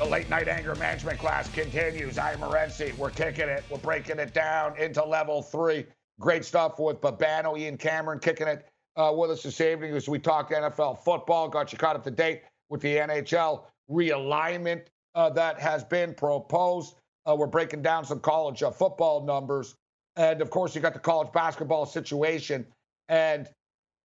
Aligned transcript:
The 0.00 0.06
late 0.06 0.30
night 0.30 0.48
anger 0.48 0.74
management 0.76 1.18
class 1.18 1.46
continues. 1.50 2.16
I 2.16 2.32
am 2.32 2.38
Morency. 2.38 2.96
We're 2.96 3.10
kicking 3.10 3.50
it. 3.50 3.62
We're 3.68 3.76
breaking 3.76 4.18
it 4.18 4.32
down 4.32 4.74
into 4.78 5.04
level 5.04 5.42
three. 5.42 5.84
Great 6.18 6.42
stuff 6.42 6.78
with 6.78 7.02
Babano, 7.02 7.58
Ian 7.58 7.76
Cameron 7.76 8.18
kicking 8.18 8.48
it 8.48 8.66
uh, 8.96 9.12
with 9.14 9.30
us 9.30 9.42
this 9.42 9.60
evening 9.60 9.94
as 9.94 10.08
we 10.08 10.18
talk 10.18 10.52
NFL 10.52 11.04
football. 11.04 11.50
Got 11.50 11.70
you 11.70 11.76
caught 11.76 11.96
up 11.96 12.04
to 12.04 12.10
date 12.10 12.44
with 12.70 12.80
the 12.80 12.96
NHL 12.96 13.64
realignment 13.90 14.86
uh, 15.14 15.28
that 15.28 15.60
has 15.60 15.84
been 15.84 16.14
proposed. 16.14 16.94
Uh, 17.28 17.36
we're 17.36 17.46
breaking 17.46 17.82
down 17.82 18.02
some 18.02 18.20
college 18.20 18.62
uh, 18.62 18.70
football 18.70 19.26
numbers. 19.26 19.74
And 20.16 20.40
of 20.40 20.48
course, 20.48 20.74
you 20.74 20.80
got 20.80 20.94
the 20.94 20.98
college 20.98 21.30
basketball 21.30 21.84
situation. 21.84 22.64
And, 23.10 23.50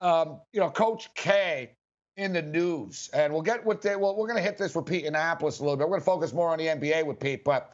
um, 0.02 0.42
you 0.52 0.60
know, 0.60 0.70
Coach 0.70 1.14
K 1.14 1.72
in 2.18 2.34
the 2.34 2.42
news. 2.42 3.10
And 3.14 3.34
we'll 3.34 3.42
get 3.42 3.66
with 3.66 3.82
the, 3.82 3.98
well, 3.98 4.16
we're 4.16 4.28
going 4.28 4.38
to 4.38 4.44
hit 4.44 4.58
this 4.58 4.76
with 4.76 4.86
Pete 4.86 5.06
Yiannopoulos 5.06 5.60
a 5.60 5.64
little 5.64 5.76
bit. 5.76 5.88
We're 5.88 5.98
going 5.98 6.02
to 6.02 6.06
focus 6.06 6.34
more 6.34 6.50
on 6.50 6.58
the 6.58 6.68
NBA 6.68 7.06
with 7.06 7.20
Pete. 7.20 7.44
But, 7.44 7.72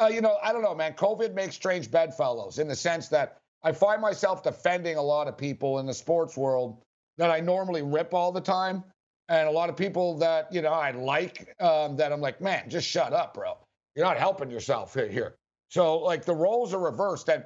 uh, 0.00 0.10
you 0.12 0.20
know, 0.20 0.38
I 0.42 0.52
don't 0.52 0.62
know, 0.62 0.74
man. 0.74 0.94
COVID 0.94 1.34
makes 1.34 1.54
strange 1.54 1.90
bedfellows 1.90 2.58
in 2.58 2.68
the 2.68 2.74
sense 2.74 3.08
that 3.08 3.38
I 3.62 3.72
find 3.72 4.00
myself 4.00 4.42
defending 4.42 4.96
a 4.96 5.02
lot 5.02 5.28
of 5.28 5.36
people 5.36 5.78
in 5.78 5.86
the 5.86 5.94
sports 5.94 6.36
world 6.36 6.82
that 7.18 7.30
I 7.30 7.40
normally 7.40 7.82
rip 7.82 8.14
all 8.14 8.32
the 8.32 8.40
time. 8.40 8.82
And 9.28 9.48
a 9.48 9.52
lot 9.52 9.68
of 9.68 9.76
people 9.76 10.18
that, 10.18 10.52
you 10.52 10.62
know, 10.62 10.72
I 10.72 10.90
like 10.90 11.54
um, 11.60 11.96
that 11.96 12.12
I'm 12.12 12.20
like, 12.20 12.40
man, 12.40 12.68
just 12.68 12.88
shut 12.88 13.12
up, 13.12 13.34
bro. 13.34 13.56
You're 13.94 14.04
not 14.04 14.18
helping 14.18 14.50
yourself 14.50 14.94
here. 14.94 15.36
So, 15.68 15.98
like, 15.98 16.24
the 16.24 16.34
roles 16.34 16.74
are 16.74 16.80
reversed. 16.80 17.28
And 17.28 17.44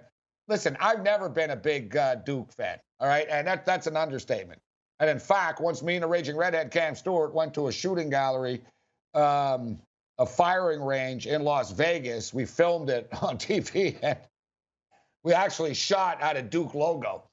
listen, 0.48 0.76
I've 0.80 1.02
never 1.02 1.28
been 1.28 1.50
a 1.50 1.56
big 1.56 1.96
uh, 1.96 2.16
Duke 2.16 2.52
fan. 2.52 2.78
All 2.98 3.08
right. 3.08 3.26
And 3.28 3.46
that, 3.46 3.66
that's 3.66 3.86
an 3.86 3.96
understatement. 3.96 4.60
And 5.00 5.10
in 5.10 5.18
fact, 5.18 5.60
once 5.60 5.82
me 5.82 5.94
and 5.94 6.02
the 6.02 6.08
Raging 6.08 6.36
Redhead 6.36 6.70
Cam 6.70 6.94
Stewart 6.94 7.34
went 7.34 7.54
to 7.54 7.68
a 7.68 7.72
shooting 7.72 8.08
gallery, 8.08 8.62
um, 9.14 9.78
a 10.18 10.26
firing 10.26 10.80
range 10.82 11.26
in 11.26 11.42
Las 11.42 11.70
Vegas, 11.70 12.32
we 12.32 12.44
filmed 12.44 12.88
it 12.88 13.08
on 13.22 13.36
TV 13.36 13.96
and 14.02 14.18
we 15.22 15.32
actually 15.32 15.74
shot 15.74 16.20
at 16.20 16.36
a 16.36 16.42
Duke 16.42 16.74
logo. 16.74 17.24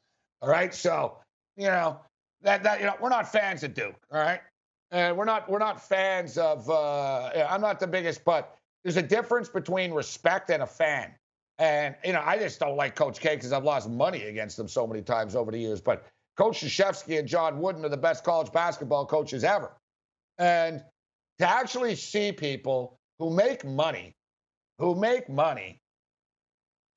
All 0.42 0.50
right. 0.50 0.74
So, 0.74 1.18
you 1.56 1.68
know, 1.68 2.00
that, 2.42 2.64
that, 2.64 2.80
you 2.80 2.86
know, 2.86 2.96
we're 3.00 3.10
not 3.10 3.32
fans 3.32 3.64
of 3.64 3.74
Duke. 3.74 3.96
All 4.12 4.20
right. 4.20 4.42
And 4.92 5.16
we're 5.16 5.26
not, 5.26 5.50
we're 5.50 5.60
not 5.60 5.82
fans 5.82 6.38
of, 6.38 6.70
uh, 6.70 7.48
I'm 7.50 7.62
not 7.62 7.80
the 7.80 7.88
biggest, 7.88 8.26
but 8.26 8.58
there's 8.84 8.98
a 8.98 9.02
difference 9.02 9.48
between 9.48 9.92
respect 9.92 10.50
and 10.50 10.64
a 10.64 10.68
fan. 10.68 11.12
And, 11.60 11.96
you 12.04 12.14
know, 12.14 12.22
I 12.26 12.38
just 12.38 12.60
don't 12.60 12.76
like 12.76 12.96
Coach 12.96 13.20
K 13.20 13.36
because 13.36 13.54
I've 13.54 13.64
lost 13.64 13.90
money 13.90 14.24
against 14.24 14.60
him 14.60 14.68
so 14.68 14.86
many 14.86 15.02
times 15.02 15.36
over 15.36 15.52
the 15.52 15.58
years. 15.58 15.80
But 15.80 16.06
Coach 16.38 16.62
Krzyzewski 16.62 17.20
and 17.20 17.28
John 17.28 17.60
Wooden 17.60 17.86
are 17.86 17.90
the 17.90 17.98
best 17.98 18.24
college 18.24 18.52
basketball 18.52 19.06
coaches 19.06 19.44
ever. 19.44 19.72
And 20.38 20.84
to 21.40 21.48
actually 21.48 21.96
see 21.96 22.32
people 22.32 22.98
who 23.20 23.30
make 23.30 23.66
money, 23.66 24.14
who 24.80 24.96
make 24.96 25.30
money, 25.30 25.80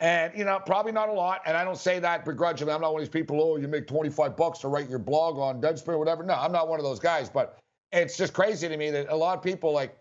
and 0.01 0.33
you 0.37 0.45
know, 0.45 0.61
probably 0.65 0.93
not 0.93 1.09
a 1.09 1.13
lot. 1.13 1.43
And 1.47 1.57
I 1.57 1.65
don't 1.65 1.79
say 1.79 1.99
that 2.01 2.25
begrudgingly. 2.25 2.73
I'm 2.73 2.81
not 2.81 2.93
one 2.93 3.03
of 3.03 3.09
these 3.09 3.13
people, 3.13 3.41
oh, 3.43 3.57
you 3.57 3.69
make 3.69 3.87
25 3.87 4.37
bucks 4.37 4.59
to 4.61 4.69
write 4.69 4.89
your 4.91 4.99
blog 4.99 5.39
on 5.39 5.61
Deadspin 5.61 5.89
or 5.89 5.99
whatever. 5.99 6.23
No, 6.23 6.35
I'm 6.35 6.53
not 6.53 6.69
one 6.69 6.79
of 6.79 6.85
those 6.85 7.01
guys. 7.01 7.31
But 7.31 7.59
it's 7.93 8.17
just 8.17 8.33
crazy 8.33 8.69
to 8.69 8.77
me 8.77 8.91
that 8.91 9.09
a 9.09 9.17
lot 9.17 9.39
of 9.39 9.43
people 9.43 9.73
like 9.73 9.97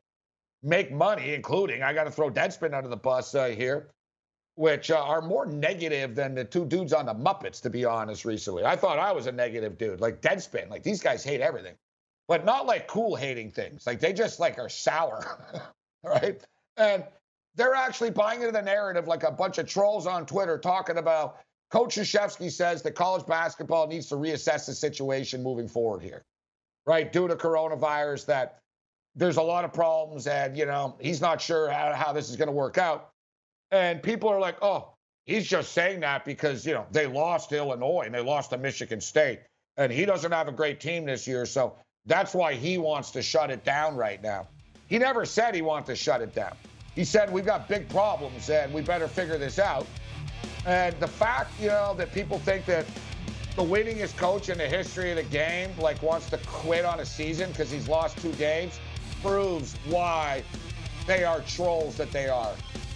make 0.64 0.92
money, 0.92 1.34
including 1.34 1.82
I 1.82 1.94
got 1.94 2.06
to 2.06 2.12
throw 2.12 2.30
Deadspin 2.30 2.74
under 2.74 2.90
the 2.90 2.98
bus 2.98 3.36
uh, 3.36 3.48
here 3.48 3.90
which 4.56 4.90
uh, 4.90 5.02
are 5.02 5.22
more 5.22 5.46
negative 5.46 6.16
than 6.16 6.34
the 6.34 6.44
two 6.44 6.66
dudes 6.66 6.94
on 6.94 7.06
the 7.06 7.14
Muppets, 7.14 7.62
to 7.62 7.70
be 7.70 7.86
honest, 7.86 8.26
recently. 8.26 8.64
I 8.64 8.76
thought 8.76 9.00
I 9.00 9.12
was 9.12 9.28
a 9.28 9.32
negative 9.32 9.78
dude, 9.78 10.00
like 10.00 10.22
Deadspin. 10.22 10.70
Like 10.70 10.84
these 10.84 11.02
guys 11.02 11.24
hate 11.24 11.42
everything, 11.42 11.76
but 12.28 12.46
not 12.46 12.66
like 12.66 12.88
cool 12.88 13.16
hating 13.16 13.52
things. 13.52 13.86
Like 13.86 14.00
they 14.00 14.14
just 14.14 14.40
like 14.40 14.58
are 14.58 14.70
sour, 14.70 15.62
right? 16.04 16.42
And 16.78 17.04
they're 17.56 17.76
actually 17.76 18.12
buying 18.12 18.42
into 18.42 18.52
the 18.52 18.62
narrative 18.62 19.08
like 19.08 19.24
a 19.24 19.32
bunch 19.32 19.58
of 19.58 19.68
trolls 19.68 20.08
on 20.08 20.26
Twitter 20.26 20.58
talking 20.58 20.98
about 20.98 21.38
Coach 21.72 21.96
Krzyzewski 21.96 22.52
says 22.52 22.82
that 22.84 22.92
college 22.96 23.26
basketball 23.26 23.88
needs 23.88 24.08
to 24.08 24.16
reassess 24.16 24.66
the 24.66 24.74
situation 24.74 25.42
moving 25.44 25.68
forward 25.68 26.02
here, 26.02 26.24
right? 26.86 27.12
Due 27.12 27.28
to 27.28 27.36
coronavirus, 27.36 28.26
that 28.28 28.60
there's 29.16 29.38
a 29.38 29.42
lot 29.42 29.66
of 29.66 29.74
problems 29.74 30.28
and, 30.28 30.58
you 30.58 30.66
know, 30.66 30.96
he's 31.00 31.22
not 31.22 31.42
sure 31.42 31.70
how, 31.70 31.94
how 31.94 32.14
this 32.14 32.30
is 32.30 32.36
going 32.36 32.48
to 32.48 32.54
work 32.54 32.78
out. 32.78 33.12
And 33.72 34.02
people 34.02 34.30
are 34.30 34.40
like, 34.40 34.58
oh, 34.62 34.94
he's 35.26 35.48
just 35.48 35.74
saying 35.74 36.02
that 36.02 36.26
because, 36.26 36.66
you 36.66 36.74
know, 36.74 36.86
they 36.92 37.08
lost 37.08 37.52
Illinois 37.52 38.04
and 38.06 38.14
they 38.14 38.22
lost 38.22 38.52
to 38.52 38.58
Michigan 38.58 39.02
State. 39.02 39.42
And 39.78 39.92
he 39.92 40.06
doesn't 40.06 40.32
have 40.32 40.48
a 40.48 40.52
great 40.52 40.80
team 40.80 41.06
this 41.06 41.28
year. 41.28 41.46
So 41.46 41.76
that's 42.06 42.34
why 42.34 42.54
he 42.54 42.78
wants 42.78 43.12
to 43.12 43.22
shut 43.22 43.50
it 43.50 43.64
down 43.64 43.96
right 43.96 44.22
now. 44.22 44.48
He 44.88 45.00
never 45.00 45.26
said 45.26 45.56
he 45.56 45.62
wanted 45.62 45.88
to 45.88 45.96
shut 45.96 46.22
it 46.22 46.34
down. 46.36 46.56
He 46.94 47.04
said, 47.04 47.32
we've 47.32 47.46
got 47.46 47.68
big 47.68 47.90
problems 47.90 48.50
and 48.50 48.74
we 48.74 48.82
better 48.82 49.08
figure 49.08 49.38
this 49.38 49.60
out. 49.60 49.86
And 50.66 50.98
the 51.00 51.08
fact, 51.08 51.52
you 51.60 51.68
know, 51.68 51.94
that 51.98 52.14
people 52.14 52.40
think 52.40 52.66
that 52.68 52.86
the 53.56 53.64
winningest 53.64 54.18
coach 54.18 54.50
in 54.50 54.58
the 54.58 54.68
history 54.68 55.12
of 55.12 55.18
the 55.18 55.24
game, 55.24 55.72
like, 55.80 56.02
wants 56.02 56.30
to 56.30 56.38
quit 56.46 56.86
on 56.86 57.00
a 57.00 57.06
season 57.06 57.50
because 57.52 57.72
he's 57.72 57.88
lost 57.88 58.18
two 58.18 58.34
games, 58.34 58.80
proves 59.22 59.76
why 59.88 60.44
they 61.08 61.24
are 61.24 61.42
trolls 61.42 61.98
that 61.98 62.12
they 62.12 62.28
are. 62.28 62.54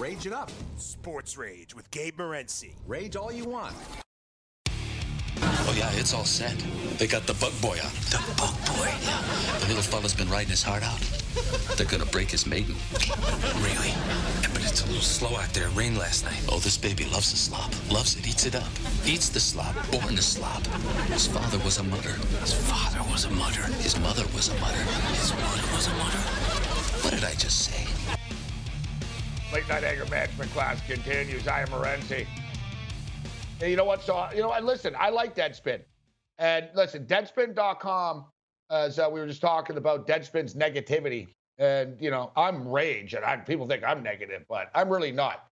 Rage 0.00 0.26
it 0.26 0.32
up. 0.32 0.50
Sports 0.78 1.36
Rage 1.36 1.74
with 1.74 1.90
Gabe 1.90 2.16
Morency. 2.16 2.70
Rage 2.86 3.16
all 3.16 3.30
you 3.30 3.44
want. 3.44 3.74
Oh, 5.42 5.74
yeah, 5.76 5.90
it's 5.92 6.14
all 6.14 6.24
set. 6.24 6.56
They 6.96 7.06
got 7.06 7.26
the 7.26 7.34
bug 7.34 7.52
boy 7.60 7.76
on. 7.84 7.92
The 8.08 8.16
bug 8.38 8.56
boy? 8.64 8.88
Yeah. 9.04 9.20
The 9.60 9.66
little 9.68 9.82
fella's 9.82 10.14
been 10.14 10.30
riding 10.30 10.48
his 10.48 10.62
heart 10.62 10.82
out. 10.82 11.00
They're 11.76 11.86
gonna 11.86 12.06
break 12.06 12.30
his 12.30 12.46
maiden. 12.46 12.76
Really? 13.60 13.92
But 14.40 14.64
it's 14.64 14.82
a 14.82 14.86
little 14.86 15.02
slow 15.02 15.36
out 15.36 15.52
there. 15.52 15.68
Rain 15.76 15.96
last 15.96 16.24
night. 16.24 16.46
Oh, 16.48 16.60
this 16.60 16.78
baby 16.78 17.04
loves 17.04 17.30
the 17.30 17.36
slop. 17.36 17.70
Loves 17.92 18.16
it, 18.16 18.26
eats 18.26 18.46
it 18.46 18.54
up. 18.54 18.72
Eats 19.04 19.28
the 19.28 19.38
slop, 19.38 19.74
born 19.92 20.16
the 20.16 20.22
slop. 20.22 20.64
His 21.12 21.26
father 21.26 21.58
was 21.58 21.76
a 21.76 21.82
mutter. 21.82 22.14
His 22.40 22.54
father 22.54 23.02
was 23.12 23.26
a 23.26 23.30
mutter. 23.32 23.66
His 23.84 24.00
mother 24.00 24.24
was 24.34 24.48
a 24.48 24.54
mutter. 24.60 24.82
His 25.12 25.34
mother 25.34 25.74
was 25.74 25.88
a 25.88 25.92
mutter. 25.98 26.18
What 27.04 27.12
did 27.12 27.24
I 27.24 27.34
just 27.34 27.66
say? 27.66 27.86
Late 29.52 29.68
night 29.68 29.82
anger 29.82 30.06
management 30.06 30.48
class 30.52 30.80
continues. 30.86 31.48
I 31.48 31.62
am 31.62 31.68
Morency. 31.68 32.24
you 33.60 33.74
know 33.74 33.84
what? 33.84 34.00
So, 34.00 34.28
you 34.32 34.42
know, 34.42 34.52
and 34.52 34.64
listen, 34.64 34.94
I 34.96 35.10
like 35.10 35.34
Deadspin. 35.34 35.80
And 36.38 36.68
listen, 36.76 37.04
Deadspin.com, 37.04 38.26
as 38.70 39.00
uh, 39.00 39.08
we 39.10 39.18
were 39.18 39.26
just 39.26 39.40
talking 39.40 39.76
about 39.76 40.06
Deadspin's 40.06 40.54
negativity. 40.54 41.34
And, 41.58 42.00
you 42.00 42.12
know, 42.12 42.30
I'm 42.36 42.68
rage, 42.68 43.14
and 43.14 43.24
I, 43.24 43.38
people 43.38 43.66
think 43.66 43.82
I'm 43.82 44.04
negative, 44.04 44.44
but 44.48 44.70
I'm 44.72 44.88
really 44.88 45.10
not. 45.10 45.48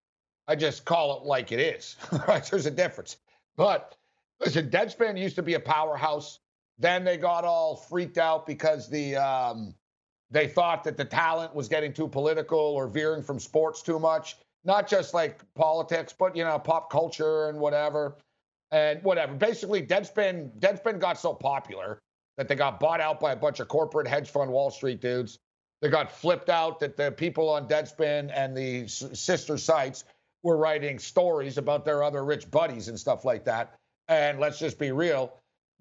I 0.46 0.54
just 0.54 0.84
call 0.84 1.20
it 1.20 1.26
like 1.26 1.50
it 1.50 1.58
is. 1.58 1.96
right? 2.28 2.44
There's 2.44 2.66
a 2.66 2.70
difference. 2.70 3.16
But 3.56 3.96
listen, 4.38 4.70
Deadspin 4.70 5.18
used 5.18 5.34
to 5.36 5.42
be 5.42 5.54
a 5.54 5.60
powerhouse. 5.60 6.38
Then 6.78 7.02
they 7.02 7.16
got 7.16 7.44
all 7.44 7.74
freaked 7.74 8.16
out 8.16 8.46
because 8.46 8.88
the 8.88 9.16
um, 9.16 9.74
they 10.30 10.46
thought 10.46 10.84
that 10.84 10.96
the 10.96 11.04
talent 11.04 11.54
was 11.54 11.68
getting 11.68 11.92
too 11.92 12.08
political 12.08 12.58
or 12.58 12.86
veering 12.86 13.22
from 13.22 13.38
sports 13.38 13.82
too 13.82 13.98
much. 13.98 14.36
Not 14.64 14.88
just 14.88 15.14
like 15.14 15.40
politics, 15.54 16.14
but 16.16 16.36
you 16.36 16.44
know, 16.44 16.58
pop 16.58 16.90
culture 16.90 17.48
and 17.48 17.58
whatever. 17.58 18.16
And 18.70 19.02
whatever. 19.02 19.32
Basically, 19.34 19.80
Deadspin, 19.82 20.50
Deadspin 20.58 20.98
got 20.98 21.18
so 21.18 21.32
popular 21.32 21.98
that 22.36 22.48
they 22.48 22.54
got 22.54 22.78
bought 22.78 23.00
out 23.00 23.18
by 23.18 23.32
a 23.32 23.36
bunch 23.36 23.60
of 23.60 23.68
corporate 23.68 24.06
hedge 24.06 24.28
fund 24.28 24.50
Wall 24.50 24.70
Street 24.70 25.00
dudes. 25.00 25.38
They 25.80 25.88
got 25.88 26.10
flipped 26.10 26.50
out 26.50 26.80
that 26.80 26.96
the 26.96 27.10
people 27.12 27.48
on 27.48 27.68
Deadspin 27.68 28.30
and 28.34 28.56
the 28.56 28.86
sister 28.88 29.56
sites 29.56 30.04
were 30.42 30.56
writing 30.56 30.98
stories 30.98 31.56
about 31.56 31.84
their 31.84 32.02
other 32.02 32.24
rich 32.24 32.50
buddies 32.50 32.88
and 32.88 32.98
stuff 32.98 33.24
like 33.24 33.44
that. 33.44 33.74
And 34.08 34.38
let's 34.38 34.58
just 34.58 34.78
be 34.78 34.92
real, 34.92 35.32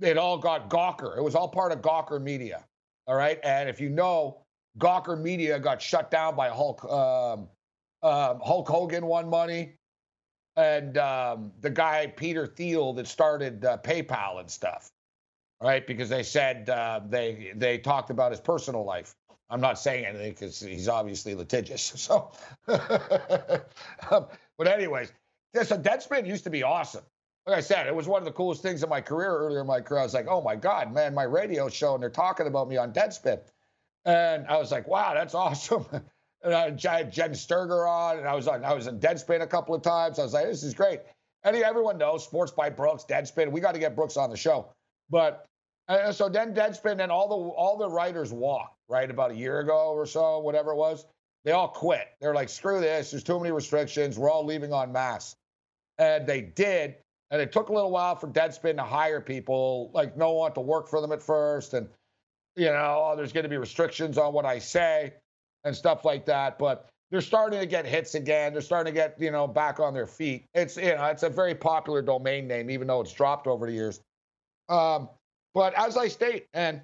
it 0.01 0.17
all 0.17 0.37
got 0.37 0.69
Gawker. 0.69 1.17
It 1.17 1.23
was 1.23 1.35
all 1.35 1.47
part 1.47 1.71
of 1.71 1.81
Gawker 1.81 2.21
Media. 2.21 2.63
All 3.07 3.15
right. 3.15 3.39
And 3.43 3.69
if 3.69 3.79
you 3.79 3.89
know, 3.89 4.41
Gawker 4.79 5.19
Media 5.19 5.59
got 5.59 5.81
shut 5.81 6.11
down 6.11 6.35
by 6.35 6.49
Hulk. 6.49 6.83
Um, 6.85 7.47
um, 8.03 8.39
Hulk 8.43 8.67
Hogan 8.67 9.05
won 9.07 9.27
money, 9.29 9.73
and 10.55 10.97
um, 10.97 11.51
the 11.61 11.69
guy 11.69 12.07
Peter 12.15 12.45
Thiel 12.45 12.93
that 12.93 13.07
started 13.07 13.65
uh, 13.65 13.77
PayPal 13.79 14.39
and 14.39 14.49
stuff, 14.49 14.89
right? 15.61 15.85
Because 15.85 16.09
they 16.09 16.23
said 16.23 16.69
uh, 16.69 17.01
they 17.09 17.53
they 17.55 17.79
talked 17.79 18.11
about 18.11 18.31
his 18.31 18.39
personal 18.39 18.85
life. 18.85 19.15
I'm 19.49 19.61
not 19.61 19.79
saying 19.79 20.05
anything 20.05 20.33
because 20.33 20.59
he's 20.59 20.89
obviously 20.89 21.33
litigious. 21.33 21.93
So, 21.97 22.31
um, 24.11 24.27
but 24.57 24.67
anyways, 24.67 25.11
so 25.55 25.77
Deadspin 25.77 26.27
used 26.27 26.43
to 26.43 26.49
be 26.49 26.63
awesome. 26.63 27.03
Like 27.47 27.57
I 27.57 27.61
said, 27.61 27.87
it 27.87 27.95
was 27.95 28.07
one 28.07 28.21
of 28.21 28.25
the 28.25 28.33
coolest 28.33 28.61
things 28.61 28.83
in 28.83 28.89
my 28.89 28.99
career 28.99 29.29
earlier 29.29 29.61
in 29.61 29.67
my 29.67 29.79
career. 29.79 30.01
I 30.01 30.03
was 30.03 30.13
like, 30.13 30.27
oh 30.27 30.41
my 30.41 30.55
God, 30.55 30.93
man, 30.93 31.13
my 31.13 31.23
radio 31.23 31.69
show, 31.69 31.93
and 31.93 32.03
they're 32.03 32.09
talking 32.09 32.45
about 32.45 32.67
me 32.67 32.75
on 32.75 32.91
Deadspin. 32.91 33.39
And 34.03 34.45
I 34.47 34.57
was 34.57 34.71
like, 34.71 34.85
wow, 34.87 35.13
that's 35.13 35.33
awesome. 35.45 35.85
and 36.43 36.53
I 36.53 36.71
had 36.97 37.11
Jenn 37.11 37.33
Sterger 37.33 37.87
on, 37.87 38.17
and 38.17 38.27
I 38.27 38.35
was 38.35 38.49
on, 38.49 38.65
I 38.65 38.73
was 38.73 38.87
in 38.87 38.99
Deadspin 38.99 39.41
a 39.41 39.47
couple 39.47 39.73
of 39.73 39.81
times. 39.81 40.19
I 40.19 40.23
was 40.23 40.33
like, 40.33 40.45
this 40.45 40.63
is 40.63 40.73
great. 40.73 40.99
And 41.43 41.55
everyone 41.55 41.97
knows 41.97 42.25
Sports 42.25 42.51
by 42.51 42.69
Brooks, 42.69 43.05
Deadspin. 43.07 43.51
We 43.51 43.61
got 43.61 43.73
to 43.73 43.79
get 43.79 43.95
Brooks 43.95 44.17
on 44.17 44.29
the 44.29 44.35
show. 44.35 44.73
But 45.09 45.45
uh, 45.87 46.11
so 46.11 46.27
then 46.27 46.53
Deadspin, 46.53 47.01
and 47.01 47.11
all 47.11 47.29
the 47.29 47.35
all 47.35 47.77
the 47.77 47.89
writers 47.89 48.33
walked 48.33 48.75
right 48.89 49.09
about 49.09 49.31
a 49.31 49.35
year 49.35 49.59
ago 49.59 49.93
or 49.93 50.05
so, 50.05 50.39
whatever 50.39 50.71
it 50.71 50.77
was. 50.77 51.05
They 51.45 51.53
all 51.53 51.69
quit. 51.69 52.09
They're 52.19 52.33
like, 52.33 52.49
screw 52.49 52.81
this. 52.81 53.11
There's 53.11 53.23
too 53.23 53.39
many 53.39 53.51
restrictions. 53.51 54.19
We're 54.19 54.29
all 54.29 54.45
leaving 54.45 54.73
on 54.73 54.91
mass. 54.91 55.33
And 55.97 56.27
they 56.27 56.41
did. 56.41 56.95
And 57.31 57.41
it 57.41 57.51
took 57.51 57.69
a 57.69 57.73
little 57.73 57.91
while 57.91 58.15
for 58.15 58.27
Deadspin 58.27 58.77
to 58.77 58.83
hire 58.83 59.19
people. 59.19 59.91
Like, 59.93 60.15
no 60.15 60.31
one 60.31 60.53
to 60.53 60.61
work 60.61 60.87
for 60.87 61.01
them 61.01 61.11
at 61.11 61.21
first. 61.21 61.73
And, 61.73 61.89
you 62.55 62.67
know, 62.67 63.09
oh, 63.11 63.15
there's 63.15 63.33
going 63.33 63.43
to 63.43 63.49
be 63.49 63.57
restrictions 63.57 64.17
on 64.17 64.33
what 64.33 64.45
I 64.45 64.59
say 64.59 65.13
and 65.63 65.75
stuff 65.75 66.05
like 66.05 66.25
that. 66.27 66.57
But 66.57 66.89
they're 67.11 67.21
starting 67.21 67.59
to 67.59 67.65
get 67.65 67.85
hits 67.85 68.15
again. 68.15 68.53
They're 68.53 68.61
starting 68.61 68.93
to 68.93 68.97
get, 68.97 69.19
you 69.19 69.31
know, 69.31 69.47
back 69.47 69.79
on 69.79 69.93
their 69.93 70.07
feet. 70.07 70.45
It's, 70.53 70.77
you 70.77 70.95
know, 70.95 71.05
it's 71.05 71.23
a 71.23 71.29
very 71.29 71.55
popular 71.55 72.01
domain 72.01 72.47
name, 72.47 72.69
even 72.69 72.87
though 72.87 73.01
it's 73.01 73.13
dropped 73.13 73.47
over 73.47 73.65
the 73.65 73.73
years. 73.73 74.01
Um, 74.69 75.09
but 75.53 75.73
as 75.73 75.97
I 75.97 76.07
state, 76.07 76.47
and 76.53 76.81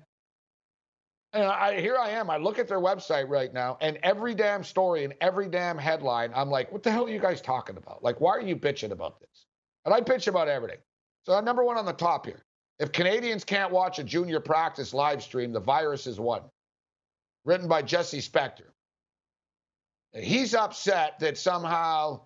and 1.33 1.43
I, 1.43 1.79
here 1.79 1.97
I 1.97 2.09
am. 2.11 2.29
I 2.29 2.37
look 2.37 2.59
at 2.59 2.67
their 2.67 2.79
website 2.79 3.27
right 3.27 3.51
now, 3.53 3.77
and 3.81 3.97
every 4.03 4.35
damn 4.35 4.63
story 4.63 5.03
and 5.03 5.13
every 5.19 5.47
damn 5.47 5.77
headline, 5.77 6.31
I'm 6.35 6.49
like, 6.49 6.71
what 6.71 6.83
the 6.83 6.91
hell 6.91 7.05
are 7.05 7.09
you 7.09 7.19
guys 7.19 7.41
talking 7.41 7.75
about? 7.75 8.03
Like, 8.03 8.21
why 8.21 8.31
are 8.31 8.41
you 8.41 8.55
bitching 8.55 8.91
about 8.91 9.19
this? 9.19 9.42
And 9.85 9.93
I 9.93 10.01
pitch 10.01 10.27
about 10.27 10.47
everything. 10.47 10.79
So, 11.25 11.39
number 11.41 11.63
one 11.63 11.77
on 11.77 11.85
the 11.85 11.93
top 11.93 12.25
here 12.25 12.43
if 12.79 12.91
Canadians 12.91 13.43
can't 13.43 13.71
watch 13.71 13.99
a 13.99 14.03
junior 14.03 14.39
practice 14.39 14.93
live 14.93 15.23
stream, 15.23 15.53
the 15.53 15.59
virus 15.59 16.07
is 16.07 16.19
one. 16.19 16.41
Written 17.45 17.67
by 17.67 17.81
Jesse 17.81 18.19
Spector. 18.19 18.71
He's 20.13 20.53
upset 20.53 21.19
that 21.19 21.37
somehow 21.37 22.21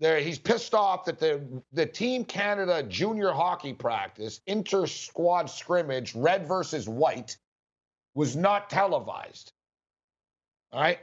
there 0.00 0.18
he's 0.18 0.38
pissed 0.38 0.74
off 0.74 1.04
that 1.04 1.18
the 1.18 1.40
the 1.72 1.86
Team 1.86 2.24
Canada 2.24 2.82
junior 2.82 3.30
hockey 3.30 3.72
practice, 3.72 4.40
inter 4.46 4.86
squad 4.86 5.48
scrimmage, 5.48 6.14
red 6.14 6.46
versus 6.46 6.88
white, 6.88 7.36
was 8.14 8.36
not 8.36 8.70
televised. 8.70 9.52
All 10.72 10.80
right? 10.80 10.98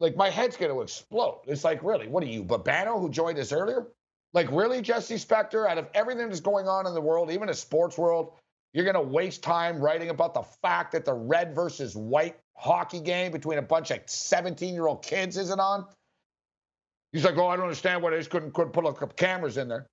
Like 0.00 0.16
my 0.16 0.30
head's 0.30 0.56
going 0.56 0.72
to 0.72 0.80
explode. 0.80 1.42
It's 1.46 1.64
like, 1.64 1.82
really, 1.82 2.08
what 2.08 2.22
are 2.22 2.26
you, 2.26 2.42
Babano, 2.42 3.00
who 3.00 3.08
joined 3.10 3.38
us 3.38 3.52
earlier? 3.52 3.86
Like, 4.34 4.50
really, 4.50 4.80
Jesse 4.80 5.16
Spector, 5.16 5.68
out 5.68 5.78
of 5.78 5.88
everything 5.94 6.28
that's 6.28 6.40
going 6.40 6.66
on 6.66 6.86
in 6.86 6.94
the 6.94 7.00
world, 7.00 7.30
even 7.30 7.48
a 7.48 7.54
sports 7.54 7.98
world, 7.98 8.32
you're 8.72 8.84
going 8.84 8.94
to 8.94 9.02
waste 9.02 9.42
time 9.42 9.80
writing 9.80 10.08
about 10.08 10.32
the 10.32 10.42
fact 10.62 10.92
that 10.92 11.04
the 11.04 11.12
red 11.12 11.54
versus 11.54 11.94
white 11.94 12.36
hockey 12.56 13.00
game 13.00 13.32
between 13.32 13.58
a 13.58 13.62
bunch 13.62 13.90
of 13.90 14.00
17 14.06 14.72
year 14.72 14.86
old 14.86 15.02
kids 15.02 15.36
isn't 15.36 15.60
on? 15.60 15.86
He's 17.12 17.24
like, 17.24 17.36
oh, 17.36 17.46
I 17.46 17.56
don't 17.56 17.66
understand 17.66 18.02
why 18.02 18.10
they 18.10 18.18
just 18.18 18.30
couldn't, 18.30 18.54
couldn't 18.54 18.72
put 18.72 18.86
up 18.86 19.16
cameras 19.16 19.58
in 19.58 19.68
there. 19.68 19.86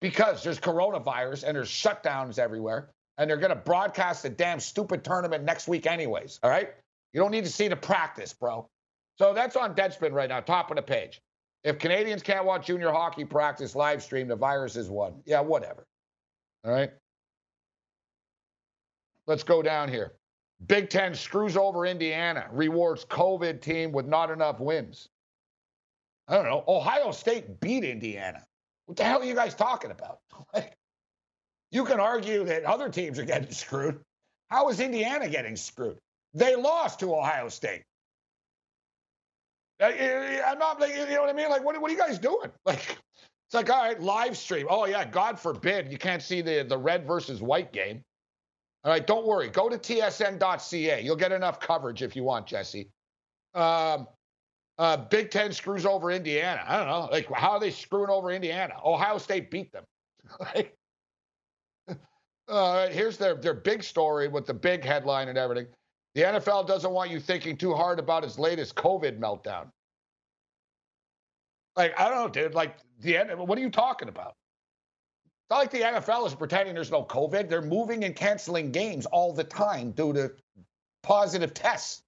Because 0.00 0.42
there's 0.42 0.58
coronavirus 0.58 1.44
and 1.44 1.56
there's 1.56 1.68
shutdowns 1.68 2.38
everywhere 2.38 2.88
and 3.18 3.28
they're 3.28 3.36
going 3.36 3.50
to 3.50 3.56
broadcast 3.56 4.22
the 4.22 4.30
damn 4.30 4.60
stupid 4.60 5.04
tournament 5.04 5.44
next 5.44 5.68
week, 5.68 5.86
anyways. 5.86 6.38
All 6.42 6.50
right? 6.50 6.70
You 7.12 7.20
don't 7.20 7.32
need 7.32 7.44
to 7.44 7.50
see 7.50 7.68
the 7.68 7.76
practice, 7.76 8.32
bro. 8.32 8.66
So 9.18 9.34
that's 9.34 9.56
on 9.56 9.74
Deadspin 9.74 10.12
right 10.12 10.28
now, 10.28 10.40
top 10.40 10.70
of 10.70 10.76
the 10.76 10.82
page. 10.82 11.20
If 11.64 11.78
Canadians 11.78 12.22
can't 12.22 12.44
watch 12.44 12.66
junior 12.66 12.90
hockey 12.92 13.24
practice 13.24 13.74
live 13.74 14.02
stream, 14.02 14.28
the 14.28 14.36
virus 14.36 14.76
is 14.76 14.88
one. 14.88 15.14
Yeah, 15.26 15.40
whatever. 15.40 15.86
All 16.64 16.72
right? 16.72 16.90
Let's 19.26 19.42
go 19.42 19.62
down 19.62 19.88
here. 19.88 20.12
Big 20.66 20.90
Ten 20.90 21.14
screws 21.14 21.56
over 21.56 21.86
Indiana, 21.86 22.48
rewards 22.50 23.04
COVID 23.04 23.60
team 23.60 23.92
with 23.92 24.06
not 24.06 24.30
enough 24.30 24.60
wins. 24.60 25.08
I 26.26 26.34
don't 26.34 26.44
know. 26.44 26.64
Ohio 26.66 27.10
State 27.10 27.60
beat 27.60 27.84
Indiana. 27.84 28.44
What 28.86 28.96
the 28.96 29.04
hell 29.04 29.20
are 29.20 29.24
you 29.24 29.34
guys 29.34 29.54
talking 29.54 29.90
about? 29.90 30.20
You 31.70 31.84
can 31.84 32.00
argue 32.00 32.44
that 32.44 32.64
other 32.64 32.88
teams 32.88 33.18
are 33.18 33.24
getting 33.24 33.50
screwed. 33.50 34.00
How 34.48 34.70
is 34.70 34.80
Indiana 34.80 35.28
getting 35.28 35.56
screwed? 35.56 35.98
They 36.32 36.56
lost 36.56 37.00
to 37.00 37.14
Ohio 37.14 37.48
State. 37.50 37.82
Uh, 39.80 39.86
I'm 40.46 40.58
not, 40.58 40.80
like, 40.80 40.94
you 40.94 41.06
know 41.06 41.20
what 41.20 41.30
I 41.30 41.32
mean? 41.32 41.48
Like, 41.48 41.64
what, 41.64 41.80
what 41.80 41.90
are 41.90 41.94
you 41.94 42.00
guys 42.00 42.18
doing? 42.18 42.50
Like, 42.66 42.98
it's 43.46 43.54
like, 43.54 43.70
all 43.70 43.82
right, 43.82 43.98
live 43.98 44.36
stream. 44.36 44.66
Oh, 44.68 44.84
yeah, 44.84 45.06
God 45.06 45.40
forbid 45.40 45.90
you 45.90 45.96
can't 45.96 46.22
see 46.22 46.42
the, 46.42 46.66
the 46.68 46.76
red 46.76 47.06
versus 47.06 47.40
white 47.40 47.72
game. 47.72 48.02
All 48.84 48.92
right, 48.92 49.06
don't 49.06 49.26
worry. 49.26 49.48
Go 49.48 49.70
to 49.70 49.78
tsn.ca. 49.78 51.02
You'll 51.02 51.16
get 51.16 51.32
enough 51.32 51.58
coverage 51.58 52.02
if 52.02 52.14
you 52.14 52.24
want, 52.24 52.46
Jesse. 52.46 52.90
Um, 53.54 54.06
uh, 54.78 54.96
Big 54.96 55.30
Ten 55.30 55.52
screws 55.52 55.86
over 55.86 56.10
Indiana. 56.10 56.62
I 56.66 56.76
don't 56.76 56.86
know. 56.86 57.08
Like, 57.10 57.30
how 57.32 57.52
are 57.52 57.60
they 57.60 57.70
screwing 57.70 58.10
over 58.10 58.30
Indiana? 58.30 58.74
Ohio 58.84 59.18
State 59.18 59.50
beat 59.50 59.72
them. 59.72 59.84
like, 60.54 60.76
uh, 62.48 62.88
here's 62.88 63.16
their, 63.16 63.34
their 63.34 63.54
big 63.54 63.82
story 63.82 64.28
with 64.28 64.46
the 64.46 64.54
big 64.54 64.84
headline 64.84 65.28
and 65.28 65.38
everything. 65.38 65.66
The 66.18 66.24
NFL 66.24 66.66
doesn't 66.66 66.90
want 66.90 67.12
you 67.12 67.20
thinking 67.20 67.56
too 67.56 67.74
hard 67.74 68.00
about 68.00 68.24
its 68.24 68.40
latest 68.40 68.74
COVID 68.74 69.20
meltdown. 69.20 69.68
Like, 71.76 71.94
I 71.96 72.08
don't 72.08 72.18
know, 72.18 72.28
dude. 72.28 72.54
Like, 72.56 72.76
the 72.98 73.18
what 73.36 73.56
are 73.56 73.60
you 73.60 73.70
talking 73.70 74.08
about? 74.08 74.34
It's 75.14 75.50
not 75.50 75.58
like 75.58 75.70
the 75.70 75.82
NFL 75.82 76.26
is 76.26 76.34
pretending 76.34 76.74
there's 76.74 76.90
no 76.90 77.04
COVID. 77.04 77.48
They're 77.48 77.62
moving 77.62 78.02
and 78.02 78.16
canceling 78.16 78.72
games 78.72 79.06
all 79.06 79.32
the 79.32 79.44
time 79.44 79.92
due 79.92 80.12
to 80.12 80.32
positive 81.04 81.54
tests. 81.54 82.02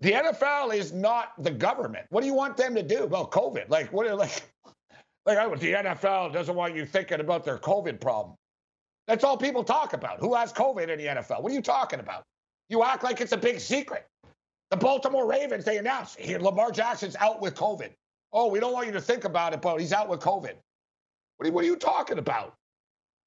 The 0.00 0.12
NFL 0.12 0.74
is 0.74 0.94
not 0.94 1.34
the 1.42 1.50
government. 1.50 2.06
What 2.08 2.22
do 2.22 2.26
you 2.26 2.32
want 2.32 2.56
them 2.56 2.74
to 2.74 2.82
do 2.82 3.02
about 3.04 3.30
COVID? 3.30 3.68
Like, 3.68 3.92
what? 3.92 4.06
Like, 4.16 4.50
like 5.26 5.60
the 5.60 5.72
NFL 5.72 6.32
doesn't 6.32 6.54
want 6.54 6.74
you 6.74 6.86
thinking 6.86 7.20
about 7.20 7.44
their 7.44 7.58
COVID 7.58 8.00
problem. 8.00 8.34
That's 9.06 9.24
all 9.24 9.36
people 9.36 9.62
talk 9.62 9.92
about. 9.92 10.20
Who 10.20 10.32
has 10.34 10.54
COVID 10.54 10.88
in 10.88 10.96
the 10.96 11.04
NFL? 11.04 11.42
What 11.42 11.52
are 11.52 11.54
you 11.54 11.60
talking 11.60 12.00
about? 12.00 12.24
You 12.68 12.82
act 12.82 13.04
like 13.04 13.20
it's 13.20 13.32
a 13.32 13.36
big 13.36 13.60
secret. 13.60 14.06
The 14.70 14.76
Baltimore 14.76 15.26
Ravens, 15.26 15.64
they 15.64 15.78
announced 15.78 16.18
here 16.18 16.38
Lamar 16.38 16.70
Jackson's 16.70 17.16
out 17.16 17.40
with 17.40 17.54
COVID. 17.54 17.90
Oh, 18.32 18.48
we 18.48 18.58
don't 18.58 18.72
want 18.72 18.86
you 18.86 18.92
to 18.92 19.00
think 19.00 19.24
about 19.24 19.52
it, 19.52 19.62
but 19.62 19.78
he's 19.78 19.92
out 19.92 20.08
with 20.08 20.20
COVID. 20.20 20.54
What 21.36 21.48
are, 21.48 21.52
what 21.52 21.64
are 21.64 21.68
you 21.68 21.76
talking 21.76 22.18
about? 22.18 22.54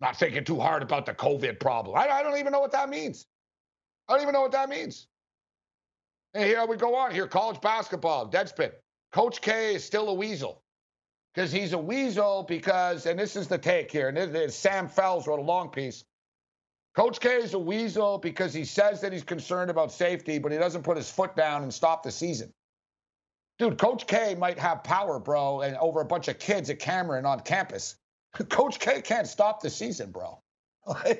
Not 0.02 0.18
thinking 0.18 0.44
too 0.44 0.60
hard 0.60 0.84
about 0.84 1.06
the 1.06 1.14
COVID 1.14 1.60
problem. 1.60 1.98
I, 1.98 2.08
I 2.10 2.24
don't 2.24 2.38
even 2.38 2.52
know 2.52 2.60
what 2.60 2.72
that 2.74 2.90
means. 2.90 3.26
I 4.08 4.14
don't 4.14 4.22
even 4.22 4.34
know 4.34 4.42
what 4.42 4.52
that 4.52 4.70
means. 4.70 5.08
And 6.34 6.44
here 6.44 6.66
we 6.66 6.78
go 6.78 6.96
on 6.96 7.12
here. 7.12 7.28
College 7.28 7.62
basketball, 7.62 8.30
Deadspin. 8.30 8.72
Coach 9.12 9.42
K 9.42 9.76
is 9.76 9.84
still 9.84 10.10
a 10.10 10.14
weasel 10.14 10.62
because 11.34 11.52
he's 11.52 11.74
a 11.74 11.78
weasel 11.78 12.44
because, 12.44 13.06
and 13.06 13.18
this 13.18 13.36
is 13.36 13.48
the 13.48 13.58
take 13.58 13.92
here, 13.92 14.10
and 14.10 14.18
this, 14.18 14.56
Sam 14.56 14.88
Fels 14.88 15.28
wrote 15.28 15.40
a 15.40 15.44
long 15.44 15.70
piece. 15.70 16.04
Coach 16.98 17.20
K 17.20 17.36
is 17.36 17.54
a 17.54 17.60
weasel 17.60 18.18
because 18.18 18.56
he 18.56 18.66
says 18.66 19.02
that 19.02 19.14
he's 19.14 19.24
concerned 19.24 19.70
about 19.70 19.92
safety, 19.92 20.40
but 20.40 20.52
he 20.52 20.58
doesn't 20.58 20.82
put 20.82 20.98
his 20.98 21.12
foot 21.12 21.36
down 21.36 21.62
and 21.62 21.72
stop 21.72 22.02
the 22.02 22.10
season. 22.10 22.52
Dude, 23.60 23.78
Coach 23.78 24.08
K 24.08 24.34
might 24.34 24.58
have 24.58 24.84
power, 24.84 25.20
bro, 25.20 25.62
and 25.62 25.78
over 25.78 26.02
a 26.02 26.06
bunch 26.06 26.28
of 26.28 26.40
kids 26.40 26.72
at 26.72 26.80
Cameron 26.80 27.24
on 27.24 27.42
campus. 27.42 27.98
Coach 28.50 28.80
K 28.80 29.00
can't 29.02 29.28
stop 29.28 29.62
the 29.62 29.70
season, 29.70 30.10
bro. 30.10 30.42
I 30.88 31.20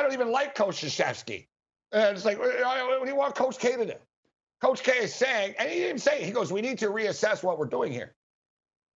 don't 0.00 0.14
even 0.14 0.32
like 0.32 0.54
Coach 0.54 0.80
Krzyzewski. 0.80 1.48
And 1.92 2.16
it's 2.16 2.24
like, 2.24 2.38
uh, 2.38 2.42
uh, 2.42 2.86
what 2.86 3.04
do 3.04 3.10
you 3.10 3.16
want 3.16 3.34
Coach 3.34 3.58
K 3.58 3.76
to 3.76 3.84
do? 3.84 3.92
Coach 4.62 4.82
K 4.82 4.92
is 4.92 5.14
saying, 5.14 5.56
and 5.58 5.68
he 5.68 5.80
didn't 5.80 6.00
say. 6.00 6.24
He 6.24 6.30
goes, 6.30 6.50
we 6.50 6.62
need 6.62 6.78
to 6.78 6.86
reassess 6.86 7.42
what 7.42 7.58
we're 7.58 7.66
doing 7.66 7.92
here. 7.92 8.14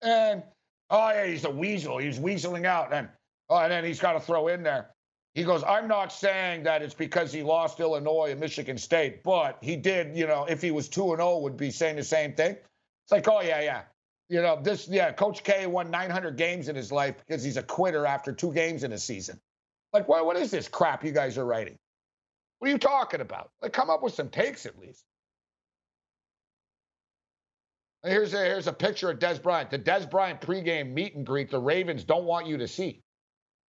And 0.01 0.43
oh 0.89 1.11
yeah, 1.11 1.27
he's 1.27 1.45
a 1.45 1.51
weasel. 1.51 1.99
He's 1.99 2.19
weaseling 2.19 2.65
out. 2.65 2.95
And 2.95 3.07
oh, 3.51 3.59
and 3.59 3.71
then 3.71 3.85
he's 3.85 4.01
got 4.01 4.15
to 4.15 4.21
throw 4.21 4.49
in 4.49 4.63
there. 4.63 4.91
He 5.35 5.45
goes, 5.45 5.63
I'm 5.63 5.87
not 5.87 6.13
saying 6.13 6.65
that 6.65 6.83
it's 6.83 6.95
because 6.95 7.33
he 7.33 7.43
lost 7.43 7.79
Illinois 7.79 8.31
and 8.31 8.41
Michigan 8.41 8.79
State, 8.79 9.23
but 9.23 9.59
he 9.61 9.77
did, 9.77 10.17
you 10.17 10.27
know, 10.27 10.45
if 10.49 10.61
he 10.61 10.71
was 10.71 10.89
2 10.89 11.13
and 11.13 11.21
0, 11.21 11.39
would 11.39 11.57
be 11.57 11.71
saying 11.71 11.97
the 11.97 12.03
same 12.03 12.33
thing. 12.33 12.53
It's 12.53 13.13
like, 13.13 13.29
oh 13.29 13.41
yeah, 13.41 13.61
yeah. 13.61 13.83
You 14.29 14.43
know, 14.43 14.61
this, 14.61 14.89
yeah, 14.89 15.13
Coach 15.13 15.43
K 15.43 15.67
won 15.67 15.91
900 15.91 16.37
games 16.37 16.69
in 16.69 16.77
his 16.77 16.91
life 16.91 17.17
because 17.19 17.43
he's 17.43 17.57
a 17.57 17.63
quitter 17.63 18.07
after 18.07 18.33
two 18.33 18.53
games 18.53 18.85
in 18.85 18.93
a 18.93 18.99
season. 18.99 19.41
Like, 19.93 20.09
what, 20.09 20.25
what 20.25 20.37
is 20.37 20.51
this 20.51 20.69
crap 20.69 21.05
you 21.05 21.11
guys 21.11 21.37
are 21.37 21.45
writing? 21.45 21.77
What 22.59 22.69
are 22.69 22.73
you 22.73 22.79
talking 22.79 23.21
about? 23.21 23.51
Like, 23.61 23.73
come 23.73 23.91
up 23.91 24.03
with 24.03 24.15
some 24.15 24.29
takes 24.29 24.67
at 24.67 24.79
least. 24.79 25.05
Here's 28.05 28.33
a, 28.35 28.39
here's 28.39 28.67
a 28.67 28.73
picture 28.73 29.11
of 29.11 29.19
Dez 29.19 29.43
Bryant. 29.43 29.71
The 29.71 29.79
Dez 29.79 30.09
Bryant 30.09 30.41
pregame 30.41 30.93
meet 30.93 31.15
and 31.15 31.27
greet 31.27 31.51
the 31.51 31.59
Ravens 31.59 32.05
don't 32.05 32.25
want 32.25 32.47
you 32.47 32.57
to 32.59 32.69
see. 32.69 33.03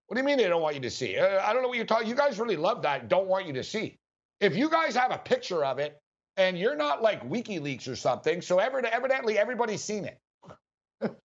What 0.09 0.15
do 0.15 0.21
you 0.21 0.25
mean 0.25 0.37
they 0.37 0.47
don't 0.47 0.63
want 0.63 0.73
you 0.73 0.81
to 0.81 0.89
see? 0.89 1.19
Uh, 1.19 1.39
I 1.45 1.53
don't 1.53 1.61
know 1.61 1.67
what 1.67 1.77
you're 1.77 1.85
talking. 1.85 2.07
You 2.07 2.15
guys 2.15 2.39
really 2.39 2.55
love 2.55 2.81
that. 2.81 3.09
Don't 3.09 3.27
want 3.27 3.45
you 3.45 3.53
to 3.53 3.63
see. 3.63 3.99
If 4.39 4.55
you 4.55 4.67
guys 4.67 4.95
have 4.95 5.11
a 5.11 5.19
picture 5.19 5.63
of 5.63 5.77
it 5.77 6.01
and 6.35 6.57
you're 6.57 6.75
not 6.75 7.03
like 7.03 7.29
WikiLeaks 7.29 7.87
or 7.87 7.95
something, 7.95 8.41
so 8.41 8.57
evidently 8.57 9.37
everybody's 9.37 9.83
seen 9.83 10.05
it. 10.05 10.17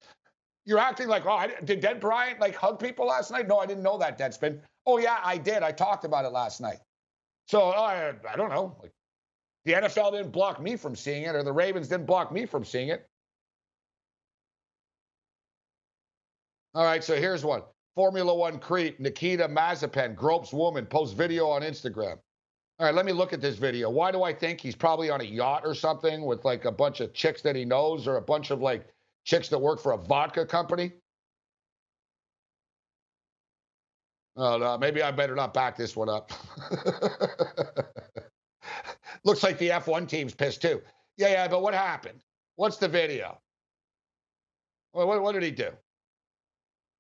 you're 0.67 0.79
acting 0.79 1.09
like, 1.09 1.25
oh, 1.25 1.31
I, 1.31 1.55
did 1.65 1.81
Dez 1.81 1.99
Bryant 1.99 2.41
like 2.41 2.55
hug 2.55 2.79
people 2.79 3.07
last 3.07 3.31
night? 3.31 3.49
No, 3.49 3.59
I 3.59 3.65
didn't 3.65 3.83
know 3.83 3.97
that, 3.97 4.19
Deadspin. 4.19 4.61
Oh 4.85 4.99
yeah, 4.99 5.19
I 5.25 5.39
did. 5.39 5.63
I 5.63 5.73
talked 5.73 6.05
about 6.05 6.27
it 6.27 6.33
last 6.33 6.61
night. 6.61 6.81
So 7.49 7.63
oh, 7.63 7.83
I, 7.83 8.13
I 8.31 8.37
don't 8.37 8.51
know. 8.51 8.77
Like, 8.83 8.93
the 9.65 9.73
NFL 9.73 10.13
didn't 10.13 10.31
block 10.31 10.61
me 10.61 10.77
from 10.77 10.95
seeing 10.95 11.23
it, 11.23 11.35
or 11.35 11.43
the 11.43 11.53
Ravens 11.55 11.89
didn't 11.89 12.05
block 12.05 12.31
me 12.31 12.45
from 12.45 12.67
seeing 12.67 12.89
it. 12.89 13.09
All 16.75 16.85
right, 16.85 17.03
so 17.03 17.17
here's 17.17 17.43
one. 17.43 17.63
Formula 17.95 18.35
One 18.35 18.59
creep, 18.59 18.99
Nikita 18.99 19.47
Mazepin, 19.49 20.15
gropes 20.17 20.53
woman, 20.53 20.87
posts 20.87 21.15
video 21.15 21.47
on 21.49 21.63
Instagram. 21.63 22.19
All 22.81 22.87
right, 22.87 22.95
let 22.95 23.07
me 23.07 23.13
look 23.13 23.33
at 23.33 23.41
this 23.41 23.57
video. 23.57 23.89
Why 23.89 24.11
do 24.11 24.25
I 24.25 24.33
think 24.33 24.61
he's 24.61 24.75
probably 24.75 25.11
on 25.11 25.21
a 25.21 25.25
yacht 25.25 25.63
or 25.65 25.75
something 25.75 26.25
with 26.25 26.45
like 26.45 26.65
a 26.65 26.73
bunch 26.73 27.01
of 27.01 27.15
chicks 27.15 27.41
that 27.43 27.55
he 27.55 27.65
knows 27.65 28.09
or 28.09 28.17
a 28.17 28.23
bunch 28.23 28.51
of 28.51 28.61
like 28.61 28.89
chicks 29.25 29.49
that 29.51 29.59
work 29.59 29.81
for 29.81 29.93
a 29.93 29.97
vodka 29.97 30.45
company? 30.45 30.93
Oh, 34.37 34.59
no, 34.59 34.77
maybe 34.77 35.01
I 35.01 35.13
better 35.13 35.37
not 35.37 35.55
back 35.55 35.77
this 35.77 35.95
one 35.95 36.09
up. 36.09 36.33
Looks 39.25 39.45
like 39.45 39.59
the 39.59 39.69
F1 39.69 40.09
team's 40.09 40.35
pissed 40.35 40.61
too. 40.61 40.83
Yeah, 41.17 41.29
yeah, 41.29 41.49
but 41.49 41.63
what 41.63 41.75
happened? 41.75 42.25
What's 42.57 42.77
the 42.77 42.89
video? 42.89 43.41
What, 44.91 45.07
what, 45.07 45.23
what 45.23 45.33
did 45.33 45.45
he 45.45 45.53
do? 45.53 45.71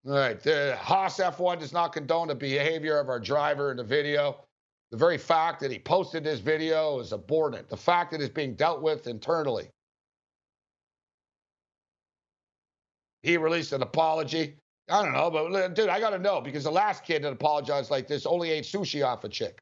All 0.06 0.12
right, 0.12 0.38
the 0.38 0.76
Haas 0.78 1.18
F1 1.18 1.60
does 1.60 1.72
not 1.72 1.94
condone 1.94 2.28
the 2.28 2.34
behavior 2.34 2.98
of 2.98 3.08
our 3.08 3.18
driver 3.18 3.70
in 3.70 3.78
the 3.78 3.84
video. 3.84 4.44
The 4.90 4.98
very 4.98 5.16
fact 5.16 5.60
that 5.60 5.70
he 5.70 5.78
posted 5.78 6.24
this 6.24 6.40
video 6.40 7.00
is 7.00 7.12
abhorrent. 7.12 7.68
The 7.70 7.76
fact 7.76 8.10
that 8.10 8.20
it's 8.20 8.32
being 8.32 8.54
dealt 8.54 8.82
with 8.82 9.06
internally. 9.06 9.70
He 13.22 13.38
released 13.38 13.72
an 13.72 13.80
apology. 13.80 14.56
I 14.90 15.02
don't 15.02 15.14
know, 15.14 15.30
but 15.30 15.74
dude, 15.74 15.88
I 15.88 16.00
got 16.00 16.10
to 16.10 16.18
know 16.18 16.42
because 16.42 16.64
the 16.64 16.70
last 16.70 17.04
kid 17.04 17.24
that 17.24 17.32
apologized 17.32 17.90
like 17.90 18.06
this 18.06 18.26
only 18.26 18.50
ate 18.50 18.64
sushi 18.64 19.04
off 19.04 19.24
a 19.24 19.30
chick. 19.30 19.58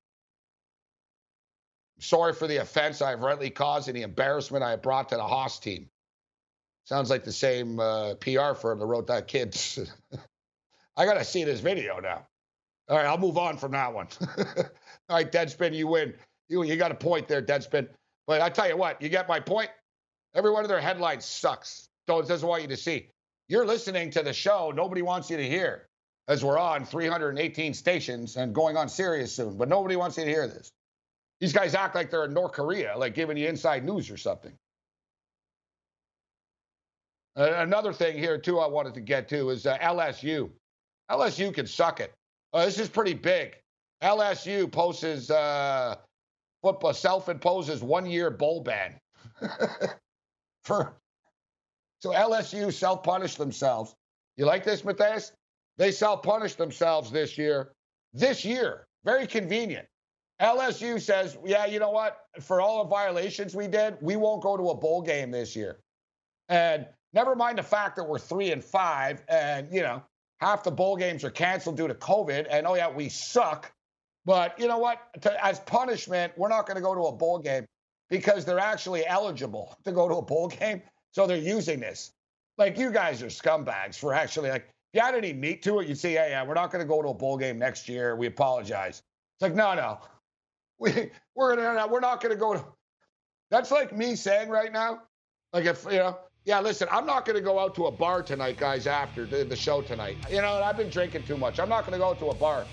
Sorry 2.00 2.32
for 2.32 2.48
the 2.48 2.56
offense 2.56 3.00
I 3.00 3.10
have 3.10 3.20
rightly 3.20 3.50
caused 3.50 3.86
and 3.86 3.96
the 3.96 4.02
embarrassment 4.02 4.64
I 4.64 4.70
have 4.70 4.82
brought 4.82 5.10
to 5.10 5.16
the 5.16 5.22
Haas 5.22 5.60
team. 5.60 5.88
Sounds 6.84 7.10
like 7.10 7.22
the 7.22 7.30
same 7.30 7.78
uh, 7.78 8.14
PR 8.16 8.54
firm 8.54 8.80
that 8.80 8.86
wrote 8.86 9.06
that 9.06 9.28
kid. 9.28 9.56
I 10.96 11.06
got 11.06 11.14
to 11.14 11.24
see 11.24 11.44
this 11.44 11.60
video 11.60 11.98
now. 12.00 12.26
All 12.88 12.96
right, 12.96 13.06
I'll 13.06 13.18
move 13.18 13.38
on 13.38 13.56
from 13.56 13.72
that 13.72 13.92
one. 13.92 14.08
All 15.08 15.16
right, 15.16 15.30
Deadspin, 15.30 15.74
you 15.74 15.86
win. 15.86 16.14
You, 16.48 16.62
you 16.64 16.76
got 16.76 16.90
a 16.90 16.94
point 16.94 17.28
there, 17.28 17.40
Deadspin. 17.40 17.88
But 18.26 18.40
I 18.40 18.50
tell 18.50 18.68
you 18.68 18.76
what, 18.76 19.00
you 19.00 19.08
get 19.08 19.28
my 19.28 19.40
point. 19.40 19.70
Every 20.34 20.50
one 20.50 20.64
of 20.64 20.68
their 20.68 20.80
headlines 20.80 21.24
sucks. 21.24 21.88
Don't 22.06 22.26
doesn't 22.26 22.46
want 22.46 22.62
you 22.62 22.68
to 22.68 22.76
see. 22.76 23.08
You're 23.48 23.66
listening 23.66 24.10
to 24.10 24.22
the 24.22 24.32
show 24.32 24.72
nobody 24.74 25.02
wants 25.02 25.30
you 25.30 25.36
to 25.36 25.48
hear, 25.48 25.88
as 26.28 26.44
we're 26.44 26.58
on 26.58 26.84
318 26.84 27.74
stations 27.74 28.36
and 28.36 28.54
going 28.54 28.76
on 28.76 28.88
Sirius 28.88 29.34
soon. 29.34 29.56
But 29.56 29.68
nobody 29.68 29.96
wants 29.96 30.16
you 30.16 30.24
to 30.24 30.30
hear 30.30 30.46
this. 30.46 30.70
These 31.40 31.52
guys 31.52 31.74
act 31.74 31.94
like 31.94 32.10
they're 32.10 32.24
in 32.24 32.34
North 32.34 32.52
Korea, 32.52 32.96
like 32.96 33.14
giving 33.14 33.36
you 33.36 33.48
inside 33.48 33.84
news 33.84 34.10
or 34.10 34.16
something. 34.16 34.52
Another 37.34 37.92
thing 37.92 38.18
here 38.18 38.38
too, 38.38 38.58
I 38.58 38.66
wanted 38.66 38.94
to 38.94 39.00
get 39.00 39.28
to 39.30 39.50
is 39.50 39.66
uh, 39.66 39.78
LSU. 39.78 40.50
LSU 41.10 41.52
can 41.52 41.66
suck 41.66 42.00
it. 42.00 42.12
Uh, 42.52 42.64
this 42.64 42.78
is 42.78 42.88
pretty 42.88 43.14
big. 43.14 43.56
LSU 44.02 44.70
poses 44.70 45.30
uh, 45.30 45.96
football 46.62 46.92
self-imposes 46.92 47.82
one-year 47.82 48.30
bowl 48.30 48.60
ban 48.62 48.98
for. 50.64 50.96
So 52.00 52.10
LSU 52.10 52.72
self-punished 52.72 53.38
themselves. 53.38 53.94
You 54.36 54.46
like 54.46 54.64
this, 54.64 54.84
Matthias? 54.84 55.32
They 55.78 55.92
self-punished 55.92 56.58
themselves 56.58 57.10
this 57.10 57.38
year. 57.38 57.72
This 58.12 58.44
year, 58.44 58.86
very 59.04 59.26
convenient. 59.26 59.86
LSU 60.40 61.00
says, 61.00 61.38
yeah, 61.44 61.66
you 61.66 61.78
know 61.78 61.90
what? 61.90 62.18
For 62.40 62.60
all 62.60 62.82
the 62.82 62.90
violations 62.90 63.54
we 63.54 63.68
did, 63.68 63.96
we 64.00 64.16
won't 64.16 64.42
go 64.42 64.56
to 64.56 64.70
a 64.70 64.74
bowl 64.74 65.00
game 65.00 65.30
this 65.30 65.54
year. 65.54 65.78
And 66.48 66.86
never 67.12 67.36
mind 67.36 67.58
the 67.58 67.62
fact 67.62 67.96
that 67.96 68.04
we're 68.04 68.18
three 68.18 68.50
and 68.50 68.62
five, 68.62 69.22
and 69.28 69.72
you 69.72 69.82
know, 69.82 70.02
half 70.42 70.64
the 70.64 70.70
bowl 70.72 70.96
games 70.96 71.22
are 71.22 71.30
canceled 71.30 71.76
due 71.76 71.86
to 71.86 71.94
COVID, 71.94 72.48
and 72.50 72.66
oh 72.66 72.74
yeah, 72.74 72.90
we 72.90 73.08
suck. 73.08 73.72
But 74.24 74.58
you 74.58 74.66
know 74.66 74.78
what? 74.78 74.98
To, 75.22 75.44
as 75.44 75.60
punishment, 75.60 76.32
we're 76.36 76.48
not 76.48 76.66
going 76.66 76.74
to 76.74 76.82
go 76.82 76.94
to 76.94 77.02
a 77.02 77.12
bowl 77.12 77.38
game 77.38 77.64
because 78.10 78.44
they're 78.44 78.58
actually 78.58 79.06
eligible 79.06 79.76
to 79.84 79.92
go 79.92 80.08
to 80.08 80.16
a 80.16 80.22
bowl 80.22 80.48
game. 80.48 80.82
So 81.12 81.26
they're 81.26 81.36
using 81.36 81.78
this. 81.78 82.12
Like 82.58 82.76
you 82.76 82.90
guys 82.90 83.22
are 83.22 83.26
scumbags 83.26 83.96
for 83.96 84.12
actually 84.12 84.50
like 84.50 84.62
if 84.62 84.98
you 84.98 85.00
had 85.00 85.14
any 85.14 85.32
meat 85.32 85.62
to 85.62 85.78
it, 85.80 85.88
you'd 85.88 85.98
say, 85.98 86.14
yeah, 86.14 86.28
yeah, 86.28 86.44
we're 86.44 86.54
not 86.54 86.70
going 86.72 86.84
to 86.84 86.88
go 86.88 87.00
to 87.02 87.08
a 87.08 87.14
bowl 87.14 87.38
game 87.38 87.58
next 87.58 87.88
year. 87.88 88.16
We 88.16 88.26
apologize. 88.26 89.00
It's 89.36 89.42
like, 89.42 89.54
no, 89.54 89.74
no, 89.74 90.00
we 90.78 91.10
we're 91.36 91.54
gonna 91.54 91.86
we're 91.86 92.00
not 92.00 92.20
gonna 92.20 92.36
go 92.36 92.54
to. 92.54 92.64
That's 93.50 93.70
like 93.70 93.96
me 93.96 94.16
saying 94.16 94.48
right 94.48 94.72
now, 94.72 95.02
like 95.52 95.66
if 95.66 95.84
you 95.84 95.98
know, 95.98 96.18
yeah, 96.44 96.60
listen, 96.60 96.88
I'm 96.90 97.06
not 97.06 97.24
going 97.24 97.36
to 97.36 97.42
go 97.42 97.58
out 97.58 97.74
to 97.76 97.86
a 97.86 97.90
bar 97.90 98.22
tonight, 98.22 98.56
guys, 98.56 98.86
after 98.86 99.24
the, 99.24 99.44
the 99.44 99.54
show 99.54 99.80
tonight. 99.80 100.16
You 100.28 100.42
know, 100.42 100.60
I've 100.62 100.76
been 100.76 100.90
drinking 100.90 101.22
too 101.22 101.36
much. 101.36 101.60
I'm 101.60 101.68
not 101.68 101.86
going 101.86 101.92
to 101.92 101.98
go 101.98 102.14
to 102.14 102.26
a 102.30 102.34
bar. 102.34 102.64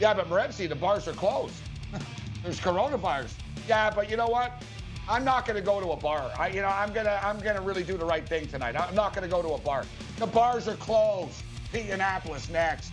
Yeah, 0.00 0.14
but 0.14 0.28
Morency, 0.28 0.68
the 0.68 0.74
bars 0.74 1.06
are 1.06 1.12
closed. 1.12 1.54
There's 2.42 2.58
coronavirus. 2.60 3.34
Yeah, 3.68 3.90
but 3.90 4.10
you 4.10 4.16
know 4.16 4.26
what? 4.28 4.62
I'm 5.08 5.24
not 5.24 5.46
going 5.46 5.56
to 5.56 5.62
go 5.62 5.80
to 5.80 5.92
a 5.92 5.96
bar. 5.96 6.30
I, 6.38 6.48
you 6.48 6.60
know, 6.60 6.68
I'm 6.68 6.92
gonna, 6.92 7.18
I'm 7.22 7.38
gonna 7.38 7.60
really 7.62 7.82
do 7.82 7.96
the 7.96 8.04
right 8.04 8.28
thing 8.28 8.46
tonight. 8.46 8.76
I'm 8.78 8.94
not 8.94 9.14
going 9.14 9.22
to 9.22 9.30
go 9.30 9.42
to 9.42 9.54
a 9.54 9.58
bar. 9.58 9.84
The 10.18 10.26
bars 10.26 10.68
are 10.68 10.76
closed. 10.76 11.42
Yiannopoulos 11.72 12.50
next. 12.50 12.92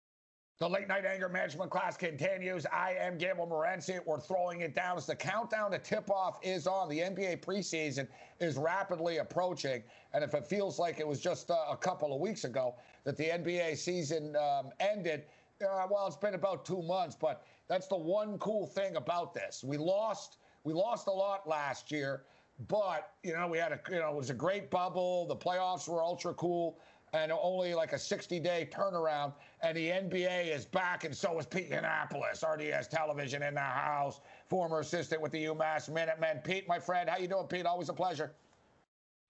The 0.61 0.69
late 0.69 0.87
night 0.87 1.05
anger 1.05 1.27
management 1.27 1.71
class 1.71 1.97
continues. 1.97 2.67
I 2.67 2.91
am 2.91 3.17
Gamble 3.17 3.47
Morency. 3.47 3.99
We're 4.05 4.19
throwing 4.19 4.61
it 4.61 4.75
down 4.75 4.95
as 4.95 5.07
the 5.07 5.15
countdown 5.15 5.71
to 5.71 5.79
tip 5.79 6.11
off 6.11 6.37
is 6.43 6.67
on. 6.67 6.87
The 6.87 6.99
NBA 6.99 7.41
preseason 7.43 8.07
is 8.39 8.57
rapidly 8.57 9.17
approaching. 9.17 9.81
And 10.13 10.23
if 10.23 10.35
it 10.35 10.45
feels 10.45 10.77
like 10.77 10.99
it 10.99 11.07
was 11.07 11.19
just 11.19 11.49
uh, 11.49 11.55
a 11.71 11.75
couple 11.75 12.13
of 12.13 12.21
weeks 12.21 12.43
ago 12.43 12.75
that 13.05 13.17
the 13.17 13.23
NBA 13.23 13.75
season 13.75 14.35
um, 14.35 14.69
ended, 14.79 15.23
uh, 15.67 15.87
well, 15.89 16.05
it's 16.05 16.15
been 16.15 16.35
about 16.35 16.63
two 16.63 16.83
months, 16.83 17.17
but 17.19 17.43
that's 17.67 17.87
the 17.87 17.97
one 17.97 18.37
cool 18.37 18.67
thing 18.67 18.97
about 18.97 19.33
this. 19.33 19.63
We 19.63 19.77
lost, 19.77 20.37
we 20.63 20.73
lost 20.73 21.07
a 21.07 21.11
lot 21.11 21.49
last 21.49 21.91
year, 21.91 22.21
but 22.67 23.13
you 23.23 23.33
know, 23.33 23.47
we 23.47 23.57
had 23.57 23.71
a, 23.71 23.79
you 23.89 23.97
know, 23.97 24.11
it 24.11 24.15
was 24.15 24.29
a 24.29 24.35
great 24.35 24.69
bubble. 24.69 25.25
The 25.25 25.35
playoffs 25.35 25.87
were 25.87 26.03
ultra 26.03 26.35
cool 26.35 26.77
and 27.13 27.31
only 27.31 27.73
like 27.73 27.93
a 27.93 27.99
60 27.99 28.39
day 28.39 28.69
turnaround. 28.71 29.33
And 29.63 29.77
the 29.77 29.89
NBA 29.89 30.55
is 30.55 30.65
back, 30.65 31.03
and 31.03 31.15
so 31.15 31.37
is 31.37 31.45
Pete 31.45 31.69
Yiannopoulos, 31.69 32.43
RDS 32.43 32.87
Television 32.87 33.43
in 33.43 33.53
the 33.53 33.59
house, 33.59 34.19
former 34.49 34.79
assistant 34.79 35.21
with 35.21 35.31
the 35.31 35.45
UMass 35.45 35.87
Minutemen. 35.87 36.39
Pete, 36.43 36.67
my 36.67 36.79
friend, 36.79 37.07
how 37.07 37.17
you 37.17 37.27
doing, 37.27 37.45
Pete? 37.45 37.67
Always 37.67 37.89
a 37.89 37.93
pleasure. 37.93 38.31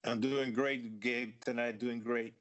I'm 0.05 0.21
doing 0.21 0.53
great, 0.53 1.01
Gabe. 1.01 1.33
Tonight, 1.43 1.79
doing 1.79 2.00
great. 2.00 2.33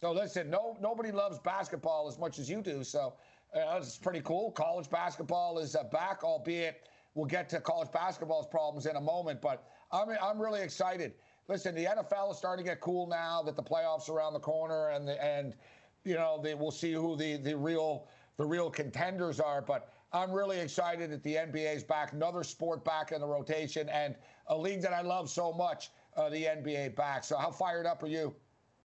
So 0.00 0.12
listen, 0.12 0.48
no 0.48 0.76
nobody 0.80 1.12
loves 1.12 1.38
basketball 1.38 2.08
as 2.08 2.18
much 2.18 2.38
as 2.38 2.48
you 2.48 2.62
do. 2.62 2.82
So 2.82 3.14
uh, 3.54 3.76
it's 3.76 3.98
pretty 3.98 4.20
cool. 4.22 4.50
College 4.52 4.88
basketball 4.88 5.58
is 5.58 5.76
uh, 5.76 5.84
back, 5.84 6.24
albeit 6.24 6.88
we'll 7.14 7.26
get 7.26 7.48
to 7.50 7.60
college 7.60 7.92
basketball's 7.92 8.46
problems 8.46 8.86
in 8.86 8.96
a 8.96 9.00
moment. 9.00 9.42
But 9.42 9.64
I'm 9.92 10.08
I'm 10.22 10.40
really 10.40 10.62
excited 10.62 11.12
listen, 11.48 11.74
the 11.74 11.86
NFL 11.86 12.30
is 12.30 12.38
starting 12.38 12.64
to 12.64 12.70
get 12.70 12.80
cool 12.80 13.06
now 13.06 13.42
that 13.42 13.56
the 13.56 13.62
playoffs 13.62 14.08
are 14.08 14.12
around 14.12 14.34
the 14.34 14.40
corner, 14.40 14.90
and 14.90 15.08
the, 15.08 15.22
and 15.22 15.54
you 16.04 16.14
know 16.14 16.40
they, 16.42 16.54
we'll 16.54 16.70
see 16.70 16.92
who 16.92 17.16
the 17.16 17.36
the 17.36 17.56
real 17.56 18.08
the 18.36 18.44
real 18.44 18.70
contenders 18.70 19.40
are. 19.40 19.62
But 19.62 19.92
I'm 20.12 20.30
really 20.32 20.58
excited 20.58 21.10
that 21.10 21.22
the 21.22 21.34
NBA 21.34 21.76
is 21.76 21.84
back, 21.84 22.12
another 22.12 22.42
sport 22.42 22.84
back 22.84 23.12
in 23.12 23.20
the 23.20 23.26
rotation, 23.26 23.88
and 23.88 24.14
a 24.46 24.56
league 24.56 24.82
that 24.82 24.92
I 24.92 25.02
love 25.02 25.28
so 25.28 25.52
much, 25.52 25.90
uh, 26.16 26.28
the 26.30 26.44
NBA 26.44 26.96
back. 26.96 27.24
So 27.24 27.36
how 27.36 27.50
fired 27.50 27.86
up 27.86 28.02
are 28.02 28.08
you? 28.08 28.34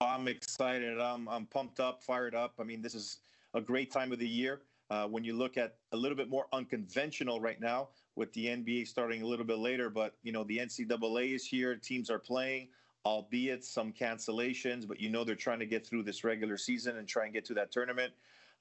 I'm 0.00 0.26
excited. 0.28 1.00
I'm 1.00 1.28
I'm 1.28 1.46
pumped 1.46 1.80
up, 1.80 2.02
fired 2.02 2.34
up. 2.34 2.54
I 2.58 2.64
mean, 2.64 2.82
this 2.82 2.94
is 2.94 3.18
a 3.54 3.60
great 3.60 3.90
time 3.90 4.12
of 4.12 4.18
the 4.18 4.28
year. 4.28 4.62
Uh, 4.90 5.06
when 5.06 5.24
you 5.24 5.32
look 5.32 5.56
at 5.56 5.76
a 5.92 5.96
little 5.96 6.16
bit 6.16 6.28
more 6.28 6.46
unconventional 6.52 7.40
right 7.40 7.58
now, 7.60 7.88
with 8.14 8.32
the 8.34 8.46
NBA 8.46 8.86
starting 8.86 9.22
a 9.22 9.26
little 9.26 9.44
bit 9.44 9.58
later, 9.58 9.88
but 9.88 10.16
you 10.22 10.32
know 10.32 10.44
the 10.44 10.58
NCAA 10.58 11.34
is 11.34 11.46
here, 11.46 11.76
teams 11.76 12.10
are 12.10 12.18
playing, 12.18 12.68
albeit 13.04 13.64
some 13.64 13.92
cancellations, 13.92 14.86
but 14.86 15.00
you 15.00 15.10
know 15.10 15.24
they're 15.24 15.34
trying 15.34 15.58
to 15.58 15.66
get 15.66 15.86
through 15.86 16.02
this 16.02 16.24
regular 16.24 16.56
season 16.56 16.98
and 16.98 17.08
try 17.08 17.24
and 17.24 17.32
get 17.32 17.44
to 17.46 17.54
that 17.54 17.72
tournament. 17.72 18.12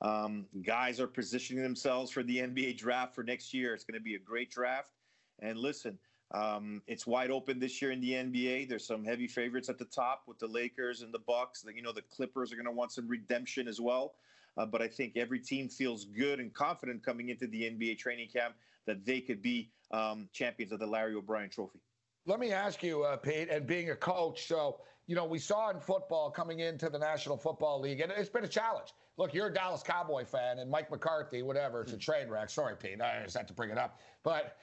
Um, 0.02 0.48
guys 0.64 1.00
are 1.00 1.08
positioning 1.08 1.62
themselves 1.62 2.12
for 2.12 2.24
the 2.24 2.38
NBA 2.38 2.78
draft 2.78 3.14
for 3.14 3.24
next 3.24 3.54
year. 3.54 3.74
It's 3.74 3.84
going 3.84 4.00
to 4.00 4.04
be 4.04 4.16
a 4.16 4.20
great 4.20 4.50
draft. 4.50 4.94
And 5.40 5.58
listen, 5.60 5.98
um, 6.34 6.82
it's 6.88 7.06
wide 7.06 7.30
open 7.30 7.60
this 7.60 7.82
year 7.82 7.92
in 7.92 8.02
the 8.02 8.14
NBA. 8.14 8.68
There's 8.68 8.86
some 8.86 9.04
heavy 9.04 9.28
favorites 9.28 9.70
at 9.70 9.78
the 9.78 9.86
top 9.86 10.24
with 10.28 10.40
the 10.40 10.48
Lakers 10.48 11.02
and 11.02 11.14
the 11.14 11.20
Bucks. 11.20 11.64
You 11.74 11.82
know, 11.84 11.92
the 11.92 12.02
Clippers 12.04 12.52
are 12.52 12.56
going 12.56 12.66
to 12.66 12.72
want 12.72 12.92
some 12.92 13.08
redemption 13.08 13.68
as 13.68 13.80
well. 13.80 14.14
Uh, 14.58 14.66
but 14.66 14.82
I 14.82 14.88
think 14.88 15.18
every 15.18 15.40
team 15.40 15.70
feels 15.70 16.06
good 16.06 16.40
and 16.40 16.54
confident 16.54 17.06
coming 17.06 17.30
into 17.30 17.48
the 17.48 17.64
NBA 17.64 17.98
training 17.98 18.30
camp 18.30 18.56
that 18.86 19.06
they 19.06 19.22
could 19.22 19.42
be 19.42 19.70
um, 19.92 20.30
champions 20.34 20.72
of 20.72 20.80
the 20.80 20.88
Larry 20.88 21.16
O'Brien 21.16 21.50
Trophy. 21.50 21.80
Let 22.26 22.40
me 22.40 22.52
ask 22.52 22.84
you, 22.84 23.04
uh, 23.04 23.18
Pete, 23.18 23.50
and 23.50 23.66
being 23.66 23.90
a 23.90 23.96
coach, 23.96 24.48
so 24.48 24.82
you 25.08 25.16
know 25.16 25.26
we 25.26 25.40
saw 25.40 25.72
in 25.72 25.80
football 25.80 26.30
coming 26.30 26.60
into 26.60 26.90
the 26.90 27.00
National 27.00 27.36
Football 27.36 27.82
League, 27.82 28.00
and 28.00 28.12
it's 28.12 28.30
been 28.30 28.44
a 28.44 28.48
challenge. 28.48 28.94
Look, 29.18 29.34
you're 29.34 29.48
a 29.48 29.54
Dallas 29.54 29.82
Cowboy 29.82 30.26
fan, 30.26 30.60
and 30.60 30.70
Mike 30.70 30.92
McCarthy, 30.92 31.42
whatever, 31.42 31.82
it's 31.82 31.94
a 31.94 31.98
train 31.98 32.30
wreck. 32.30 32.50
Sorry, 32.50 32.76
Pete, 32.76 33.02
I 33.02 33.22
just 33.24 33.36
had 33.36 33.48
to 33.48 33.54
bring 33.54 33.72
it 33.72 33.78
up, 33.78 34.00
but 34.24 34.58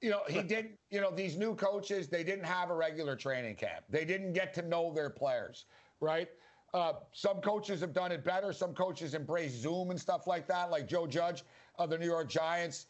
you 0.00 0.10
know, 0.10 0.20
he 0.28 0.42
didn't, 0.42 0.72
you 0.90 1.00
know, 1.00 1.10
these 1.10 1.36
new 1.36 1.54
coaches, 1.54 2.08
they 2.08 2.24
didn't 2.24 2.44
have 2.44 2.68
a 2.68 2.74
regular 2.74 3.16
training 3.16 3.54
camp. 3.54 3.84
They 3.88 4.04
didn't 4.04 4.34
get 4.34 4.52
to 4.54 4.62
know 4.62 4.92
their 4.92 5.08
players, 5.08 5.64
right? 6.00 6.28
Uh, 6.74 6.94
some 7.12 7.40
coaches 7.40 7.80
have 7.80 7.94
done 7.94 8.12
it 8.12 8.24
better. 8.24 8.52
Some 8.52 8.74
coaches 8.74 9.14
embrace 9.14 9.52
Zoom 9.52 9.90
and 9.90 9.98
stuff 9.98 10.26
like 10.26 10.46
that, 10.48 10.70
like 10.70 10.88
Joe 10.88 11.06
Judge 11.06 11.44
of 11.78 11.88
the 11.88 11.96
New 11.96 12.06
York 12.06 12.28
Giants 12.28 12.86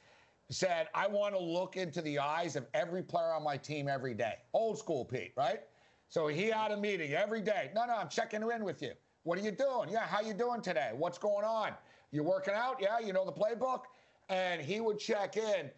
said, 0.51 0.89
I 0.95 1.07
want 1.07 1.35
to 1.35 1.41
look 1.41 1.77
into 1.77 2.03
the 2.03 2.19
eyes 2.19 2.57
of 2.57 2.67
every 2.75 3.03
player 3.03 3.33
on 3.33 3.43
my 3.43 3.57
team 3.57 3.89
every 3.89 4.15
day. 4.15 4.35
Old 4.53 4.79
school 4.79 5.05
Pete, 5.05 5.33
right? 5.37 5.61
So 6.09 6.29
he 6.29 6.45
had 6.45 6.71
a 6.71 6.77
meeting 6.77 7.13
every 7.13 7.41
day. 7.41 7.71
No, 7.75 7.87
no, 7.87 7.95
I'm 7.95 8.09
checking 8.09 8.43
in 8.43 8.65
with 8.65 8.83
you. 8.83 8.93
What 9.23 9.39
are 9.39 9.43
you 9.43 9.51
doing? 9.51 9.89
Yeah, 9.91 10.07
how 10.07 10.21
you 10.21 10.35
doing 10.35 10.61
today? 10.61 10.91
What's 10.95 11.19
going 11.19 11.45
on? 11.45 11.73
You 12.13 12.23
working 12.23 12.55
out? 12.55 12.77
Yeah, 12.81 13.01
you 13.01 13.13
know 13.13 13.25
the 13.25 13.33
playbook? 13.33 13.85
And 14.29 14.61
he 14.61 14.81
would 14.81 14.99
check 14.99 15.37
in, 15.37 15.71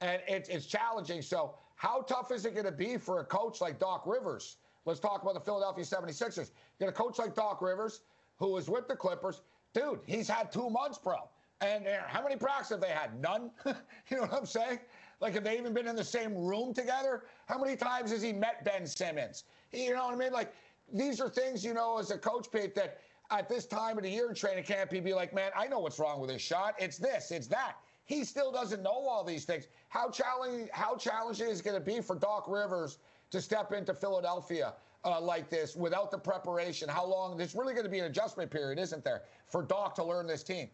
and 0.00 0.20
it's, 0.26 0.48
it's 0.48 0.66
challenging. 0.66 1.22
So 1.22 1.54
how 1.76 2.00
tough 2.02 2.32
is 2.32 2.44
it 2.44 2.54
going 2.54 2.66
to 2.66 2.72
be 2.72 2.96
for 2.96 3.20
a 3.20 3.24
coach 3.24 3.60
like 3.60 3.78
Doc 3.78 4.04
Rivers? 4.06 4.56
Let's 4.86 5.00
talk 5.00 5.22
about 5.22 5.34
the 5.34 5.40
Philadelphia 5.40 5.84
76ers. 5.84 6.50
You 6.78 6.86
got 6.86 6.88
a 6.88 6.92
coach 6.92 7.18
like 7.18 7.34
Doc 7.34 7.62
Rivers, 7.62 8.00
who 8.38 8.52
was 8.52 8.68
with 8.68 8.88
the 8.88 8.96
Clippers. 8.96 9.42
Dude, 9.74 10.00
he's 10.06 10.28
had 10.28 10.50
two 10.50 10.70
months, 10.70 10.98
bro. 10.98 11.28
And 11.60 11.86
how 12.06 12.22
many 12.22 12.36
practices 12.36 12.72
have 12.72 12.80
they 12.80 12.88
had? 12.88 13.20
None. 13.20 13.50
you 13.66 14.16
know 14.16 14.22
what 14.22 14.34
I'm 14.34 14.46
saying? 14.46 14.80
Like, 15.20 15.34
have 15.34 15.44
they 15.44 15.56
even 15.56 15.72
been 15.72 15.86
in 15.86 15.96
the 15.96 16.04
same 16.04 16.34
room 16.34 16.74
together? 16.74 17.24
How 17.46 17.58
many 17.58 17.76
times 17.76 18.10
has 18.10 18.22
he 18.22 18.32
met 18.32 18.64
Ben 18.64 18.86
Simmons? 18.86 19.44
You 19.72 19.94
know 19.94 20.06
what 20.06 20.14
I 20.14 20.16
mean? 20.18 20.32
Like, 20.32 20.52
these 20.92 21.20
are 21.20 21.28
things, 21.28 21.64
you 21.64 21.74
know, 21.74 21.98
as 21.98 22.10
a 22.10 22.18
coach, 22.18 22.50
Pete, 22.52 22.74
that 22.74 23.00
at 23.30 23.48
this 23.48 23.66
time 23.66 23.96
of 23.96 24.04
the 24.04 24.10
year 24.10 24.28
in 24.28 24.34
training 24.34 24.64
camp, 24.64 24.92
he'd 24.92 25.04
be 25.04 25.14
like, 25.14 25.32
man, 25.32 25.50
I 25.56 25.66
know 25.66 25.78
what's 25.78 25.98
wrong 25.98 26.20
with 26.20 26.30
this 26.30 26.42
shot. 26.42 26.74
It's 26.78 26.98
this, 26.98 27.30
it's 27.30 27.46
that. 27.48 27.76
He 28.04 28.22
still 28.24 28.52
doesn't 28.52 28.82
know 28.82 28.90
all 28.90 29.24
these 29.24 29.44
things. 29.44 29.66
How 29.88 30.10
challenging, 30.10 30.68
how 30.72 30.96
challenging 30.96 31.48
is 31.48 31.60
it 31.60 31.64
going 31.64 31.78
to 31.78 31.84
be 31.84 32.00
for 32.00 32.16
Doc 32.16 32.44
Rivers 32.48 32.98
to 33.30 33.40
step 33.40 33.72
into 33.72 33.94
Philadelphia 33.94 34.74
uh, 35.04 35.20
like 35.20 35.48
this 35.48 35.74
without 35.74 36.10
the 36.10 36.18
preparation? 36.18 36.88
How 36.88 37.06
long? 37.06 37.38
There's 37.38 37.54
really 37.54 37.72
going 37.72 37.86
to 37.86 37.90
be 37.90 38.00
an 38.00 38.04
adjustment 38.04 38.50
period, 38.50 38.78
isn't 38.78 39.02
there, 39.02 39.22
for 39.48 39.62
Doc 39.62 39.94
to 39.94 40.04
learn 40.04 40.26
this 40.26 40.42
team? 40.42 40.68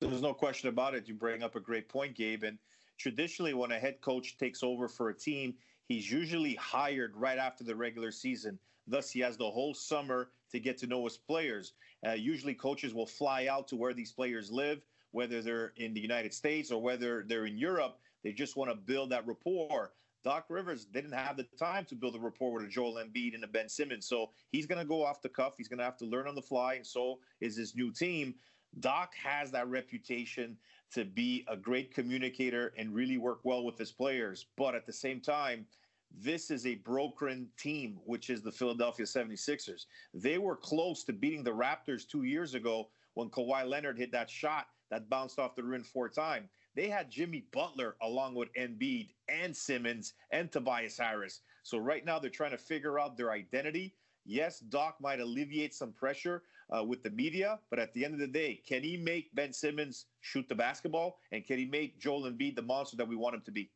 There's 0.00 0.22
no 0.22 0.34
question 0.34 0.68
about 0.68 0.94
it. 0.94 1.08
You 1.08 1.14
bring 1.14 1.42
up 1.42 1.56
a 1.56 1.60
great 1.60 1.88
point, 1.88 2.14
Gabe. 2.14 2.44
And 2.44 2.58
traditionally, 2.98 3.54
when 3.54 3.72
a 3.72 3.78
head 3.78 4.00
coach 4.00 4.36
takes 4.36 4.62
over 4.62 4.88
for 4.88 5.08
a 5.08 5.14
team, 5.14 5.54
he's 5.86 6.10
usually 6.10 6.54
hired 6.54 7.16
right 7.16 7.38
after 7.38 7.64
the 7.64 7.74
regular 7.74 8.12
season. 8.12 8.58
Thus, 8.86 9.10
he 9.10 9.20
has 9.20 9.36
the 9.36 9.50
whole 9.50 9.74
summer 9.74 10.30
to 10.52 10.60
get 10.60 10.78
to 10.78 10.86
know 10.86 11.04
his 11.04 11.18
players. 11.18 11.74
Uh, 12.06 12.12
usually, 12.12 12.54
coaches 12.54 12.94
will 12.94 13.06
fly 13.06 13.46
out 13.46 13.66
to 13.68 13.76
where 13.76 13.92
these 13.92 14.12
players 14.12 14.50
live, 14.52 14.82
whether 15.10 15.42
they're 15.42 15.72
in 15.76 15.94
the 15.94 16.00
United 16.00 16.32
States 16.32 16.70
or 16.70 16.80
whether 16.80 17.24
they're 17.26 17.46
in 17.46 17.58
Europe. 17.58 17.98
They 18.22 18.32
just 18.32 18.56
want 18.56 18.70
to 18.70 18.76
build 18.76 19.10
that 19.10 19.26
rapport. 19.26 19.92
Doc 20.24 20.46
Rivers 20.48 20.84
didn't 20.84 21.12
have 21.12 21.36
the 21.36 21.44
time 21.58 21.84
to 21.86 21.94
build 21.94 22.16
a 22.16 22.18
rapport 22.18 22.52
with 22.52 22.64
a 22.64 22.68
Joel 22.68 22.94
Embiid 22.94 23.34
and 23.34 23.44
a 23.44 23.46
Ben 23.46 23.68
Simmons. 23.68 24.06
So 24.06 24.30
he's 24.50 24.66
going 24.66 24.80
to 24.80 24.84
go 24.84 25.04
off 25.04 25.22
the 25.22 25.28
cuff. 25.28 25.54
He's 25.56 25.68
going 25.68 25.78
to 25.78 25.84
have 25.84 25.96
to 25.98 26.06
learn 26.06 26.26
on 26.26 26.34
the 26.34 26.42
fly. 26.42 26.74
And 26.74 26.86
so 26.86 27.20
is 27.40 27.56
his 27.56 27.74
new 27.76 27.92
team. 27.92 28.34
Doc 28.80 29.14
has 29.14 29.50
that 29.52 29.68
reputation 29.68 30.56
to 30.92 31.04
be 31.04 31.44
a 31.48 31.56
great 31.56 31.92
communicator 31.92 32.72
and 32.78 32.94
really 32.94 33.18
work 33.18 33.40
well 33.44 33.64
with 33.64 33.78
his 33.78 33.92
players. 33.92 34.46
But 34.56 34.74
at 34.74 34.86
the 34.86 34.92
same 34.92 35.20
time, 35.20 35.66
this 36.10 36.50
is 36.50 36.66
a 36.66 36.76
broken 36.76 37.48
team, 37.58 37.98
which 38.04 38.30
is 38.30 38.42
the 38.42 38.52
Philadelphia 38.52 39.04
76ers. 39.04 39.86
They 40.14 40.38
were 40.38 40.56
close 40.56 41.04
to 41.04 41.12
beating 41.12 41.44
the 41.44 41.50
Raptors 41.50 42.08
two 42.08 42.22
years 42.22 42.54
ago 42.54 42.88
when 43.14 43.28
Kawhi 43.28 43.68
Leonard 43.68 43.98
hit 43.98 44.12
that 44.12 44.30
shot 44.30 44.68
that 44.90 45.10
bounced 45.10 45.38
off 45.38 45.54
the 45.54 45.62
rim 45.62 45.84
four 45.84 46.08
times. 46.08 46.48
They 46.74 46.88
had 46.88 47.10
Jimmy 47.10 47.44
Butler 47.52 47.96
along 48.02 48.34
with 48.34 48.52
Embiid 48.54 49.10
and 49.28 49.54
Simmons 49.54 50.14
and 50.30 50.50
Tobias 50.50 50.96
Harris. 50.96 51.40
So 51.62 51.78
right 51.78 52.04
now 52.04 52.18
they're 52.18 52.30
trying 52.30 52.52
to 52.52 52.58
figure 52.58 52.98
out 52.98 53.16
their 53.16 53.32
identity. 53.32 53.94
Yes, 54.24 54.60
Doc 54.60 54.96
might 55.00 55.20
alleviate 55.20 55.74
some 55.74 55.92
pressure, 55.92 56.44
uh, 56.70 56.84
with 56.84 57.02
the 57.02 57.10
media. 57.10 57.58
But 57.70 57.78
at 57.78 57.92
the 57.94 58.04
end 58.04 58.14
of 58.14 58.20
the 58.20 58.26
day, 58.26 58.60
can 58.66 58.82
he 58.82 58.96
make 58.96 59.34
Ben 59.34 59.52
Simmons 59.52 60.06
shoot 60.20 60.48
the 60.48 60.54
basketball? 60.54 61.18
And 61.32 61.44
can 61.44 61.58
he 61.58 61.66
make 61.66 62.00
Joel 62.00 62.30
Embiid 62.30 62.56
the 62.56 62.62
monster 62.62 62.96
that 62.96 63.08
we 63.08 63.16
want 63.16 63.34
him 63.34 63.42
to 63.42 63.50
be? 63.50 63.70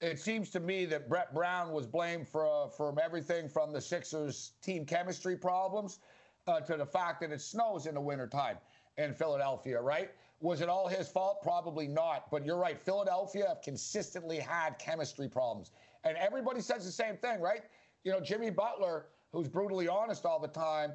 It 0.00 0.18
seems 0.18 0.50
to 0.50 0.60
me 0.60 0.84
that 0.86 1.08
Brett 1.08 1.32
Brown 1.32 1.72
was 1.72 1.86
blamed 1.86 2.26
for 2.26 2.46
uh, 2.46 2.68
from 2.68 2.98
everything 2.98 3.48
from 3.48 3.72
the 3.72 3.80
Sixers' 3.80 4.52
team 4.60 4.84
chemistry 4.84 5.36
problems 5.36 6.00
uh, 6.48 6.60
to 6.60 6.76
the 6.76 6.86
fact 6.86 7.20
that 7.20 7.30
it 7.30 7.40
snows 7.40 7.86
in 7.86 7.94
the 7.94 8.00
wintertime 8.00 8.58
in 8.98 9.14
Philadelphia, 9.14 9.80
right? 9.80 10.10
Was 10.40 10.60
it 10.60 10.68
all 10.68 10.88
his 10.88 11.08
fault? 11.08 11.40
Probably 11.40 11.86
not. 11.86 12.28
But 12.32 12.44
you're 12.44 12.58
right. 12.58 12.80
Philadelphia 12.84 13.46
have 13.46 13.62
consistently 13.62 14.38
had 14.38 14.76
chemistry 14.80 15.28
problems. 15.28 15.70
And 16.02 16.16
everybody 16.16 16.60
says 16.60 16.84
the 16.84 16.90
same 16.90 17.16
thing, 17.16 17.40
right? 17.40 17.62
You 18.02 18.10
know, 18.10 18.20
Jimmy 18.20 18.50
Butler, 18.50 19.06
who's 19.30 19.46
brutally 19.46 19.86
honest 19.86 20.26
all 20.26 20.40
the 20.40 20.48
time, 20.48 20.94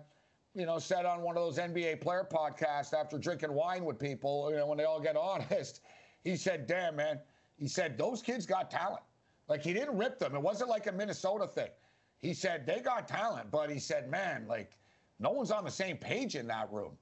you 0.55 0.65
know, 0.65 0.79
said 0.79 1.05
on 1.05 1.21
one 1.21 1.38
of 1.38 1.43
those 1.43 1.57
NBA 1.57 2.01
player 2.01 2.27
podcasts 2.29 2.93
after 2.93 3.17
drinking 3.17 3.53
wine 3.53 3.86
with 3.86 3.99
people, 3.99 4.49
you 4.49 4.57
know, 4.57 4.67
when 4.67 4.77
they 4.77 4.86
all 4.86 4.99
get 4.99 5.15
honest, 5.17 5.81
he 6.23 6.36
said, 6.36 6.67
damn, 6.67 6.95
man, 6.95 7.19
he 7.57 7.67
said, 7.67 7.97
those 7.97 8.21
kids 8.21 8.45
got 8.45 8.69
talent. 8.71 9.03
Like, 9.47 9.63
he 9.63 9.73
didn't 9.73 9.97
rip 9.97 10.19
them. 10.19 10.36
It 10.36 10.41
wasn't 10.41 10.69
like 10.69 10.88
a 10.88 10.91
Minnesota 10.91 11.47
thing. 11.47 11.69
He 12.19 12.33
said, 12.33 12.65
they 12.65 12.79
got 12.79 13.07
talent, 13.07 13.51
but 13.51 13.69
he 13.69 13.79
said, 13.79 14.10
man, 14.10 14.45
like, 14.47 14.77
no 15.19 15.31
one's 15.31 15.51
on 15.51 15.63
the 15.63 15.71
same 15.71 15.97
page 15.97 16.36
in 16.36 16.47
that 16.47 16.71
room. 16.71 16.97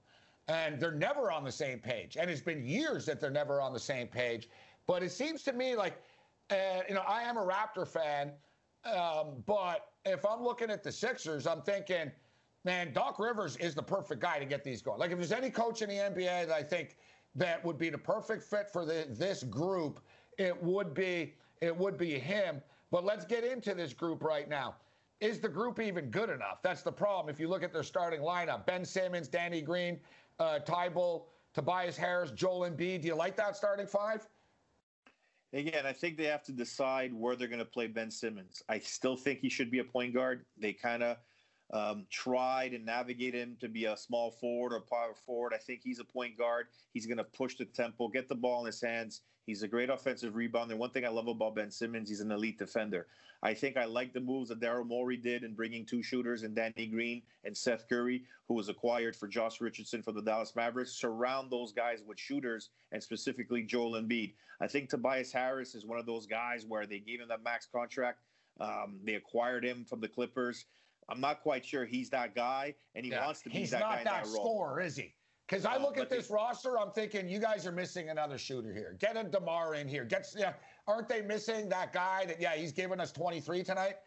And 0.47 0.79
they're 0.79 0.91
never 0.91 1.31
on 1.31 1.43
the 1.43 1.51
same 1.51 1.79
page. 1.79 2.17
And 2.19 2.29
it's 2.29 2.41
been 2.41 2.63
years 2.63 3.05
that 3.07 3.19
they're 3.19 3.31
never 3.31 3.61
on 3.61 3.73
the 3.73 3.79
same 3.79 4.07
page. 4.07 4.47
But 4.85 5.01
it 5.01 5.11
seems 5.11 5.41
to 5.43 5.53
me 5.53 5.75
like, 5.75 5.99
uh, 6.51 6.81
you 6.87 6.93
know, 6.93 7.03
I 7.07 7.23
am 7.23 7.37
a 7.37 7.45
Raptor 7.45 7.87
fan, 7.87 8.31
um, 8.85 9.43
but 9.47 9.87
if 10.05 10.23
I'm 10.25 10.43
looking 10.43 10.69
at 10.69 10.83
the 10.83 10.91
Sixers, 10.91 11.47
I'm 11.47 11.61
thinking, 11.63 12.11
man, 12.65 12.91
Doc 12.91 13.19
Rivers 13.19 13.55
is 13.57 13.75
the 13.75 13.83
perfect 13.83 14.21
guy 14.21 14.39
to 14.39 14.45
get 14.45 14.63
these 14.63 14.81
going. 14.81 14.99
Like 14.99 15.11
if 15.11 15.17
there's 15.17 15.31
any 15.31 15.49
coach 15.49 15.81
in 15.81 15.89
the 15.89 15.95
NBA 15.95 16.47
that 16.47 16.51
I 16.51 16.63
think 16.63 16.97
that 17.35 17.63
would 17.63 17.77
be 17.77 17.89
the 17.89 17.97
perfect 17.97 18.43
fit 18.43 18.69
for 18.69 18.85
the, 18.85 19.05
this 19.09 19.43
group, 19.43 20.01
it 20.37 20.61
would 20.61 20.93
be 20.93 21.35
it 21.61 21.75
would 21.75 21.97
be 21.97 22.19
him. 22.19 22.61
But 22.91 23.05
let's 23.05 23.23
get 23.23 23.43
into 23.43 23.73
this 23.73 23.93
group 23.93 24.23
right 24.23 24.49
now. 24.49 24.75
Is 25.21 25.39
the 25.39 25.47
group 25.47 25.79
even 25.79 26.09
good 26.09 26.29
enough? 26.29 26.61
That's 26.61 26.81
the 26.81 26.91
problem. 26.91 27.33
If 27.33 27.39
you 27.39 27.47
look 27.47 27.63
at 27.63 27.71
their 27.71 27.83
starting 27.83 28.19
lineup, 28.19 28.65
Ben 28.65 28.83
Simmons, 28.83 29.29
Danny 29.29 29.61
Green, 29.61 29.99
uh, 30.39 30.59
Thybulle, 30.65 31.23
Tobias 31.53 31.95
Harris, 31.95 32.31
Joel 32.31 32.69
Embiid. 32.69 33.01
Do 33.01 33.07
you 33.07 33.15
like 33.15 33.37
that 33.37 33.55
starting 33.55 33.87
five? 33.87 34.27
Again, 35.53 35.85
I 35.85 35.93
think 35.93 36.17
they 36.17 36.25
have 36.25 36.43
to 36.43 36.51
decide 36.51 37.13
where 37.13 37.37
they're 37.37 37.47
going 37.47 37.59
to 37.59 37.65
play 37.65 37.87
Ben 37.87 38.11
Simmons. 38.11 38.61
I 38.67 38.79
still 38.79 39.15
think 39.15 39.39
he 39.39 39.47
should 39.47 39.71
be 39.71 39.79
a 39.79 39.83
point 39.85 40.13
guard. 40.13 40.45
They 40.57 40.73
kind 40.73 41.01
of 41.01 41.17
um, 41.73 42.05
tried 42.09 42.73
and 42.73 42.85
navigate 42.85 43.33
him 43.33 43.57
to 43.59 43.67
be 43.67 43.85
a 43.85 43.97
small 43.97 44.31
forward 44.31 44.73
or 44.73 44.81
power 44.81 45.15
forward. 45.25 45.53
I 45.53 45.57
think 45.57 45.81
he's 45.83 45.99
a 45.99 46.03
point 46.03 46.37
guard. 46.37 46.67
He's 46.93 47.05
going 47.05 47.17
to 47.17 47.23
push 47.23 47.55
the 47.55 47.65
tempo, 47.65 48.07
get 48.07 48.29
the 48.29 48.35
ball 48.35 48.61
in 48.61 48.67
his 48.67 48.81
hands. 48.81 49.21
He's 49.45 49.63
a 49.63 49.67
great 49.67 49.89
offensive 49.89 50.33
rebounder. 50.33 50.75
One 50.75 50.89
thing 50.89 51.05
I 51.05 51.09
love 51.09 51.27
about 51.27 51.55
Ben 51.55 51.69
Simmons, 51.69 52.09
he's 52.09 52.21
an 52.21 52.31
elite 52.31 52.57
defender. 52.57 53.07
I 53.43 53.53
think 53.53 53.77
I 53.77 53.85
like 53.85 54.11
the 54.11 54.19
moves 54.19 54.49
that 54.49 54.59
Daryl 54.59 54.87
Morey 54.87 55.17
did 55.17 55.43
in 55.43 55.53
bringing 55.53 55.85
two 55.85 56.01
shooters 56.01 56.41
and 56.41 56.55
Danny 56.55 56.87
Green 56.87 57.21
and 57.43 57.55
Seth 57.55 57.87
Curry, 57.87 58.23
who 58.47 58.55
was 58.55 58.69
acquired 58.69 59.15
for 59.15 59.27
Josh 59.27 59.61
Richardson 59.61 60.01
for 60.01 60.11
the 60.11 60.21
Dallas 60.21 60.55
Mavericks. 60.55 60.93
Surround 60.93 61.51
those 61.51 61.71
guys 61.71 62.01
with 62.07 62.19
shooters 62.19 62.69
and 62.91 63.03
specifically 63.03 63.61
Joel 63.61 64.01
Embiid. 64.01 64.33
I 64.61 64.67
think 64.67 64.89
Tobias 64.89 65.31
Harris 65.31 65.75
is 65.75 65.85
one 65.85 65.99
of 65.99 66.07
those 66.07 66.25
guys 66.25 66.65
where 66.65 66.87
they 66.87 66.99
gave 66.99 67.19
him 67.19 67.27
that 67.27 67.43
max 67.43 67.67
contract. 67.71 68.19
Um, 68.59 68.99
they 69.03 69.13
acquired 69.13 69.63
him 69.63 69.85
from 69.85 69.99
the 69.99 70.07
Clippers. 70.07 70.65
I'm 71.09 71.19
not 71.21 71.41
quite 71.41 71.65
sure 71.65 71.85
he's 71.85 72.09
that 72.09 72.33
guy, 72.35 72.75
and 72.95 73.05
he 73.05 73.11
yeah, 73.11 73.25
wants 73.25 73.41
to 73.43 73.49
be 73.49 73.65
that 73.65 73.81
guy 73.81 73.97
in 73.99 74.03
that 74.05 74.11
role. 74.11 74.23
He's 74.23 74.33
not 74.33 74.33
that 74.33 74.41
scorer, 74.41 74.81
is 74.81 74.95
he? 74.95 75.13
Because 75.47 75.65
I 75.65 75.75
Uh, 75.75 75.79
look 75.79 75.97
at 75.97 76.01
but 76.01 76.09
the- 76.09 76.15
this 76.15 76.29
roster, 76.31 76.79
I'm 76.79 76.91
thinking 76.91 77.29
you 77.29 77.39
guys 77.39 77.67
are 77.67 77.71
missing 77.71 78.09
another 78.09 78.37
shooter 78.37 78.73
here. 78.73 78.93
Get 78.93 79.15
a 79.15 79.23
Demar 79.23 79.75
in 79.75 79.87
here. 79.87 80.03
Get 80.03 80.27
yeah, 80.35 80.55
aren't 80.87 81.07
they 81.07 81.21
missing 81.21 81.69
that 81.69 81.93
guy 81.93 82.25
that 82.25 82.41
yeah 82.41 82.55
he's 82.55 82.71
giving 82.71 82.99
us 82.99 83.11
23 83.11 83.63
tonight? 83.63 83.97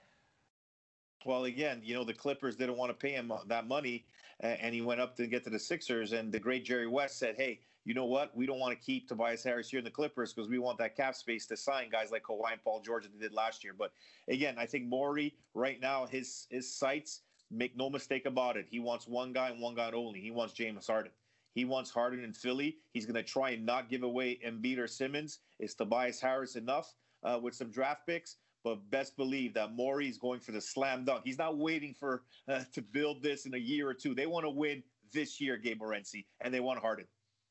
Well, 1.24 1.44
again, 1.44 1.80
you 1.84 1.94
know, 1.94 2.04
the 2.04 2.14
Clippers 2.14 2.56
didn't 2.56 2.76
want 2.76 2.90
to 2.90 2.94
pay 2.94 3.12
him 3.12 3.32
that 3.46 3.66
money, 3.66 4.06
and 4.40 4.74
he 4.74 4.80
went 4.80 5.00
up 5.00 5.16
to 5.16 5.26
get 5.26 5.44
to 5.44 5.50
the 5.50 5.58
Sixers. 5.58 6.12
And 6.12 6.32
the 6.32 6.38
great 6.40 6.64
Jerry 6.64 6.86
West 6.86 7.18
said, 7.18 7.36
Hey, 7.36 7.60
you 7.88 7.94
know 7.94 8.04
what? 8.04 8.36
We 8.36 8.44
don't 8.44 8.58
want 8.58 8.78
to 8.78 8.84
keep 8.84 9.08
Tobias 9.08 9.42
Harris 9.42 9.70
here 9.70 9.78
in 9.78 9.84
the 9.84 9.90
Clippers 9.90 10.34
because 10.34 10.50
we 10.50 10.58
want 10.58 10.76
that 10.76 10.94
cap 10.94 11.14
space 11.14 11.46
to 11.46 11.56
sign 11.56 11.88
guys 11.88 12.10
like 12.10 12.22
Kawhi 12.22 12.52
and 12.52 12.62
Paul 12.62 12.82
George 12.82 13.04
that 13.04 13.18
they 13.18 13.18
did 13.18 13.32
last 13.32 13.64
year. 13.64 13.72
But 13.76 13.92
again, 14.28 14.56
I 14.58 14.66
think 14.66 14.84
Morey, 14.84 15.34
right 15.54 15.80
now, 15.80 16.04
his 16.04 16.46
his 16.50 16.70
sights, 16.70 17.22
make 17.50 17.74
no 17.78 17.88
mistake 17.88 18.26
about 18.26 18.58
it. 18.58 18.66
He 18.68 18.78
wants 18.78 19.08
one 19.08 19.32
guy 19.32 19.48
and 19.48 19.58
one 19.58 19.74
guy 19.74 19.90
only. 19.90 20.20
He 20.20 20.30
wants 20.30 20.52
James 20.52 20.86
Harden. 20.86 21.12
He 21.54 21.64
wants 21.64 21.90
Harden 21.90 22.22
in 22.22 22.34
Philly. 22.34 22.76
He's 22.92 23.06
going 23.06 23.14
to 23.14 23.22
try 23.22 23.52
and 23.52 23.64
not 23.64 23.88
give 23.88 24.02
away 24.02 24.38
Embiid 24.46 24.76
or 24.76 24.86
Simmons. 24.86 25.38
Is 25.58 25.74
Tobias 25.74 26.20
Harris 26.20 26.56
enough 26.56 26.94
uh, 27.24 27.40
with 27.42 27.54
some 27.54 27.70
draft 27.70 28.06
picks? 28.06 28.36
But 28.64 28.90
best 28.90 29.16
believe 29.16 29.54
that 29.54 29.72
Morey 29.72 30.10
is 30.10 30.18
going 30.18 30.40
for 30.40 30.52
the 30.52 30.60
slam 30.60 31.06
dunk. 31.06 31.22
He's 31.24 31.38
not 31.38 31.56
waiting 31.56 31.94
for 31.98 32.24
uh, 32.48 32.64
to 32.74 32.82
build 32.82 33.22
this 33.22 33.46
in 33.46 33.54
a 33.54 33.58
year 33.58 33.88
or 33.88 33.94
two. 33.94 34.14
They 34.14 34.26
want 34.26 34.44
to 34.44 34.50
win 34.50 34.82
this 35.10 35.40
year, 35.40 35.56
Gabe 35.56 35.80
Morency, 35.80 36.26
and 36.42 36.52
they 36.52 36.60
want 36.60 36.80
Harden. 36.80 37.06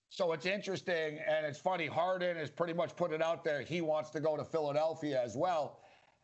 So 0.09 0.31
it's 0.33 0.45
interesting 0.45 1.19
and 1.27 1.45
it's 1.45 1.59
funny. 1.59 1.87
Harden 1.87 2.37
has 2.37 2.49
pretty 2.49 2.73
much 2.73 2.95
put 2.95 3.11
it 3.11 3.21
out 3.21 3.43
there. 3.43 3.61
He 3.61 3.81
wants 3.81 4.09
to 4.11 4.19
go 4.19 4.37
to 4.37 4.43
Philadelphia 4.45 5.21
as 5.21 5.35
well. 5.35 5.79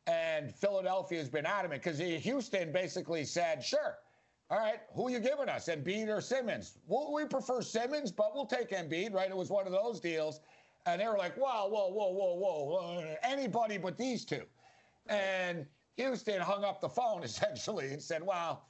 And 0.07 0.53
Philadelphia 0.53 1.19
has 1.19 1.29
been 1.29 1.45
adamant 1.45 1.83
because 1.83 1.99
Houston 1.99 2.71
basically 2.71 3.25
said, 3.25 3.63
sure. 3.63 3.97
All 4.49 4.59
right, 4.59 4.81
who 4.93 5.07
are 5.07 5.09
you 5.09 5.19
giving 5.19 5.49
us, 5.49 5.67
Embiid 5.67 6.09
or 6.09 6.21
Simmons? 6.21 6.77
Well, 6.85 7.11
we 7.13 7.25
prefer 7.25 7.61
Simmons, 7.61 8.11
but 8.11 8.35
we'll 8.35 8.45
take 8.45 8.69
Embiid, 8.69 9.13
right? 9.13 9.29
It 9.29 9.35
was 9.35 9.49
one 9.49 9.65
of 9.65 9.71
those 9.71 9.99
deals. 9.99 10.41
And 10.85 10.99
they 11.01 11.07
were 11.07 11.17
like, 11.17 11.35
whoa, 11.35 11.67
whoa, 11.69 11.87
whoa, 11.87 12.11
whoa, 12.11 12.35
whoa, 12.35 12.97
uh, 12.99 13.15
anybody 13.23 13.77
but 13.77 13.97
these 13.97 14.25
two. 14.25 14.43
And 15.07 15.65
Houston 15.97 16.41
hung 16.41 16.63
up 16.63 16.81
the 16.81 16.89
phone 16.89 17.23
essentially 17.23 17.91
and 17.91 18.01
said, 18.01 18.21
well, 18.21 18.65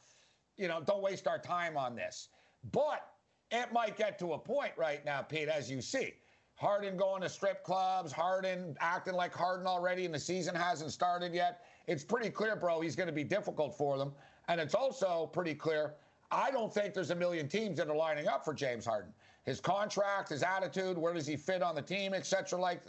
you 0.58 0.67
know, 0.67 0.82
don't 0.82 1.02
waste 1.02 1.28
our 1.28 1.39
time 1.39 1.76
on 1.76 1.95
this. 1.95 2.30
But 2.71 3.06
it 3.54 3.72
might 3.72 3.98
get 3.98 4.18
to 4.20 4.34
a 4.34 4.38
point 4.38 4.74
right 4.78 5.04
now, 5.06 5.22
Pete, 5.22 5.48
as 5.48 5.70
you 5.70 5.82
see. 5.82 6.13
Harden 6.56 6.96
going 6.98 7.22
to 7.22 7.30
strip 7.30 7.63
clubs, 7.63 8.12
Harden 8.12 8.76
acting 8.80 9.16
like 9.16 9.34
Harden 9.34 9.68
already, 9.68 10.06
and 10.06 10.13
the 10.13 10.20
season 10.20 10.56
hasn't 10.56 10.92
started 10.92 11.34
yet. 11.34 11.62
It's 11.88 12.04
pretty 12.04 12.30
clear, 12.30 12.56
bro, 12.56 12.80
he's 12.80 12.96
going 12.96 13.08
to 13.08 13.13
be 13.13 13.24
difficult 13.24 13.78
for 13.78 13.98
them. 13.98 14.13
And 14.48 14.62
it's 14.62 14.76
also 14.76 15.30
pretty 15.34 15.56
clear, 15.56 15.96
I 16.32 16.52
don't 16.52 16.74
think 16.74 16.94
there's 16.94 17.12
a 17.12 17.16
million 17.16 17.48
teams 17.48 17.78
that 17.78 17.89
are 17.89 17.96
lining 17.96 18.28
up 18.28 18.46
for 18.46 18.54
James 18.54 18.86
Harden. 18.86 19.12
His 19.44 19.60
contract, 19.60 20.30
his 20.30 20.42
attitude, 20.44 20.98
where 20.98 21.13
does 21.13 21.28
he 21.28 21.36
fit 21.36 21.62
on 21.62 21.76
the 21.76 21.82
team, 21.82 22.13
et 22.13 22.26
cetera. 22.26 22.60
Like, 22.60 22.82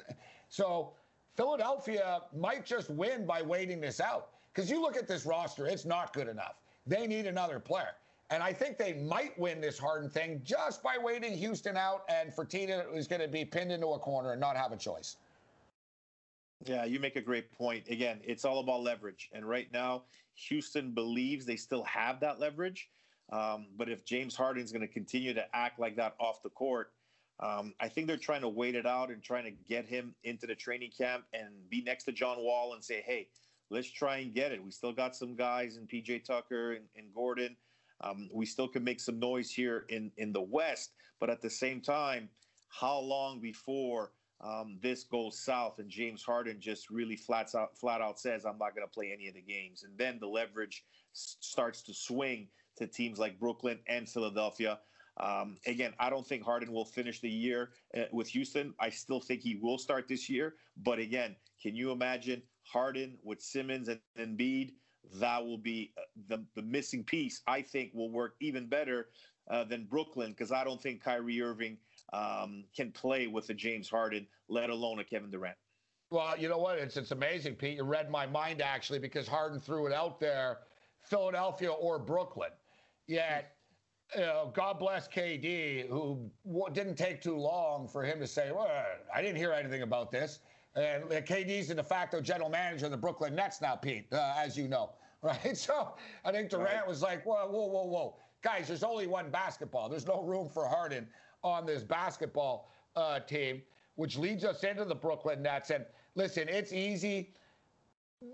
so 0.48 0.92
Philadelphia 1.36 2.20
might 2.36 2.64
just 2.64 2.90
win 2.90 3.26
by 3.26 3.42
waiting 3.42 3.80
this 3.80 4.00
out. 4.00 4.28
Because 4.52 4.70
you 4.70 4.80
look 4.80 4.96
at 4.96 5.08
this 5.08 5.26
roster, 5.26 5.66
it's 5.66 5.84
not 5.84 6.12
good 6.12 6.28
enough. 6.28 6.60
They 6.86 7.06
need 7.06 7.26
another 7.26 7.58
player. 7.58 7.96
And 8.34 8.42
I 8.42 8.52
think 8.52 8.78
they 8.78 8.94
might 8.94 9.38
win 9.38 9.60
this 9.60 9.78
Harden 9.78 10.10
thing 10.10 10.40
just 10.42 10.82
by 10.82 10.96
waiting 11.00 11.38
Houston 11.38 11.76
out 11.76 12.02
and 12.08 12.32
Fertitta 12.34 12.92
is 12.92 13.06
going 13.06 13.20
to 13.20 13.28
be 13.28 13.44
pinned 13.44 13.70
into 13.70 13.86
a 13.86 13.98
corner 14.00 14.32
and 14.32 14.40
not 14.40 14.56
have 14.56 14.72
a 14.72 14.76
choice. 14.76 15.18
Yeah, 16.64 16.84
you 16.84 16.98
make 16.98 17.14
a 17.14 17.20
great 17.20 17.52
point. 17.52 17.86
Again, 17.88 18.18
it's 18.24 18.44
all 18.44 18.58
about 18.58 18.82
leverage. 18.82 19.30
And 19.32 19.48
right 19.48 19.72
now, 19.72 20.02
Houston 20.48 20.90
believes 20.90 21.46
they 21.46 21.54
still 21.54 21.84
have 21.84 22.18
that 22.20 22.40
leverage. 22.40 22.90
Um, 23.30 23.66
but 23.76 23.88
if 23.88 24.04
James 24.04 24.34
Harden's 24.34 24.72
going 24.72 24.82
to 24.82 24.92
continue 24.92 25.32
to 25.32 25.44
act 25.54 25.78
like 25.78 25.94
that 25.94 26.16
off 26.18 26.42
the 26.42 26.50
court, 26.50 26.90
um, 27.38 27.72
I 27.78 27.88
think 27.88 28.08
they're 28.08 28.16
trying 28.16 28.40
to 28.40 28.48
wait 28.48 28.74
it 28.74 28.84
out 28.84 29.10
and 29.10 29.22
trying 29.22 29.44
to 29.44 29.52
get 29.52 29.86
him 29.86 30.12
into 30.24 30.48
the 30.48 30.56
training 30.56 30.90
camp 30.90 31.22
and 31.32 31.50
be 31.70 31.82
next 31.82 32.02
to 32.04 32.12
John 32.12 32.38
Wall 32.38 32.74
and 32.74 32.82
say, 32.82 33.00
hey, 33.06 33.28
let's 33.70 33.88
try 33.88 34.16
and 34.16 34.34
get 34.34 34.50
it. 34.50 34.60
We 34.60 34.72
still 34.72 34.92
got 34.92 35.14
some 35.14 35.36
guys 35.36 35.76
in 35.76 35.86
PJ 35.86 36.24
Tucker 36.24 36.72
and, 36.72 36.86
and 36.96 37.14
Gordon. 37.14 37.54
Um, 38.04 38.28
we 38.32 38.46
still 38.46 38.68
can 38.68 38.84
make 38.84 39.00
some 39.00 39.18
noise 39.18 39.50
here 39.50 39.86
in, 39.88 40.10
in 40.16 40.32
the 40.32 40.42
West. 40.42 40.92
But 41.20 41.30
at 41.30 41.40
the 41.40 41.50
same 41.50 41.80
time, 41.80 42.28
how 42.68 42.98
long 42.98 43.40
before 43.40 44.12
um, 44.40 44.78
this 44.82 45.04
goes 45.04 45.38
south 45.38 45.78
and 45.78 45.88
James 45.88 46.22
Harden 46.22 46.60
just 46.60 46.90
really 46.90 47.16
flats 47.16 47.54
out, 47.54 47.76
flat 47.78 48.00
out 48.00 48.18
says, 48.18 48.44
I'm 48.44 48.58
not 48.58 48.74
going 48.74 48.86
to 48.86 48.92
play 48.92 49.12
any 49.12 49.28
of 49.28 49.34
the 49.34 49.40
games. 49.40 49.84
And 49.84 49.96
then 49.96 50.18
the 50.20 50.26
leverage 50.26 50.84
s- 51.14 51.36
starts 51.40 51.82
to 51.84 51.94
swing 51.94 52.48
to 52.76 52.86
teams 52.86 53.18
like 53.18 53.38
Brooklyn 53.38 53.78
and 53.86 54.08
Philadelphia. 54.08 54.80
Um, 55.18 55.58
again, 55.66 55.94
I 56.00 56.10
don't 56.10 56.26
think 56.26 56.42
Harden 56.42 56.72
will 56.72 56.84
finish 56.84 57.20
the 57.20 57.30
year 57.30 57.70
uh, 57.96 58.02
with 58.12 58.28
Houston. 58.30 58.74
I 58.80 58.90
still 58.90 59.20
think 59.20 59.40
he 59.40 59.56
will 59.62 59.78
start 59.78 60.08
this 60.08 60.28
year. 60.28 60.56
But 60.82 60.98
again, 60.98 61.36
can 61.62 61.76
you 61.76 61.92
imagine 61.92 62.42
Harden 62.64 63.16
with 63.22 63.40
Simmons 63.40 63.88
and 63.88 64.00
Embiid? 64.18 64.72
That 65.14 65.44
will 65.44 65.58
be 65.58 65.92
uh, 65.98 66.02
the, 66.28 66.44
the 66.54 66.62
missing 66.62 67.04
piece, 67.04 67.42
I 67.46 67.62
think, 67.62 67.92
will 67.94 68.10
work 68.10 68.34
even 68.40 68.66
better 68.66 69.08
uh, 69.50 69.64
than 69.64 69.84
Brooklyn 69.84 70.30
because 70.30 70.52
I 70.52 70.64
don't 70.64 70.80
think 70.80 71.02
Kyrie 71.02 71.42
Irving 71.42 71.78
um, 72.12 72.64
can 72.76 72.90
play 72.92 73.26
with 73.26 73.50
a 73.50 73.54
James 73.54 73.88
Harden, 73.88 74.26
let 74.48 74.70
alone 74.70 75.00
a 75.00 75.04
Kevin 75.04 75.30
Durant. 75.30 75.56
Well, 76.10 76.38
you 76.38 76.48
know 76.48 76.58
what? 76.58 76.78
It's 76.78 76.96
it's 76.96 77.10
amazing, 77.10 77.56
Pete. 77.56 77.76
You 77.76 77.82
read 77.82 78.10
my 78.10 78.26
mind 78.26 78.62
actually 78.62 78.98
because 78.98 79.26
Harden 79.26 79.58
threw 79.58 79.86
it 79.86 79.92
out 79.92 80.20
there, 80.20 80.58
Philadelphia 81.02 81.72
or 81.72 81.98
Brooklyn. 81.98 82.50
Yet, 83.06 83.56
you 84.14 84.20
know, 84.20 84.52
God 84.54 84.78
bless 84.78 85.08
KD, 85.08 85.88
who 85.88 86.30
didn't 86.72 86.96
take 86.96 87.20
too 87.20 87.36
long 87.36 87.88
for 87.88 88.04
him 88.04 88.20
to 88.20 88.26
say, 88.26 88.52
"Well, 88.52 88.70
I 89.12 89.22
didn't 89.22 89.36
hear 89.36 89.52
anything 89.52 89.82
about 89.82 90.10
this." 90.10 90.40
And 90.76 91.04
KD's 91.04 91.68
the 91.68 91.74
de 91.76 91.84
facto 91.84 92.20
general 92.20 92.50
manager 92.50 92.86
of 92.86 92.90
the 92.90 92.96
Brooklyn 92.96 93.34
Nets 93.34 93.60
now, 93.60 93.76
Pete, 93.76 94.06
uh, 94.12 94.34
as 94.36 94.56
you 94.56 94.66
know, 94.68 94.90
right? 95.22 95.56
So 95.56 95.94
I 96.24 96.32
think 96.32 96.50
Durant 96.50 96.74
Right. 96.74 96.86
was 96.88 97.02
like, 97.02 97.24
"Whoa, 97.24 97.46
whoa, 97.46 97.66
whoa, 97.66 97.84
whoa, 97.84 98.16
guys! 98.42 98.68
There's 98.68 98.82
only 98.82 99.06
one 99.06 99.30
basketball. 99.30 99.88
There's 99.88 100.06
no 100.06 100.22
room 100.22 100.48
for 100.48 100.66
Harden 100.66 101.08
on 101.42 101.64
this 101.66 101.82
basketball 101.82 102.70
uh, 102.96 103.20
team." 103.20 103.62
Which 103.96 104.18
leads 104.18 104.44
us 104.44 104.64
into 104.64 104.84
the 104.84 104.94
Brooklyn 104.94 105.40
Nets. 105.40 105.70
And 105.70 105.86
listen, 106.16 106.48
it's 106.48 106.72
easy 106.72 107.32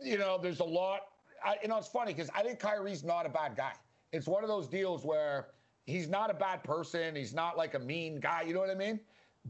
you 0.02 0.18
know, 0.18 0.38
there's 0.40 0.60
a 0.60 0.64
lot. 0.64 1.00
I, 1.44 1.56
you 1.62 1.68
know, 1.68 1.78
it's 1.78 1.88
funny 1.88 2.12
because 2.12 2.30
I 2.34 2.42
think 2.42 2.58
Kyrie's 2.58 3.04
not 3.04 3.26
a 3.26 3.28
bad 3.28 3.56
guy. 3.56 3.72
It's 4.12 4.26
one 4.26 4.42
of 4.44 4.48
those 4.48 4.68
deals 4.68 5.04
where 5.04 5.48
he's 5.86 6.08
not 6.08 6.30
a 6.30 6.34
bad 6.34 6.62
person. 6.62 7.16
He's 7.16 7.34
not 7.34 7.56
like 7.56 7.74
a 7.74 7.78
mean 7.78 8.20
guy. 8.20 8.42
You 8.42 8.54
know 8.54 8.60
what 8.60 8.70
I 8.70 8.74
mean? 8.74 9.00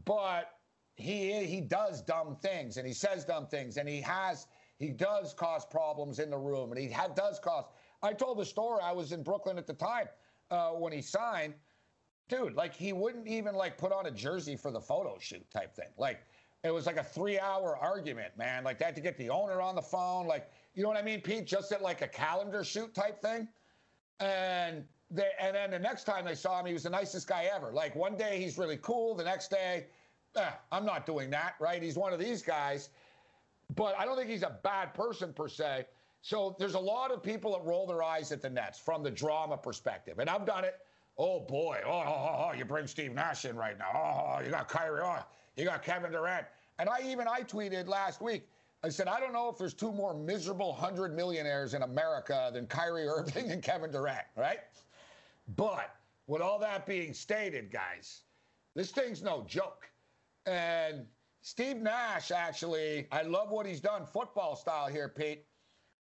But 0.05 0.55
he 1.01 1.45
he 1.45 1.61
does 1.61 2.01
dumb 2.01 2.37
things 2.41 2.77
and 2.77 2.87
he 2.87 2.93
says 2.93 3.25
dumb 3.25 3.47
things 3.47 3.77
and 3.77 3.87
he 3.89 4.01
has 4.01 4.47
he 4.81 4.89
does 4.89 5.33
cause 5.33 5.63
problems 5.63 6.17
in 6.17 6.31
the 6.31 6.37
room 6.37 6.71
and 6.71 6.81
he 6.81 6.89
had, 6.89 7.13
does 7.13 7.39
cause. 7.39 7.65
I 8.01 8.13
told 8.13 8.39
the 8.39 8.45
story. 8.45 8.79
I 8.83 8.91
was 8.91 9.11
in 9.11 9.21
Brooklyn 9.21 9.59
at 9.59 9.67
the 9.67 9.73
time 9.73 10.07
uh, 10.49 10.69
when 10.71 10.91
he 10.91 11.03
signed. 11.03 11.53
Dude, 12.29 12.55
like 12.55 12.73
he 12.73 12.91
wouldn't 12.91 13.27
even 13.27 13.53
like 13.53 13.77
put 13.77 13.91
on 13.91 14.07
a 14.07 14.11
jersey 14.11 14.55
for 14.55 14.71
the 14.71 14.81
photo 14.81 15.17
shoot 15.19 15.45
type 15.51 15.75
thing. 15.75 15.89
Like 15.97 16.25
it 16.63 16.73
was 16.73 16.87
like 16.87 16.97
a 16.97 17.03
three-hour 17.03 17.77
argument, 17.77 18.35
man. 18.37 18.63
Like 18.63 18.79
they 18.79 18.85
had 18.85 18.95
to 18.95 19.01
get 19.01 19.17
the 19.17 19.29
owner 19.29 19.61
on 19.61 19.75
the 19.75 19.81
phone. 19.81 20.25
Like 20.25 20.49
you 20.73 20.81
know 20.81 20.89
what 20.89 20.97
I 20.97 21.03
mean, 21.03 21.21
Pete? 21.21 21.45
Just 21.45 21.71
at 21.71 21.83
like 21.83 22.01
a 22.01 22.07
calendar 22.07 22.63
shoot 22.63 22.93
type 22.95 23.21
thing. 23.21 23.47
And 24.19 24.85
they, 25.11 25.29
and 25.39 25.55
then 25.55 25.71
the 25.71 25.79
next 25.79 26.05
time 26.05 26.25
they 26.25 26.35
saw 26.35 26.59
him, 26.59 26.65
he 26.65 26.73
was 26.73 26.83
the 26.83 26.89
nicest 26.89 27.27
guy 27.27 27.49
ever. 27.53 27.71
Like 27.71 27.95
one 27.95 28.15
day 28.15 28.41
he's 28.41 28.57
really 28.57 28.77
cool, 28.77 29.13
the 29.13 29.23
next 29.23 29.51
day, 29.51 29.87
eh, 30.35 30.49
I'm 30.71 30.85
not 30.85 31.05
doing 31.05 31.29
that, 31.31 31.55
right? 31.59 31.81
He's 31.81 31.97
one 31.97 32.13
of 32.13 32.19
these 32.19 32.41
guys. 32.41 32.89
But 33.75 33.95
I 33.97 34.05
don't 34.05 34.17
think 34.17 34.29
he's 34.29 34.43
a 34.43 34.57
bad 34.63 34.93
person 34.93 35.33
per 35.33 35.47
se. 35.47 35.85
So 36.21 36.55
there's 36.59 36.75
a 36.75 36.79
lot 36.79 37.11
of 37.11 37.23
people 37.23 37.51
that 37.53 37.63
roll 37.63 37.87
their 37.87 38.03
eyes 38.03 38.31
at 38.31 38.41
the 38.41 38.49
Nets 38.49 38.77
from 38.77 39.01
the 39.01 39.11
drama 39.11 39.57
perspective. 39.57 40.19
And 40.19 40.29
I've 40.29 40.45
done 40.45 40.63
it. 40.65 40.75
Oh 41.17 41.39
boy, 41.39 41.79
oh, 41.85 41.91
oh, 41.91 42.45
oh, 42.47 42.53
you 42.57 42.65
bring 42.65 42.87
Steve 42.87 43.13
Nash 43.13 43.45
in 43.45 43.55
right 43.55 43.77
now. 43.77 43.91
Oh, 43.93 44.35
oh, 44.37 44.43
you 44.43 44.49
got 44.49 44.67
Kyrie, 44.67 45.01
oh, 45.03 45.19
you 45.55 45.65
got 45.65 45.83
Kevin 45.83 46.11
Durant. 46.11 46.45
And 46.79 46.89
I 46.89 47.01
even 47.05 47.27
I 47.27 47.41
tweeted 47.41 47.87
last 47.87 48.21
week. 48.21 48.47
I 48.83 48.89
said, 48.89 49.07
I 49.07 49.19
don't 49.19 49.33
know 49.33 49.49
if 49.49 49.57
there's 49.57 49.75
two 49.75 49.91
more 49.91 50.13
miserable 50.15 50.73
hundred 50.73 51.15
millionaires 51.15 51.75
in 51.75 51.83
America 51.83 52.49
than 52.53 52.65
Kyrie 52.65 53.07
Irving 53.07 53.51
and 53.51 53.61
Kevin 53.61 53.91
Durant, 53.91 54.25
right? 54.35 54.59
But 55.55 55.95
with 56.27 56.41
all 56.41 56.57
that 56.59 56.85
being 56.87 57.13
stated, 57.13 57.71
guys, 57.71 58.21
this 58.73 58.89
thing's 58.91 59.21
no 59.21 59.43
joke. 59.47 59.90
And 60.45 61.05
Steve 61.41 61.77
Nash, 61.77 62.31
actually, 62.31 63.07
I 63.11 63.23
love 63.23 63.49
what 63.51 63.65
he's 63.65 63.81
done 63.81 64.05
football 64.05 64.55
style 64.55 64.87
here, 64.87 65.09
Pete. 65.09 65.45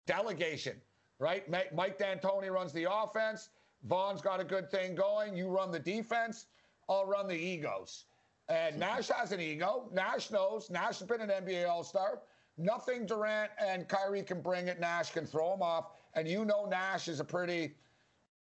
Delegation, 0.06 0.80
right? 1.18 1.48
Mike 1.72 1.98
D'Antoni 1.98 2.50
runs 2.50 2.72
the 2.72 2.86
offense. 2.90 3.48
Vaughn's 3.84 4.22
got 4.22 4.40
a 4.40 4.44
good 4.44 4.70
thing 4.70 4.94
going. 4.94 5.36
You 5.36 5.48
run 5.48 5.70
the 5.70 5.78
defense. 5.78 6.46
I'll 6.88 7.06
run 7.06 7.28
the 7.28 7.36
egos. 7.36 8.04
And 8.48 8.78
Nash 8.78 9.08
has 9.08 9.32
an 9.32 9.40
ego. 9.40 9.88
Nash 9.92 10.30
knows. 10.30 10.70
Nash 10.70 10.98
has 10.98 11.08
been 11.08 11.22
an 11.22 11.30
NBA 11.30 11.68
All 11.68 11.84
Star. 11.84 12.20
Nothing 12.56 13.06
Durant 13.06 13.50
and 13.58 13.88
Kyrie 13.88 14.22
can 14.22 14.40
bring 14.40 14.68
it. 14.68 14.78
Nash 14.78 15.10
can 15.10 15.26
throw 15.26 15.54
him 15.54 15.62
off. 15.62 15.86
And 16.14 16.28
you 16.28 16.44
know 16.44 16.66
Nash 16.66 17.08
is 17.08 17.20
a 17.20 17.24
pretty 17.24 17.74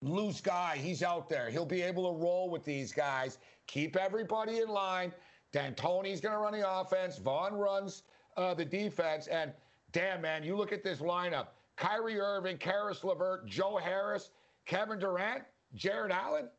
loose 0.02 0.42
guy. 0.42 0.78
He's 0.78 1.02
out 1.02 1.30
there. 1.30 1.50
He'll 1.50 1.66
be 1.66 1.82
able 1.82 2.14
to 2.14 2.20
roll 2.20 2.50
with 2.50 2.64
these 2.64 2.92
guys, 2.92 3.40
keep 3.66 3.96
everybody 3.96 4.60
in 4.60 4.70
line. 4.70 5.12
D'Antoni's 5.52 6.22
going 6.22 6.34
to 6.34 6.40
run 6.40 6.54
the 6.54 6.80
offense. 6.80 7.18
Vaughn 7.18 7.54
runs 7.54 8.04
uh, 8.36 8.54
the 8.54 8.66
defense. 8.66 9.28
And 9.28 9.52
damn, 9.92 10.22
man, 10.22 10.44
you 10.44 10.56
look 10.56 10.72
at 10.72 10.84
this 10.84 11.00
lineup 11.00 11.48
Kyrie 11.76 12.20
Irving, 12.20 12.58
Caris 12.58 13.04
LeVert, 13.04 13.46
Joe 13.46 13.78
Harris, 13.78 14.32
Kevin 14.66 15.00
Durant, 15.00 15.44
Jarrett 15.76 16.12
Allen. 16.12 16.50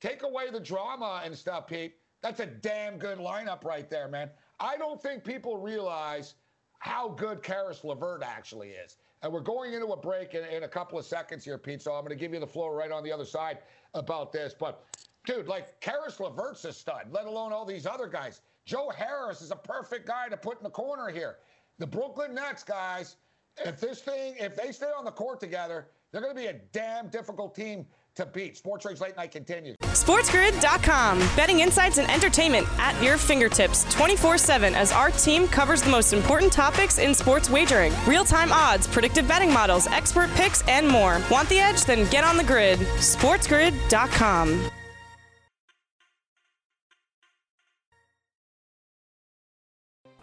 Take 0.00 0.22
away 0.22 0.50
the 0.50 0.60
drama 0.60 1.22
and 1.24 1.36
stuff, 1.36 1.66
Pete. 1.66 1.96
That's 2.22 2.40
a 2.40 2.46
damn 2.46 2.98
good 2.98 3.18
lineup 3.18 3.64
right 3.64 3.88
there, 3.88 4.08
man. 4.08 4.30
I 4.60 4.76
don't 4.76 5.00
think 5.00 5.24
people 5.24 5.56
realize 5.56 6.34
how 6.80 7.08
good 7.10 7.42
Caris 7.42 7.84
LeVert 7.84 8.22
actually 8.22 8.70
is. 8.70 8.96
And 9.22 9.32
we're 9.32 9.40
going 9.40 9.72
into 9.72 9.86
a 9.86 9.96
break 9.96 10.34
in, 10.34 10.44
in 10.44 10.62
a 10.62 10.68
couple 10.68 10.98
of 10.98 11.04
seconds 11.04 11.44
here, 11.44 11.58
Pete. 11.58 11.82
So 11.82 11.92
I'm 11.92 12.02
going 12.04 12.16
to 12.16 12.20
give 12.20 12.32
you 12.32 12.40
the 12.40 12.46
floor 12.46 12.76
right 12.76 12.92
on 12.92 13.02
the 13.02 13.12
other 13.12 13.24
side 13.24 13.58
about 13.94 14.32
this. 14.32 14.54
But, 14.58 14.84
dude, 15.28 15.46
like 15.46 15.78
Caris 15.80 16.18
LeVert's 16.18 16.64
a 16.64 16.72
stud, 16.72 17.06
let 17.10 17.26
alone 17.26 17.52
all 17.52 17.66
these 17.66 17.86
other 17.86 18.06
guys. 18.06 18.40
Joe 18.64 18.90
Harris 18.96 19.42
is 19.42 19.50
a 19.50 19.56
perfect 19.56 20.06
guy 20.06 20.28
to 20.28 20.36
put 20.36 20.56
in 20.56 20.64
the 20.64 20.70
corner 20.70 21.08
here. 21.08 21.36
The 21.78 21.86
Brooklyn 21.86 22.34
Nets, 22.34 22.64
guys, 22.64 23.16
if 23.64 23.78
this 23.78 24.00
thing, 24.00 24.34
if 24.40 24.56
they 24.56 24.72
stay 24.72 24.90
on 24.96 25.04
the 25.04 25.10
court 25.10 25.38
together, 25.38 25.88
they're 26.10 26.22
going 26.22 26.34
to 26.34 26.40
be 26.40 26.46
a 26.46 26.54
damn 26.72 27.08
difficult 27.08 27.54
team 27.54 27.84
to 28.14 28.24
beat. 28.24 28.56
Sports 28.56 28.86
Rage 28.86 29.00
Late 29.00 29.16
Night 29.16 29.30
continues. 29.30 29.76
SportsGrid.com. 29.82 31.18
Betting 31.36 31.60
insights 31.60 31.98
and 31.98 32.10
entertainment 32.10 32.66
at 32.78 33.00
your 33.02 33.18
fingertips 33.18 33.84
24 33.94 34.38
7 34.38 34.74
as 34.74 34.92
our 34.92 35.10
team 35.10 35.46
covers 35.46 35.82
the 35.82 35.90
most 35.90 36.14
important 36.14 36.50
topics 36.50 36.98
in 36.98 37.14
sports 37.14 37.50
wagering 37.50 37.92
real 38.06 38.24
time 38.24 38.50
odds, 38.50 38.86
predictive 38.86 39.28
betting 39.28 39.52
models, 39.52 39.86
expert 39.88 40.30
picks, 40.30 40.66
and 40.68 40.88
more. 40.88 41.20
Want 41.30 41.48
the 41.50 41.58
edge? 41.58 41.84
Then 41.84 42.08
get 42.10 42.24
on 42.24 42.38
the 42.38 42.44
grid. 42.44 42.78
SportsGrid.com. 42.78 44.70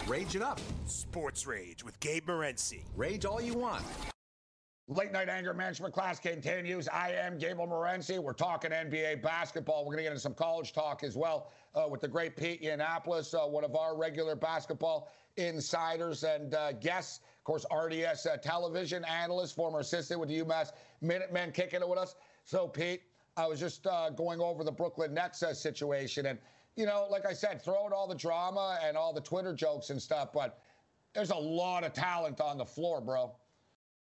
Rage 0.08 0.36
it 0.36 0.44
up. 0.44 0.60
Sports 0.86 1.48
Rage 1.48 1.84
with 1.84 2.00
Gabe 2.00 2.28
Morency. 2.28 2.84
Rage 2.96 3.26
all 3.26 3.42
you 3.42 3.56
want. 3.56 3.84
Late 4.88 5.12
night 5.12 5.30
anger 5.30 5.52
management 5.52 5.96
class 5.96 6.20
continues. 6.20 6.88
I 6.88 7.10
am 7.14 7.40
Gabe 7.40 7.58
Morency. 7.58 8.20
We're 8.20 8.34
talking 8.34 8.70
NBA 8.70 9.24
basketball. 9.24 9.84
We're 9.84 9.94
going 9.94 9.98
to 9.98 10.04
get 10.04 10.12
into 10.12 10.22
some 10.22 10.36
college 10.36 10.74
talk 10.74 11.04
as 11.04 11.18
well 11.18 11.52
uh, 11.74 11.88
with 11.90 12.02
the 12.02 12.08
great 12.08 12.38
Pete 12.38 12.62
Yiannopoulos, 12.62 13.34
uh, 13.34 13.48
one 13.48 13.64
of 13.64 13.76
our 13.76 13.98
regular 13.98 14.36
basketball 14.36 15.12
insiders 15.38 16.24
and 16.24 16.54
uh, 16.54 16.74
guests. 16.74 17.22
Of 17.40 17.44
course, 17.44 17.66
RDS 17.76 18.28
uh, 18.28 18.38
television 18.38 19.04
analyst, 19.06 19.56
former 19.56 19.80
assistant 19.80 20.20
with 20.20 20.30
the 20.30 20.40
UMass 20.42 20.70
Minutemen, 21.02 21.52
kicking 21.52 21.82
it 21.82 21.90
with 21.90 21.98
us. 21.98 22.14
So, 22.44 22.68
Pete, 22.68 23.02
I 23.38 23.48
was 23.48 23.60
just 23.60 23.88
uh, 23.88 24.12
going 24.12 24.40
over 24.40 24.64
the 24.64 24.72
Brooklyn 24.72 25.16
Nets 25.16 25.42
uh, 25.42 25.56
situation. 25.56 26.28
And, 26.28 26.38
you 26.76 26.86
know, 26.86 27.08
like 27.10 27.26
I 27.26 27.34
said, 27.34 27.62
throw 27.62 27.86
out 27.86 27.94
all 27.94 28.08
the 28.08 28.16
drama 28.16 28.80
and 28.84 28.98
all 28.98 29.14
the 29.14 29.22
Twitter 29.22 29.54
jokes 29.54 29.90
and 29.90 30.02
stuff, 30.02 30.34
but 30.34 30.60
there's 31.14 31.32
a 31.32 31.36
lot 31.36 31.84
of 31.84 31.94
talent 31.94 32.42
on 32.42 32.58
the 32.58 32.66
floor, 32.66 33.00
bro. 33.00 33.34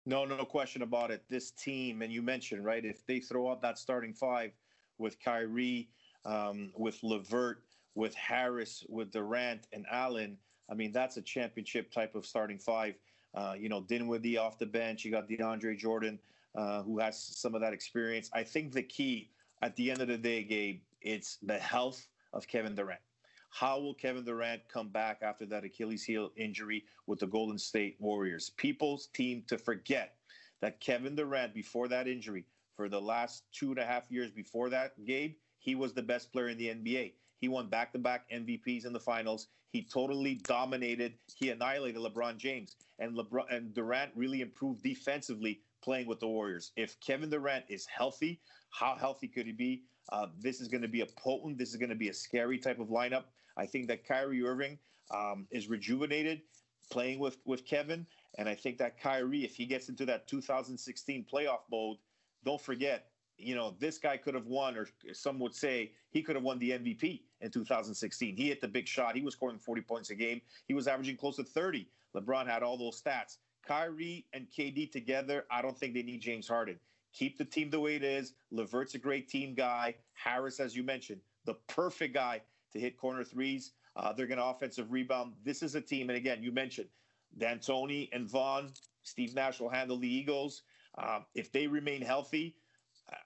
No, 0.07 0.25
no 0.25 0.45
question 0.45 0.83
about 0.83 1.11
it. 1.11 1.23
This 1.29 1.51
team, 1.51 2.03
and 2.03 2.13
you 2.13 2.23
mentioned, 2.23 2.65
right, 2.65 2.85
if 2.85 3.07
they 3.07 3.21
throw 3.21 3.51
out 3.51 3.63
that 3.63 3.79
starting 3.79 4.13
five 4.13 4.53
with 4.99 5.19
Kyrie, 5.21 5.89
um, 6.25 6.73
with 6.77 7.03
Levert, 7.03 7.63
with 7.95 8.15
Harris, 8.15 8.85
with 8.89 9.13
Durant 9.13 9.67
and 9.73 9.87
Allen, 9.91 10.37
I 10.71 10.75
mean, 10.75 10.93
that's 10.93 11.17
a 11.17 11.23
championship 11.23 11.91
type 11.91 12.15
of 12.15 12.27
starting 12.27 12.59
five. 12.59 12.95
Uh, 13.35 13.55
you 13.59 13.69
know, 13.69 13.83
Dinwiddie 13.83 14.39
off 14.39 14.59
the 14.59 14.67
bench. 14.67 15.05
You 15.05 15.11
got 15.11 15.29
DeAndre 15.29 15.77
Jordan, 15.77 16.19
uh, 16.55 16.83
who 16.83 16.99
has 16.99 17.21
some 17.21 17.55
of 17.55 17.61
that 17.61 17.73
experience. 17.73 18.31
I 18.33 18.43
think 18.43 18.73
the 18.73 18.83
key 18.83 19.31
at 19.63 19.77
the 19.77 19.91
end 19.91 20.01
of 20.01 20.09
the 20.09 20.17
day, 20.17 20.43
Gabe, 20.43 20.81
it's 21.03 21.39
the 21.43 21.59
health 21.59 22.07
of 22.35 22.47
Kevin 22.47 22.75
Durant. 22.75 23.01
How 23.51 23.79
will 23.79 23.95
Kevin 23.95 24.25
Durant 24.25 24.63
come 24.69 24.89
back 24.89 25.21
after 25.23 25.47
that 25.47 25.65
Achilles 25.65 26.03
heel 26.03 26.33
injury 26.37 26.85
with 27.07 27.21
the 27.21 27.27
Golden 27.27 27.59
State 27.59 27.97
Warriors? 28.01 28.51
People's 28.57 29.07
team 29.15 29.45
to 29.47 29.57
forget 29.57 30.17
that 30.61 30.81
Kevin 30.81 31.15
Durant, 31.15 31.55
before 31.55 31.87
that 31.89 32.09
injury, 32.09 32.45
for 32.77 32.89
the 32.89 33.01
last 33.01 33.45
two 33.53 33.71
and 33.71 33.79
a 33.79 33.85
half 33.85 34.11
years 34.11 34.33
before 34.33 34.69
that, 34.71 34.93
Gabe, 35.05 35.35
he 35.59 35.77
was 35.77 35.93
the 35.93 36.03
best 36.03 36.33
player 36.33 36.49
in 36.49 36.59
the 36.59 36.69
NBA. 36.69 37.13
He 37.39 37.49
won 37.49 37.69
back 37.69 37.93
to 37.93 37.99
back 37.99 38.29
MVPs 38.31 38.87
in 38.87 38.93
the 38.93 39.01
finals. 39.01 39.49
He 39.71 39.83
totally 39.83 40.37
dominated. 40.47 41.15
He 41.37 41.51
annihilated 41.51 42.01
LeBron 42.01 42.37
James. 42.39 42.77
And 42.99 43.17
LeBron 43.17 43.55
and 43.55 43.73
Durant 43.73 44.11
really 44.17 44.41
improved 44.41 44.83
defensively 44.83 45.61
playing 45.83 46.07
with 46.07 46.21
the 46.21 46.27
Warriors. 46.27 46.73
If 46.77 46.99
Kevin 47.01 47.31
Durant 47.31 47.67
is 47.69 47.87
healthy, 47.87 48.41
how 48.71 48.97
healthy 48.97 49.29
could 49.29 49.47
he 49.47 49.53
be? 49.53 49.85
Uh, 50.11 50.27
this 50.39 50.61
is 50.61 50.69
going 50.69 50.83
to 50.83 50.89
be 50.89 51.01
a 51.01 51.07
potent, 51.07 51.59
this 51.59 51.71
is 51.71 51.77
going 51.77 51.91
to 51.91 51.95
be 51.95 52.09
a 52.09 52.15
scary 52.15 52.59
type 52.59 52.79
of 52.79 52.89
lineup. 52.89 53.25
I 53.57 53.67
think 53.67 53.89
that 53.89 54.07
Kyrie 54.07 54.45
Irving 54.45 54.79
um, 55.15 55.47
is 55.51 55.69
rejuvenated 55.69 56.43
playing 56.91 57.19
with 57.19 57.39
with 57.45 57.65
Kevin, 57.65 58.07
and 58.37 58.49
I 58.49 58.55
think 58.55 58.79
that 58.79 59.01
Kyrie, 59.01 59.45
if 59.45 59.55
he 59.55 59.65
gets 59.65 59.89
into 59.89 60.05
that 60.07 60.27
2016 60.27 61.27
playoff 61.33 61.61
mode, 61.71 61.97
don't 62.45 62.61
forget, 62.61 63.07
you 63.39 63.55
know, 63.55 63.75
this 63.79 63.99
guy 63.99 64.17
could 64.17 64.35
have 64.35 64.47
won, 64.47 64.77
or 64.77 64.87
some 65.13 65.39
would 65.39 65.55
say 65.55 65.93
he 66.11 66.23
could 66.23 66.37
have 66.37 66.45
won 66.45 66.59
the 66.59 66.73
MVP 66.73 67.23
in 67.41 67.51
2016. 67.51 68.37
He 68.37 68.49
hit 68.49 68.61
the 68.61 68.69
big 68.69 68.87
shot. 68.87 69.17
He 69.17 69.23
was 69.23 69.35
scoring 69.35 69.59
40 69.59 69.83
points 69.83 70.11
a 70.11 70.15
game. 70.15 70.41
He 70.67 70.75
was 70.75 70.87
averaging 70.87 71.17
close 71.17 71.37
to 71.37 71.45
30. 71.45 71.89
LeBron 72.15 72.47
had 72.47 72.63
all 72.63 72.77
those 72.77 73.01
stats. 73.01 73.39
Kyrie 73.67 74.27
and 74.33 74.47
KD 74.51 74.91
together, 74.91 75.47
I 75.51 75.63
don't 75.63 75.77
think 75.77 75.95
they 75.95 76.03
need 76.03 76.21
James 76.21 76.47
Harden. 76.47 76.79
Keep 77.15 77.39
the 77.39 77.45
team 77.45 77.71
the 77.71 77.81
way 77.81 77.95
it 77.95 78.05
is. 78.05 78.35
Levert's 78.51 78.95
a 78.95 78.99
great 78.99 79.29
team 79.29 79.55
guy. 79.55 79.95
Harris, 80.13 80.61
as 80.61 80.77
you 80.77 80.83
mentioned, 80.83 81.21
the 81.45 81.55
perfect 81.69 82.15
guy 82.15 82.43
to 82.73 82.81
hit 82.81 82.99
corner 82.99 83.25
threes. 83.25 83.73
Uh, 83.97 84.13
they're 84.13 84.27
going 84.27 84.39
to 84.39 84.45
offensive 84.45 84.91
rebound. 84.91 85.35
This 85.45 85.63
is 85.63 85.77
a 85.77 85.81
team, 85.81 86.11
and 86.11 86.17
again, 86.17 86.43
you 86.43 86.51
mentioned 86.51 86.89
D'Antoni 87.39 88.09
and 88.13 88.29
Vaughn. 88.29 88.73
Steve 89.05 89.35
Nash 89.35 89.61
will 89.61 89.69
handle 89.69 89.97
the 89.97 90.13
Eagles. 90.13 90.63
Uh, 90.99 91.21
if 91.35 91.53
they 91.53 91.67
remain 91.67 92.03
healthy, 92.03 92.57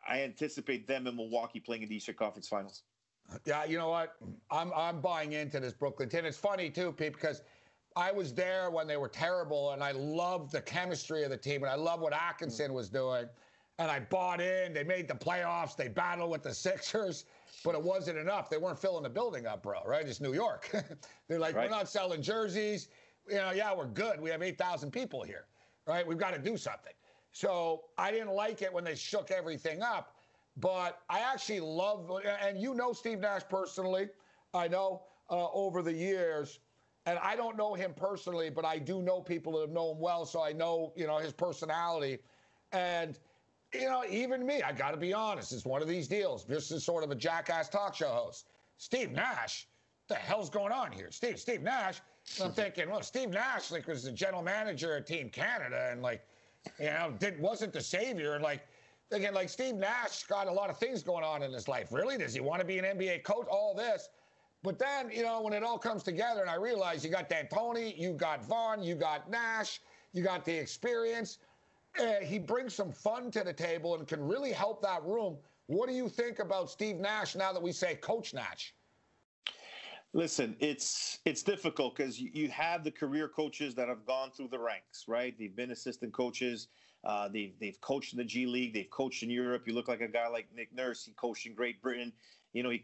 I 0.07 0.23
anticipate 0.23 0.87
them 0.87 1.07
in 1.07 1.17
Milwaukee 1.17 1.61
playing 1.61 1.83
in 1.83 1.89
the 1.89 1.97
Eastern 1.97 2.17
Conference 2.17 2.49
Finals. 2.49 2.83
Yeah, 3.45 3.65
you 3.65 3.79
know 3.79 3.89
what? 3.89 4.17
I'm 4.51 4.73
I'm 4.75 5.01
buying 5.01 5.33
into 5.33 5.61
this 5.61 5.75
Brooklyn 5.75 6.09
team. 6.09 6.25
It's 6.25 6.39
funny 6.39 6.71
too, 6.71 6.93
Pete, 6.93 7.13
because 7.13 7.43
I 7.95 8.11
was 8.11 8.33
there 8.33 8.71
when 8.71 8.87
they 8.87 8.97
were 8.97 9.09
terrible, 9.09 9.73
and 9.73 9.83
I 9.83 9.93
loved 9.93 10.53
the 10.53 10.63
chemistry 10.63 11.25
of 11.25 11.31
the 11.31 11.37
team, 11.37 11.63
and 11.63 11.71
I 11.71 11.75
love 11.75 12.01
what 12.01 12.13
Atkinson 12.13 12.73
was 12.73 12.89
doing, 12.89 13.27
and 13.79 13.91
I 13.91 14.01
bought 14.01 14.41
in. 14.41 14.73
They 14.73 14.85
made 14.85 15.09
the 15.09 15.15
playoffs. 15.15 15.77
They 15.77 15.89
battled 15.89 16.31
with 16.31 16.43
the 16.43 16.55
Sixers 16.55 17.25
but 17.65 17.75
it 17.75 17.83
wasn't 17.83 18.19
enough. 18.19 18.51
They 18.51 18.57
weren't 18.57 18.79
filling 18.79 19.03
the 19.03 19.11
building 19.11 19.47
up, 19.47 19.63
bro, 19.63 19.81
right? 19.85 20.07
It's 20.07 20.21
New 20.21 20.35
York. 20.35 20.71
They're 21.29 21.39
like, 21.39 21.55
right. 21.55 21.69
we're 21.69 21.77
not 21.77 21.89
selling 21.89 22.23
jerseys. 22.23 22.89
You 23.29 23.37
know, 23.37 23.51
yeah, 23.51 23.75
we're 23.75 23.87
good. 23.87 24.21
We 24.21 24.31
have 24.31 24.43
8,000 24.43 24.91
people 24.91 25.23
here, 25.23 25.47
right? 25.87 26.07
We've 26.07 26.19
got 26.19 26.35
to 26.35 26.39
do 26.39 26.57
something. 26.57 26.93
So 27.33 27.85
I 27.99 28.11
didn't 28.11 28.31
like 28.31 28.63
it 28.63 28.73
when 28.73 28.85
they 28.85 28.95
shook 28.95 29.31
everything 29.31 29.83
up, 29.83 30.17
but 30.57 31.01
I 31.11 31.21
actually 31.21 31.61
love, 31.61 32.11
and 32.43 32.59
you 32.59 32.75
know 32.75 32.93
Steve 32.93 33.21
Nash 33.21 33.43
personally. 33.49 34.09
I 34.55 34.67
know 34.67 35.03
uh, 35.31 35.51
over 35.53 35.83
the 35.83 35.93
years, 35.93 36.61
and 37.07 37.19
I 37.19 37.37
don't 37.37 37.57
know 37.57 37.75
him 37.75 37.93
personally, 37.95 38.51
but 38.51 38.65
I 38.65 38.79
do 38.79 39.03
know 39.03 39.21
people 39.21 39.53
that 39.55 39.61
have 39.61 39.71
known 39.71 39.97
him 39.97 40.01
well, 40.01 40.25
so 40.25 40.43
I 40.43 40.53
know, 40.53 40.93
you 40.97 41.07
know, 41.07 41.19
his 41.19 41.33
personality. 41.33 42.19
And 42.73 43.19
you 43.75 43.85
know, 43.85 44.05
even 44.09 44.47
me, 44.47 44.63
I 44.63 44.73
got 44.73 44.93
to 44.93 44.97
be 44.97 45.13
honest, 45.13 45.53
it's 45.53 45.65
one 45.65 45.83
of 45.83 45.89
these 45.89 46.09
deals. 46.09 46.45
This 46.45 46.71
is 46.71 46.85
sort 46.85 47.05
of 47.05 47.11
a 47.11 47.15
jackass 47.15 47.69
talk 47.69 47.95
show 47.95 48.09
host. 48.09 48.47
Steve 48.79 49.11
Nash, 49.13 49.67
the 50.09 50.15
hell's 50.15 50.49
going 50.49 50.73
on 50.73 50.93
here? 50.93 51.11
Steve, 51.11 51.39
Steve 51.39 51.63
Nash. 51.63 52.01
And 52.37 52.47
I'm 52.47 52.53
thinking, 52.53 52.91
well, 52.91 53.03
Steve 53.03 53.31
Nash, 53.31 53.71
like, 53.71 53.87
was 53.87 54.05
the 54.05 54.13
general 54.13 54.43
manager 54.43 54.97
of 54.97 55.05
Team 55.05 55.29
Canada 55.29 55.89
and, 55.91 56.03
like, 56.03 56.23
you 56.79 56.87
know, 56.87 57.13
did, 57.19 57.41
wasn't 57.41 57.73
the 57.73 57.81
savior. 57.81 58.35
And, 58.35 58.43
like, 58.43 58.67
again, 59.13 59.35
like, 59.35 59.49
Steve 59.49 59.75
Nash 59.75 60.25
got 60.25 60.47
a 60.47 60.53
lot 60.53 60.71
of 60.71 60.79
things 60.79 61.03
going 61.03 61.25
on 61.25 61.43
in 61.43 61.53
his 61.53 61.69
life. 61.69 61.89
Really? 61.91 62.17
Does 62.17 62.35
he 62.35 62.41
want 62.41 62.61
to 62.61 62.67
be 62.67 62.79
an 62.79 62.85
NBA 62.85 63.23
coach? 63.23 63.47
All 63.51 63.75
this. 63.75 64.09
But 64.63 64.79
then, 64.79 65.11
you 65.11 65.23
know, 65.23 65.41
when 65.41 65.53
it 65.53 65.63
all 65.63 65.79
comes 65.79 66.03
together, 66.03 66.41
and 66.41 66.51
I 66.51 66.57
realize 66.57 67.05
you 67.05 67.11
got 67.11 67.29
D'Antoni, 67.29 67.97
you 67.97 68.13
got 68.13 68.45
Vaughn, 68.45 68.83
you 68.83 68.95
got 68.95 69.31
Nash, 69.31 69.81
you 70.13 70.23
got 70.23 70.45
the 70.45 70.55
experience 70.57 71.39
uh, 72.01 72.25
he 72.25 72.39
brings 72.39 72.75
some 72.75 72.93
fun 72.93 73.31
to 73.33 73.43
the 73.43 73.53
table 73.53 73.95
and 73.95 74.07
can 74.07 74.27
really 74.27 74.53
help 74.53 74.83
that 74.83 75.03
room. 75.05 75.37
What 75.67 75.89
do 75.89 75.95
you 75.95 76.09
think 76.09 76.39
about 76.39 76.71
Steve 76.71 76.97
Nash 76.97 77.35
now 77.37 77.53
that 77.53 77.63
we 77.63 77.73
say 77.73 77.95
Coach 77.97 78.35
Nash? 78.35 78.75
Listen, 80.15 80.57
it's 80.59 81.19
it's 81.27 81.43
difficult 81.43 81.97
because 81.97 82.19
you, 82.19 82.49
have 82.49 82.83
the 82.83 82.91
career 82.91 83.29
coaches 83.29 83.75
that 83.75 83.89
have 83.89 84.07
gone 84.07 84.31
through 84.31 84.49
the 84.49 84.59
ranks, 84.59 85.05
right? 85.07 85.39
They've 85.39 85.55
been 85.55 85.71
assistant 85.71 86.15
coaches. 86.15 86.69
Uh, 87.05 87.29
they've 87.29 87.53
they've 87.61 87.79
coached 87.83 88.15
in 88.15 88.19
the 88.19 88.25
G 88.25 88.47
League. 88.47 88.73
They've 88.73 88.89
coached 88.89 89.23
in 89.23 89.29
Europe. 89.29 89.65
You 89.67 89.75
look 89.75 89.87
like 89.87 90.01
a 90.01 90.09
guy 90.09 90.27
like 90.29 90.47
Nick 90.55 90.75
Nurse. 90.75 91.05
He 91.05 91.13
coached 91.13 91.47
in 91.47 91.55
Great 91.55 91.83
Britain. 91.83 92.13
You 92.55 92.63
know, 92.63 92.71
he 92.71 92.83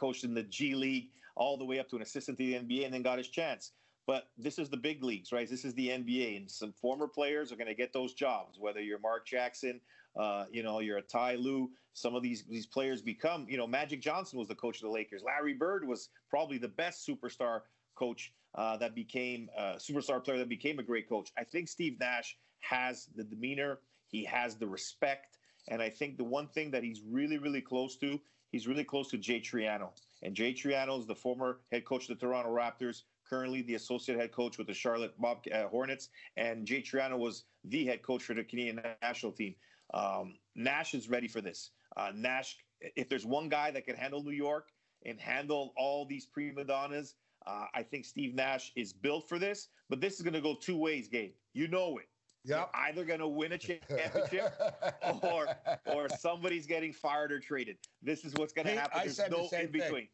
coached 0.00 0.24
in 0.24 0.34
the 0.34 0.42
G 0.42 0.74
League 0.74 1.10
all 1.36 1.56
the 1.56 1.64
way 1.64 1.78
up 1.78 1.88
to 1.90 1.96
an 1.96 2.02
assistant 2.02 2.36
to 2.38 2.44
the 2.44 2.54
NBA, 2.54 2.84
and 2.84 2.92
then 2.92 3.02
got 3.02 3.18
his 3.18 3.28
chance. 3.28 3.72
But 4.06 4.28
this 4.38 4.58
is 4.58 4.70
the 4.70 4.76
big 4.76 5.02
leagues, 5.02 5.32
right? 5.32 5.48
This 5.48 5.64
is 5.64 5.74
the 5.74 5.88
NBA, 5.88 6.36
and 6.36 6.50
some 6.50 6.72
former 6.72 7.08
players 7.08 7.50
are 7.50 7.56
going 7.56 7.66
to 7.66 7.74
get 7.74 7.92
those 7.92 8.14
jobs. 8.14 8.58
Whether 8.58 8.80
you're 8.80 9.00
Mark 9.00 9.26
Jackson, 9.26 9.80
uh, 10.16 10.44
you 10.50 10.62
know, 10.62 10.78
you're 10.78 10.98
a 10.98 11.02
Ty 11.02 11.36
Lue. 11.36 11.70
Some 11.92 12.14
of 12.14 12.22
these 12.22 12.44
these 12.44 12.66
players 12.66 13.02
become, 13.02 13.46
you 13.48 13.56
know, 13.56 13.66
Magic 13.66 14.00
Johnson 14.00 14.38
was 14.38 14.48
the 14.48 14.54
coach 14.54 14.76
of 14.76 14.82
the 14.82 14.90
Lakers. 14.90 15.22
Larry 15.24 15.54
Bird 15.54 15.86
was 15.86 16.10
probably 16.30 16.58
the 16.58 16.68
best 16.68 17.06
superstar 17.06 17.62
coach 17.96 18.32
uh, 18.54 18.76
that 18.76 18.94
became 18.94 19.48
a 19.56 19.60
uh, 19.60 19.76
superstar 19.76 20.22
player 20.22 20.38
that 20.38 20.48
became 20.48 20.78
a 20.78 20.82
great 20.82 21.08
coach. 21.08 21.32
I 21.36 21.44
think 21.44 21.68
Steve 21.68 21.98
Nash 21.98 22.36
has 22.60 23.08
the 23.16 23.24
demeanor, 23.24 23.80
he 24.06 24.24
has 24.24 24.56
the 24.56 24.66
respect, 24.66 25.38
and 25.68 25.82
I 25.82 25.90
think 25.90 26.16
the 26.16 26.24
one 26.24 26.46
thing 26.48 26.70
that 26.70 26.82
he's 26.82 27.02
really, 27.08 27.38
really 27.38 27.60
close 27.60 27.96
to, 27.96 28.20
he's 28.50 28.66
really 28.66 28.84
close 28.84 29.08
to 29.10 29.18
Jay 29.18 29.40
Triano. 29.40 29.90
And 30.22 30.34
Jay 30.34 30.54
Triano 30.54 30.98
is 30.98 31.06
the 31.06 31.14
former 31.14 31.60
head 31.70 31.84
coach 31.84 32.08
of 32.08 32.18
the 32.18 32.26
Toronto 32.26 32.50
Raptors, 32.50 33.02
currently 33.28 33.62
the 33.62 33.74
associate 33.74 34.18
head 34.18 34.32
coach 34.32 34.58
with 34.58 34.66
the 34.66 34.74
Charlotte 34.74 35.14
Bob 35.20 35.38
uh, 35.52 35.66
Hornets, 35.68 36.08
and 36.36 36.66
Jay 36.66 36.82
Triano 36.82 37.18
was 37.18 37.44
the 37.64 37.84
head 37.84 38.02
coach 38.02 38.22
for 38.22 38.34
the 38.34 38.44
Canadian 38.44 38.80
national 39.02 39.32
team. 39.32 39.54
Um, 39.94 40.34
Nash 40.54 40.94
is 40.94 41.08
ready 41.08 41.28
for 41.28 41.40
this. 41.40 41.70
Uh, 41.96 42.12
Nash, 42.14 42.56
if 42.80 43.08
there's 43.08 43.26
one 43.26 43.48
guy 43.48 43.70
that 43.70 43.86
can 43.86 43.96
handle 43.96 44.22
New 44.22 44.32
York 44.32 44.68
and 45.04 45.20
handle 45.20 45.72
all 45.76 46.04
these 46.06 46.26
prima 46.26 46.64
donnas, 46.64 47.14
uh, 47.46 47.66
I 47.74 47.82
think 47.82 48.04
Steve 48.04 48.34
Nash 48.34 48.72
is 48.76 48.92
built 48.92 49.28
for 49.28 49.38
this. 49.38 49.68
But 49.88 50.00
this 50.00 50.14
is 50.14 50.22
going 50.22 50.34
to 50.34 50.40
go 50.40 50.56
two 50.60 50.76
ways, 50.76 51.08
Gabe. 51.08 51.32
You 51.52 51.68
know 51.68 51.98
it. 51.98 52.08
Yep. 52.44 52.70
You're 52.74 52.82
either 52.84 53.04
going 53.04 53.20
to 53.20 53.28
win 53.28 53.52
a 53.52 53.58
championship 53.58 54.54
or 55.22 55.48
or 55.86 56.08
somebody's 56.18 56.66
getting 56.66 56.92
fired 56.92 57.32
or 57.32 57.40
traded. 57.40 57.76
This 58.02 58.24
is 58.24 58.34
what's 58.34 58.52
going 58.52 58.66
to 58.68 58.74
happen. 58.74 59.00
There's 59.02 59.18
no 59.30 59.48
the 59.50 59.62
in 59.62 59.70
between. 59.70 59.90
Thing. 59.90 60.08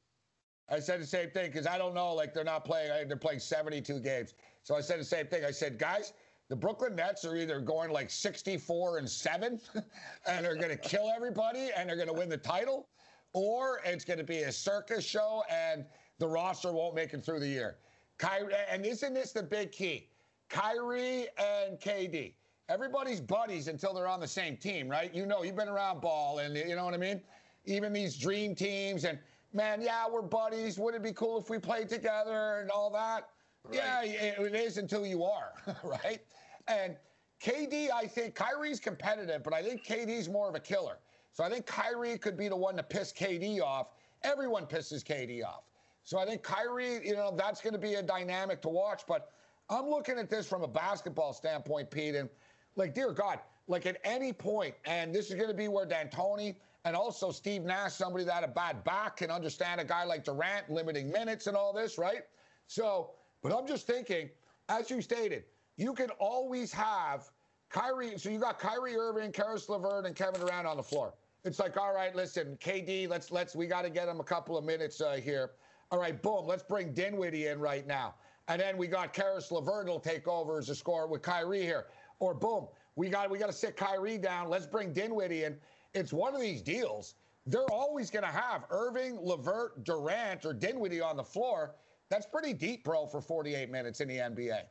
I 0.73 0.81
said 0.81 1.03
the 1.03 1.07
same 1.07 1.31
thing 1.31 1.51
because 1.51 1.67
I 1.67 1.77
don't 1.77 1.95
know. 1.95 2.15
Like 2.15 2.33
they're 2.33 2.45
not 2.45 2.65
playing. 2.65 3.07
They're 3.07 3.17
playing 3.17 3.41
72 3.41 4.01
games. 4.01 4.35
So 4.63 4.75
I 4.75 4.81
said 4.81 4.99
the 4.99 5.05
same 5.05 5.27
thing. 5.27 5.45
I 5.45 5.51
said, 5.51 5.79
guys, 5.79 6.15
the 6.49 6.57
Brooklyn 6.57 6.97
Nets 6.97 7.25
are 7.27 7.37
either 7.37 7.61
going 7.61 7.91
like 7.91 8.11
64 8.11 8.99
and 8.99 9.09
seven, 9.09 9.61
and 10.27 10.45
they're 10.45 10.57
going 10.57 10.71
to 10.71 10.77
kill 10.77 11.11
everybody, 11.15 11.71
and 11.77 11.89
they're 11.89 11.97
going 11.97 12.09
to 12.09 12.15
win 12.15 12.29
the 12.31 12.39
title, 12.39 12.89
or 13.35 13.81
it's 13.85 14.05
going 14.05 14.19
to 14.19 14.25
be 14.25 14.41
a 14.41 14.53
circus 14.53 15.05
show, 15.05 15.43
and 15.51 15.85
the 16.19 16.27
roster 16.27 16.73
won't 16.73 16.95
make 16.95 17.13
it 17.13 17.25
through 17.25 17.41
the 17.41 17.49
year. 17.49 17.77
Kyrie, 18.19 18.55
and 18.71 18.87
isn't 18.87 19.15
this 19.15 19.33
the 19.33 19.43
big 19.43 19.73
key? 19.73 20.09
Kyrie 20.49 21.27
and 21.39 21.79
KD. 21.81 22.35
Everybody's 22.69 23.21
buddies 23.21 23.69
until 23.69 23.93
they're 23.93 24.09
on 24.09 24.21
the 24.21 24.29
same 24.29 24.57
team, 24.57 24.89
right? 24.89 25.15
You 25.15 25.27
know, 25.27 25.43
you've 25.43 25.57
been 25.57 25.69
around 25.69 26.01
ball, 26.01 26.39
and 26.39 26.57
you 26.57 26.77
know 26.77 26.85
what 26.85 26.95
I 26.95 26.99
mean. 26.99 27.21
Even 27.65 27.93
these 27.93 28.17
dream 28.17 28.55
teams, 28.55 29.05
and 29.05 29.19
man, 29.53 29.81
yeah, 29.81 30.07
we're 30.11 30.23
buddies. 30.23 30.79
Would 30.79 30.95
it 30.95 31.03
be 31.03 31.13
cool 31.13 31.39
if 31.39 31.51
we 31.51 31.59
played 31.59 31.89
together 31.89 32.59
and 32.61 32.71
all 32.71 32.91
that? 32.91 33.29
Right. 33.65 33.75
Yeah, 33.75 34.03
it 34.03 34.55
is 34.55 34.79
until 34.79 35.07
you 35.07 35.25
are, 35.25 35.53
right? 35.85 36.21
And 36.69 36.97
KD, 37.43 37.91
I 37.93 38.07
think 38.07 38.35
Kyrie's 38.35 38.81
competitive, 38.81 39.43
but 39.43 39.53
I 39.53 39.63
think 39.63 39.85
KD's 39.85 40.29
more 40.29 40.49
of 40.49 40.55
a 40.55 40.61
killer. 40.61 40.99
So 41.33 41.43
I 41.45 41.51
think 41.51 41.67
Kyrie 41.67 42.19
could 42.19 42.37
be 42.37 42.49
the 42.49 42.57
one 42.57 42.77
to 42.77 42.83
piss 42.83 43.13
KD 43.13 43.61
off. 43.61 43.89
Everyone 44.23 44.67
pisses 44.67 45.03
KD 45.03 45.45
off. 45.45 45.63
So 46.05 46.19
I 46.19 46.27
think 46.27 46.43
Kyrie, 46.43 47.07
you 47.07 47.15
know, 47.15 47.35
that's 47.37 47.61
going 47.61 47.73
to 47.73 47.79
be 47.79 47.95
a 47.95 48.03
dynamic 48.03 48.61
to 48.63 48.69
watch. 48.69 49.03
But 49.07 49.31
I'm 49.71 49.89
looking 49.89 50.19
at 50.19 50.29
this 50.29 50.47
from 50.47 50.63
a 50.63 50.69
basketball 50.69 51.33
standpoint, 51.33 51.91
Pete, 51.91 52.15
and 52.15 52.29
like, 52.77 52.95
dear 52.95 53.13
God, 53.13 53.39
like 53.69 53.87
at 53.87 53.99
any 54.05 54.33
point, 54.33 54.75
and 54.85 55.15
this 55.15 55.29
is 55.31 55.35
going 55.35 55.49
to 55.49 55.55
be 55.55 55.69
where 55.69 55.87
D'Antoni 55.87 56.57
and 56.85 56.97
also 56.97 57.31
Steve 57.31 57.63
Nash, 57.63 57.93
somebody 57.93 58.25
that 58.25 58.35
had 58.35 58.45
a 58.45 58.49
bad 58.49 58.83
back, 58.85 59.19
can 59.19 59.31
understand 59.31 59.81
a 59.81 59.85
guy 59.85 60.05
like 60.05 60.25
Durant 60.25 60.71
limiting 60.71 61.11
minutes 61.11 61.47
and 61.47 61.57
all 61.57 61.73
this, 61.73 61.99
right? 61.99 62.23
So, 62.67 63.13
but 63.43 63.57
I'm 63.57 63.67
just 63.67 63.87
thinking, 63.87 64.31
as 64.69 64.91
you 64.91 65.01
stated, 65.01 65.45
you 65.77 65.95
can 65.95 66.11
always 66.19 66.73
have 66.73 67.31
Kyrie. 67.71 68.19
So 68.19 68.31
you 68.31 68.39
got 68.39 68.59
Kyrie 68.59 68.97
Irving, 68.97 69.33
Caris 69.33 69.69
LeVert, 69.69 70.07
and 70.07 70.15
Kevin 70.15 70.41
Durant 70.41 70.67
on 70.67 70.77
the 70.77 70.83
floor. 70.83 71.15
It's 71.45 71.59
like, 71.59 71.77
all 71.77 71.95
right, 71.95 72.15
listen, 72.15 72.57
KD, 72.61 73.09
let's 73.09 73.33
let's 73.33 73.57
we 73.57 73.67
got 73.67 73.83
to 73.83 73.91
get 73.91 74.09
him 74.09 74.21
a 74.21 74.25
couple 74.25 74.57
of 74.57 74.65
minutes 74.65 75.01
uh, 75.01 75.15
here. 75.23 75.53
All 75.91 75.99
right, 75.99 76.21
boom, 76.23 76.47
let's 76.47 76.63
bring 76.63 76.95
Dinwiddie 76.95 77.49
in 77.49 77.59
right 77.59 77.87
now, 77.87 78.15
and 78.49 78.61
then 78.61 78.77
we 78.77 78.87
got 78.87 79.13
Caris 79.13 79.51
LeVert 79.51 79.89
will 79.89 80.01
take 80.01 80.29
over 80.29 80.59
as 80.59 80.69
a 80.69 80.75
scorer 80.75 81.07
with 81.07 81.23
Kyrie 81.23 81.63
here. 81.63 81.87
Or 82.21 82.33
boom, 82.35 82.69
we 82.95 83.09
got 83.09 83.31
we 83.31 83.39
got 83.39 83.47
to 83.47 83.53
sit 83.53 83.77
Kyrie 83.77 84.19
down. 84.19 84.49
Let's 84.49 84.67
bring 84.67 84.93
Dinwiddie 84.93 85.45
in. 85.45 85.57
It's 85.95 86.13
one 86.13 86.35
of 86.35 86.41
these 86.41 86.63
deals. 86.63 87.15
They're 87.47 87.71
always 87.71 88.11
going 88.11 88.25
to 88.25 88.31
have 88.31 88.65
Irving, 88.71 89.19
LeVert, 89.21 89.85
Durant, 89.85 90.45
or 90.45 90.53
Dinwiddie 90.53 91.01
on 91.01 91.17
the 91.17 91.25
floor. 91.25 91.75
That's 92.09 92.27
pretty 92.27 92.53
deep, 92.53 92.85
bro, 92.85 93.07
for 93.07 93.21
48 93.21 93.71
minutes 93.71 94.01
in 94.01 94.09
the 94.09 94.17
NBA. 94.17 94.63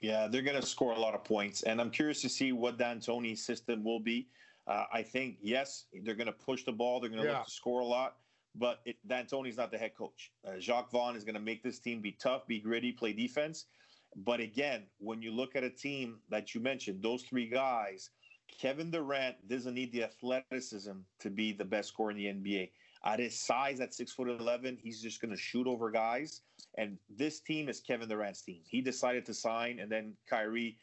Yeah, 0.00 0.28
they're 0.28 0.42
going 0.42 0.60
to 0.60 0.66
score 0.66 0.92
a 0.92 0.98
lot 0.98 1.14
of 1.14 1.24
points, 1.24 1.62
and 1.62 1.80
I'm 1.80 1.90
curious 1.90 2.20
to 2.22 2.28
see 2.28 2.52
what 2.52 2.78
D'Antoni's 2.78 3.44
system 3.44 3.82
will 3.82 4.00
be. 4.00 4.28
Uh, 4.66 4.84
I 4.92 5.02
think 5.02 5.38
yes, 5.40 5.86
they're 6.04 6.14
going 6.14 6.26
to 6.26 6.32
push 6.32 6.64
the 6.64 6.72
ball. 6.72 7.00
They're 7.00 7.10
going 7.10 7.22
to 7.22 7.28
yeah. 7.28 7.38
look 7.38 7.46
to 7.46 7.50
score 7.50 7.80
a 7.80 7.86
lot, 7.86 8.16
but 8.54 8.80
it, 8.84 8.96
D'Antoni's 9.08 9.56
not 9.56 9.70
the 9.70 9.78
head 9.78 9.94
coach. 9.96 10.30
Uh, 10.46 10.58
Jacque 10.58 10.90
Vaughn 10.90 11.16
is 11.16 11.24
going 11.24 11.34
to 11.34 11.40
make 11.40 11.62
this 11.62 11.78
team 11.78 12.00
be 12.00 12.12
tough, 12.12 12.46
be 12.46 12.60
gritty, 12.60 12.92
play 12.92 13.12
defense. 13.12 13.66
But 14.14 14.40
again, 14.40 14.84
when 14.98 15.22
you 15.22 15.32
look 15.32 15.56
at 15.56 15.64
a 15.64 15.70
team 15.70 16.18
that 16.28 16.54
you 16.54 16.60
mentioned, 16.60 17.02
those 17.02 17.22
three 17.22 17.48
guys, 17.48 18.10
Kevin 18.60 18.90
Durant 18.90 19.36
doesn't 19.48 19.74
need 19.74 19.92
the 19.92 20.04
athleticism 20.04 20.92
to 21.20 21.30
be 21.30 21.52
the 21.52 21.64
best 21.64 21.88
scorer 21.88 22.10
in 22.10 22.16
the 22.16 22.26
NBA. 22.26 22.70
At 23.04 23.18
his 23.18 23.38
size, 23.38 23.80
at 23.80 23.94
six 23.94 24.12
foot 24.12 24.28
eleven, 24.28 24.78
he's 24.80 25.02
just 25.02 25.20
going 25.20 25.32
to 25.32 25.40
shoot 25.40 25.66
over 25.66 25.90
guys. 25.90 26.42
And 26.78 26.98
this 27.10 27.40
team 27.40 27.68
is 27.68 27.80
Kevin 27.80 28.08
Durant's 28.08 28.42
team. 28.42 28.60
He 28.64 28.80
decided 28.80 29.26
to 29.26 29.34
sign, 29.34 29.80
and 29.80 29.90
then 29.90 30.14
Kyrie, 30.30 30.78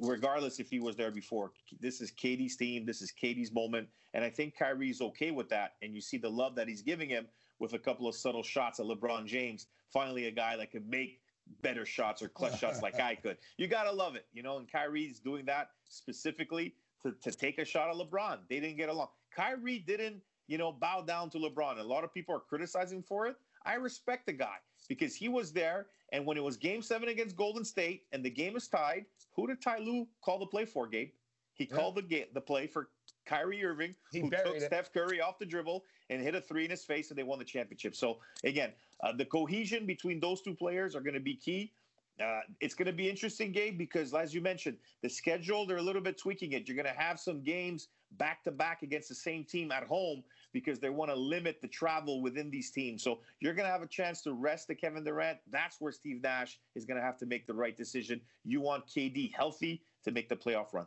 regardless 0.00 0.60
if 0.60 0.68
he 0.68 0.80
was 0.80 0.96
there 0.96 1.10
before, 1.10 1.52
this 1.80 2.00
is 2.00 2.12
KD's 2.12 2.56
team. 2.56 2.84
This 2.84 3.00
is 3.00 3.12
KD's 3.12 3.52
moment, 3.52 3.88
and 4.12 4.22
I 4.22 4.30
think 4.30 4.54
Kyrie's 4.58 5.00
okay 5.00 5.30
with 5.30 5.48
that. 5.48 5.72
And 5.80 5.94
you 5.94 6.02
see 6.02 6.18
the 6.18 6.30
love 6.30 6.54
that 6.56 6.68
he's 6.68 6.82
giving 6.82 7.08
him 7.08 7.26
with 7.58 7.72
a 7.72 7.78
couple 7.78 8.06
of 8.06 8.14
subtle 8.14 8.42
shots 8.42 8.78
at 8.78 8.86
LeBron 8.86 9.24
James. 9.24 9.66
Finally, 9.92 10.26
a 10.26 10.30
guy 10.30 10.56
that 10.58 10.70
could 10.70 10.86
make 10.86 11.20
better 11.62 11.86
shots 11.86 12.22
or 12.22 12.28
clutch 12.28 12.58
shots 12.58 12.82
like 12.82 13.00
I 13.00 13.14
could. 13.14 13.38
You 13.56 13.66
gotta 13.66 13.92
love 13.92 14.14
it, 14.14 14.26
you 14.34 14.42
know. 14.42 14.58
And 14.58 14.70
Kyrie's 14.70 15.20
doing 15.20 15.46
that 15.46 15.70
specifically 15.88 16.74
to, 17.10 17.30
to 17.30 17.36
take 17.36 17.58
a 17.58 17.64
shot 17.64 17.88
at 17.88 17.96
LeBron. 17.96 18.38
They 18.48 18.60
didn't 18.60 18.76
get 18.76 18.88
along. 18.88 19.08
Kyrie 19.34 19.78
didn't 19.78 20.22
you 20.48 20.58
know, 20.58 20.72
bow 20.72 21.02
down 21.02 21.30
to 21.30 21.38
LeBron. 21.38 21.78
A 21.78 21.82
lot 21.82 22.04
of 22.04 22.12
people 22.12 22.34
are 22.34 22.40
criticizing 22.40 23.02
for 23.02 23.26
it. 23.26 23.36
I 23.64 23.74
respect 23.74 24.26
the 24.26 24.32
guy 24.32 24.56
because 24.88 25.14
he 25.14 25.28
was 25.28 25.52
there. 25.52 25.86
And 26.12 26.24
when 26.24 26.36
it 26.36 26.42
was 26.42 26.56
game 26.56 26.82
seven 26.82 27.08
against 27.08 27.36
Golden 27.36 27.64
State 27.64 28.04
and 28.12 28.24
the 28.24 28.30
game 28.30 28.56
is 28.56 28.68
tied, 28.68 29.06
who 29.34 29.46
did 29.46 29.60
Ty 29.60 29.78
Lue 29.78 30.06
call 30.24 30.38
the 30.38 30.46
play 30.46 30.64
for, 30.64 30.86
Gabe? 30.86 31.10
He 31.54 31.64
yeah. 31.64 31.76
called 31.76 31.96
the 31.96 32.02
ga- 32.02 32.28
the 32.32 32.40
play 32.40 32.66
for 32.66 32.90
Kyrie 33.24 33.64
Irving, 33.64 33.94
he 34.12 34.20
who 34.20 34.30
took 34.30 34.56
it. 34.56 34.62
Steph 34.62 34.92
Curry 34.92 35.20
off 35.20 35.38
the 35.38 35.46
dribble 35.46 35.84
and 36.10 36.22
hit 36.22 36.34
a 36.34 36.40
three 36.40 36.64
in 36.64 36.70
his 36.70 36.84
face, 36.84 37.10
and 37.10 37.18
they 37.18 37.24
won 37.24 37.38
the 37.38 37.44
championship. 37.44 37.96
So 37.96 38.18
again, 38.44 38.70
uh, 39.02 39.12
the 39.12 39.24
cohesion 39.24 39.84
between 39.84 40.20
those 40.20 40.42
two 40.42 40.54
players 40.54 40.94
are 40.94 41.00
going 41.00 41.14
to 41.14 41.20
be 41.20 41.34
key. 41.34 41.72
Uh, 42.22 42.40
it's 42.60 42.74
going 42.74 42.86
to 42.86 42.92
be 42.92 43.10
interesting, 43.10 43.52
Gabe, 43.52 43.76
because 43.76 44.14
as 44.14 44.32
you 44.32 44.40
mentioned, 44.40 44.78
the 45.02 45.08
schedule 45.08 45.66
they're 45.66 45.76
a 45.76 45.82
little 45.82 46.00
bit 46.00 46.16
tweaking 46.16 46.52
it. 46.52 46.66
You're 46.66 46.76
going 46.76 46.92
to 46.94 47.00
have 47.00 47.20
some 47.20 47.42
games 47.42 47.88
back 48.12 48.42
to 48.44 48.50
back 48.50 48.82
against 48.82 49.08
the 49.08 49.14
same 49.14 49.44
team 49.44 49.70
at 49.70 49.84
home 49.84 50.22
because 50.52 50.78
they 50.78 50.88
want 50.88 51.10
to 51.10 51.14
limit 51.14 51.60
the 51.60 51.68
travel 51.68 52.22
within 52.22 52.50
these 52.50 52.70
teams. 52.70 53.02
So 53.02 53.20
you're 53.40 53.52
going 53.52 53.66
to 53.66 53.72
have 53.72 53.82
a 53.82 53.86
chance 53.86 54.22
to 54.22 54.32
rest 54.32 54.68
the 54.68 54.74
Kevin 54.74 55.04
Durant. 55.04 55.38
That's 55.50 55.76
where 55.80 55.92
Steve 55.92 56.22
Nash 56.22 56.58
is 56.74 56.86
going 56.86 56.98
to 56.98 57.02
have 57.02 57.18
to 57.18 57.26
make 57.26 57.46
the 57.46 57.54
right 57.54 57.76
decision. 57.76 58.20
You 58.44 58.62
want 58.62 58.86
KD 58.86 59.34
healthy 59.34 59.82
to 60.04 60.10
make 60.10 60.28
the 60.30 60.36
playoff 60.36 60.72
run. 60.72 60.86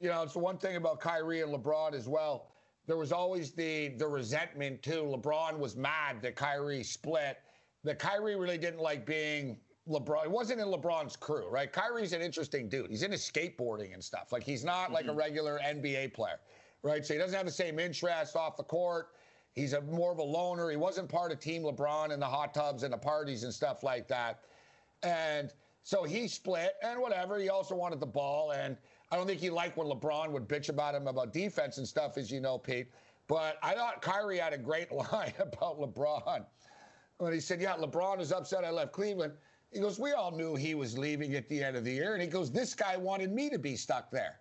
You 0.00 0.08
know, 0.08 0.22
it's 0.22 0.34
one 0.34 0.58
thing 0.58 0.76
about 0.76 0.98
Kyrie 0.98 1.42
and 1.42 1.54
LeBron 1.54 1.94
as 1.94 2.08
well. 2.08 2.48
There 2.86 2.96
was 2.96 3.12
always 3.12 3.52
the 3.52 3.94
the 3.96 4.06
resentment 4.06 4.82
too. 4.82 5.04
LeBron 5.16 5.58
was 5.58 5.76
mad 5.76 6.20
that 6.22 6.34
Kyrie 6.36 6.82
split. 6.82 7.38
That 7.84 7.98
Kyrie 7.98 8.36
really 8.36 8.58
didn't 8.58 8.80
like 8.80 9.06
being 9.06 9.58
LeBron. 9.88 10.24
It 10.24 10.30
wasn't 10.30 10.60
in 10.60 10.68
LeBron's 10.68 11.16
crew, 11.16 11.48
right? 11.48 11.70
Kyrie's 11.70 12.12
an 12.12 12.22
interesting 12.22 12.68
dude. 12.68 12.90
He's 12.90 13.02
into 13.02 13.18
skateboarding 13.18 13.92
and 13.92 14.02
stuff. 14.02 14.32
Like 14.32 14.42
he's 14.42 14.64
not 14.64 14.84
mm-hmm. 14.84 14.94
like 14.94 15.04
a 15.04 15.08
mm-hmm. 15.08 15.18
regular 15.18 15.60
NBA 15.64 16.14
player 16.14 16.40
right? 16.84 17.04
So 17.04 17.14
he 17.14 17.18
doesn't 17.18 17.36
have 17.36 17.46
the 17.46 17.52
same 17.52 17.80
interest 17.80 18.36
off 18.36 18.56
the 18.56 18.62
court. 18.62 19.08
He's 19.54 19.72
a 19.72 19.80
more 19.80 20.12
of 20.12 20.18
a 20.18 20.22
loner. 20.22 20.70
He 20.70 20.76
wasn't 20.76 21.08
part 21.08 21.32
of 21.32 21.40
Team 21.40 21.62
LeBron 21.62 22.12
and 22.12 22.20
the 22.20 22.26
hot 22.26 22.54
tubs 22.54 22.82
and 22.82 22.92
the 22.92 22.98
parties 22.98 23.42
and 23.42 23.52
stuff 23.52 23.82
like 23.82 24.06
that. 24.08 24.40
And 25.02 25.50
so 25.82 26.04
he 26.04 26.28
split 26.28 26.74
and 26.82 27.00
whatever. 27.00 27.38
He 27.38 27.48
also 27.48 27.74
wanted 27.74 28.00
the 28.00 28.06
ball. 28.06 28.52
And 28.52 28.76
I 29.10 29.16
don't 29.16 29.26
think 29.26 29.40
he 29.40 29.50
liked 29.50 29.76
when 29.76 29.88
LeBron 29.88 30.30
would 30.30 30.48
bitch 30.48 30.68
about 30.68 30.94
him 30.94 31.06
about 31.06 31.32
defense 31.32 31.78
and 31.78 31.88
stuff, 31.88 32.18
as 32.18 32.30
you 32.30 32.40
know, 32.40 32.58
Pete. 32.58 32.88
But 33.26 33.58
I 33.62 33.74
thought 33.74 34.02
Kyrie 34.02 34.38
had 34.38 34.52
a 34.52 34.58
great 34.58 34.92
line 35.12 35.32
about 35.38 35.80
LeBron 35.80 36.44
when 37.18 37.32
he 37.32 37.40
said, 37.40 37.60
Yeah, 37.60 37.74
LeBron 37.76 38.20
is 38.20 38.32
upset 38.32 38.64
I 38.64 38.70
left 38.70 38.92
Cleveland. 38.92 39.32
He 39.74 39.80
goes, 39.80 39.98
We 39.98 40.12
all 40.12 40.30
knew 40.30 40.54
he 40.54 40.74
was 40.74 40.96
leaving 40.96 41.34
at 41.34 41.48
the 41.48 41.62
end 41.62 41.76
of 41.76 41.84
the 41.84 41.92
year. 41.92 42.14
And 42.14 42.22
he 42.22 42.28
goes, 42.28 42.50
This 42.50 42.74
guy 42.74 42.96
wanted 42.96 43.32
me 43.32 43.50
to 43.50 43.58
be 43.58 43.76
stuck 43.76 44.10
there 44.10 44.40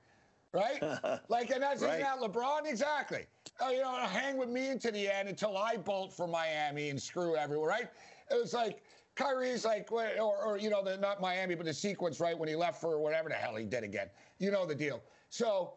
right? 0.54 0.82
like, 1.30 1.50
and 1.50 1.62
that's 1.62 1.82
right. 1.82 2.00
not 2.00 2.20
LeBron 2.20 2.66
exactly. 2.66 3.26
Uh, 3.60 3.70
you 3.70 3.82
know, 3.82 3.96
hang 3.96 4.38
with 4.38 4.50
me 4.50 4.70
into 4.70 4.92
the 4.92 5.12
end 5.12 5.28
until 5.28 5.58
I 5.58 5.78
bolt 5.78 6.14
for 6.14 6.28
Miami 6.28 6.90
and 6.90 7.02
screw 7.02 7.36
everyone, 7.36 7.68
right? 7.68 7.90
It 8.32 8.40
was 8.40 8.54
like 8.54 8.84
Kyrie's 9.16 9.66
like, 9.66 9.92
or, 9.92 10.08
or 10.20 10.58
you 10.58 10.70
know, 10.70 10.84
the, 10.84 10.98
not 10.98 11.22
Miami, 11.22 11.56
but 11.56 11.66
the 11.66 11.74
sequence, 11.74 12.20
right, 12.20 12.38
when 12.38 12.50
he 12.50 12.56
left 12.56 12.80
for 12.80 13.00
whatever 13.00 13.30
the 13.30 13.36
hell 13.36 13.56
he 13.56 13.66
did 13.66 13.84
again. 13.84 14.08
You 14.40 14.52
know 14.52 14.66
the 14.66 14.76
deal. 14.76 15.02
So, 15.30 15.74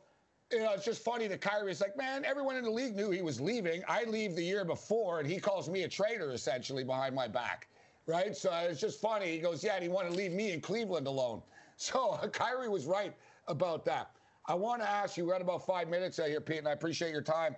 you 0.53 0.61
know, 0.61 0.73
it's 0.75 0.85
just 0.85 1.03
funny 1.03 1.27
that 1.29 1.41
Kyrie's 1.41 1.81
like, 1.81 1.97
man, 1.97 2.25
everyone 2.25 2.57
in 2.57 2.65
the 2.65 2.71
league 2.71 2.95
knew 2.95 3.11
he 3.11 3.23
was 3.23 3.41
leaving. 3.41 3.83
I 3.89 4.05
leave 4.05 4.37
the 4.37 4.45
year 4.45 4.65
before, 4.65 5.19
and 5.19 5.29
he 5.29 5.41
calls 5.41 5.69
me 5.69 5.83
a 5.83 5.89
traitor, 5.89 6.33
essentially, 6.33 6.85
behind 6.85 7.15
my 7.15 7.27
back, 7.27 7.69
right? 8.07 8.37
So 8.37 8.53
it's 8.53 8.81
just 8.81 9.01
funny. 9.01 9.33
He 9.33 9.39
goes, 9.39 9.63
yeah, 9.63 9.75
and 9.75 9.83
he 9.83 9.89
wanted 9.89 10.11
to 10.11 10.17
leave 10.17 10.33
me 10.33 10.53
in 10.53 10.61
Cleveland 10.61 11.07
alone. 11.07 11.43
So 11.79 12.17
Kyrie 12.33 12.71
was 12.71 12.87
right 12.87 13.15
about 13.49 13.85
that. 13.85 14.13
I 14.47 14.55
want 14.55 14.81
to 14.81 14.89
ask 14.89 15.19
you, 15.19 15.27
we 15.27 15.31
got 15.33 15.43
about 15.43 15.67
five 15.67 15.89
minutes 15.89 16.19
out 16.19 16.29
here, 16.29 16.41
Pete, 16.41 16.57
and 16.57 16.67
I 16.67 16.73
appreciate 16.73 17.13
your 17.13 17.21
time. 17.21 17.55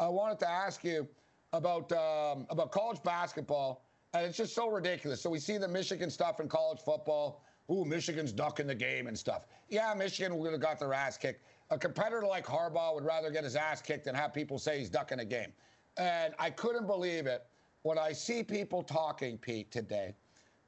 I 0.00 0.08
wanted 0.08 0.38
to 0.38 0.48
ask 0.48 0.82
you 0.84 1.06
about 1.52 1.92
um, 1.92 2.46
about 2.48 2.72
college 2.72 3.02
basketball 3.02 3.84
and 4.14 4.24
it's 4.24 4.36
just 4.36 4.54
so 4.54 4.70
ridiculous. 4.70 5.20
So 5.20 5.30
we 5.30 5.38
see 5.38 5.58
the 5.58 5.68
Michigan 5.68 6.10
stuff 6.10 6.40
in 6.40 6.48
college 6.48 6.80
football. 6.80 7.44
Ooh, 7.70 7.84
Michigan's 7.84 8.32
ducking 8.32 8.66
the 8.66 8.74
game 8.74 9.06
and 9.06 9.18
stuff. 9.18 9.46
Yeah, 9.68 9.92
Michigan 9.94 10.38
would 10.38 10.52
have 10.52 10.60
got 10.60 10.78
their 10.78 10.94
ass 10.94 11.18
kicked. 11.18 11.44
A 11.70 11.78
competitor 11.78 12.26
like 12.26 12.46
Harbaugh 12.46 12.94
would 12.94 13.04
rather 13.04 13.30
get 13.30 13.44
his 13.44 13.54
ass 13.54 13.82
kicked 13.82 14.06
than 14.06 14.14
have 14.14 14.32
people 14.32 14.58
say 14.58 14.78
he's 14.78 14.88
ducking 14.88 15.20
a 15.20 15.24
game. 15.24 15.52
And 15.98 16.34
I 16.38 16.48
couldn't 16.48 16.86
believe 16.86 17.26
it 17.26 17.44
when 17.82 17.98
I 17.98 18.12
see 18.12 18.42
people 18.42 18.82
talking, 18.82 19.38
Pete, 19.38 19.70
today, 19.70 20.14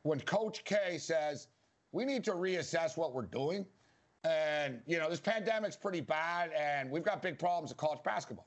when 0.03 0.21
Coach 0.21 0.65
K 0.65 0.99
says, 0.99 1.49
we 1.93 2.05
need 2.05 2.25
to 2.25 2.33
reassess 2.33 2.97
what 2.97 3.13
we're 3.13 3.23
doing. 3.23 3.67
And, 4.25 4.81
you 4.87 4.99
know, 4.99 5.09
this 5.09 5.21
pandemic's 5.21 5.77
pretty 5.77 6.01
bad, 6.01 6.51
and 6.53 6.91
we've 6.91 7.03
got 7.03 7.23
big 7.23 7.39
problems 7.39 7.71
with 7.71 7.79
college 7.79 8.03
basketball. 8.05 8.47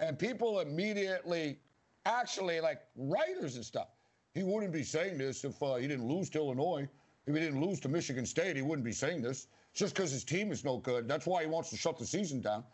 And 0.00 0.18
people 0.18 0.60
immediately, 0.60 1.58
actually, 2.04 2.60
like 2.60 2.82
writers 2.96 3.56
and 3.56 3.64
stuff, 3.64 3.88
he 4.34 4.42
wouldn't 4.42 4.72
be 4.72 4.84
saying 4.84 5.18
this 5.18 5.44
if 5.44 5.60
uh, 5.62 5.76
he 5.76 5.88
didn't 5.88 6.06
lose 6.06 6.30
to 6.30 6.38
Illinois. 6.38 6.88
If 7.26 7.34
he 7.34 7.40
didn't 7.40 7.60
lose 7.60 7.80
to 7.80 7.88
Michigan 7.88 8.24
State, 8.24 8.56
he 8.56 8.62
wouldn't 8.62 8.84
be 8.84 8.92
saying 8.92 9.22
this. 9.22 9.48
just 9.74 9.94
because 9.94 10.10
his 10.10 10.24
team 10.24 10.50
is 10.50 10.64
no 10.64 10.78
good. 10.78 11.08
That's 11.08 11.26
why 11.26 11.42
he 11.42 11.48
wants 11.48 11.70
to 11.70 11.76
shut 11.76 11.98
the 11.98 12.06
season 12.06 12.40
down. 12.40 12.64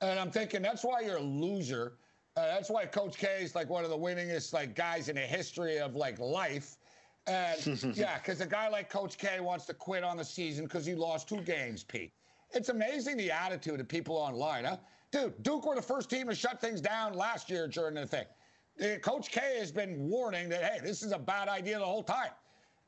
And 0.00 0.18
I'm 0.18 0.30
thinking 0.30 0.62
that's 0.62 0.84
why 0.84 1.00
you're 1.00 1.16
a 1.16 1.22
loser. 1.22 1.94
Uh, 2.36 2.46
that's 2.48 2.68
why 2.68 2.84
Coach 2.84 3.16
K 3.16 3.38
is 3.40 3.54
like 3.54 3.70
one 3.70 3.82
of 3.82 3.90
the 3.90 3.96
winningest 3.96 4.52
like 4.52 4.74
guys 4.74 5.08
in 5.08 5.16
the 5.16 5.22
history 5.22 5.78
of 5.78 5.94
like 5.96 6.18
life. 6.18 6.76
And 7.26 7.94
yeah, 7.96 8.18
because 8.18 8.40
a 8.42 8.46
guy 8.46 8.68
like 8.68 8.90
Coach 8.90 9.16
K 9.16 9.40
wants 9.40 9.64
to 9.66 9.74
quit 9.74 10.04
on 10.04 10.18
the 10.18 10.24
season 10.24 10.64
because 10.64 10.84
he 10.84 10.94
lost 10.94 11.28
two 11.28 11.40
games, 11.40 11.82
Pete. 11.82 12.12
It's 12.52 12.68
amazing 12.68 13.16
the 13.16 13.30
attitude 13.30 13.80
of 13.80 13.88
people 13.88 14.16
online, 14.16 14.64
huh? 14.64 14.76
Dude, 15.12 15.42
Duke 15.42 15.66
were 15.66 15.74
the 15.74 15.82
first 15.82 16.10
team 16.10 16.28
to 16.28 16.34
shut 16.34 16.60
things 16.60 16.80
down 16.80 17.14
last 17.14 17.48
year 17.48 17.68
during 17.68 17.94
the 17.94 18.06
thing. 18.06 18.26
Coach 19.00 19.30
K 19.30 19.56
has 19.58 19.72
been 19.72 20.08
warning 20.08 20.50
that, 20.50 20.62
hey, 20.62 20.78
this 20.82 21.02
is 21.02 21.12
a 21.12 21.18
bad 21.18 21.48
idea 21.48 21.78
the 21.78 21.84
whole 21.84 22.02
time, 22.02 22.30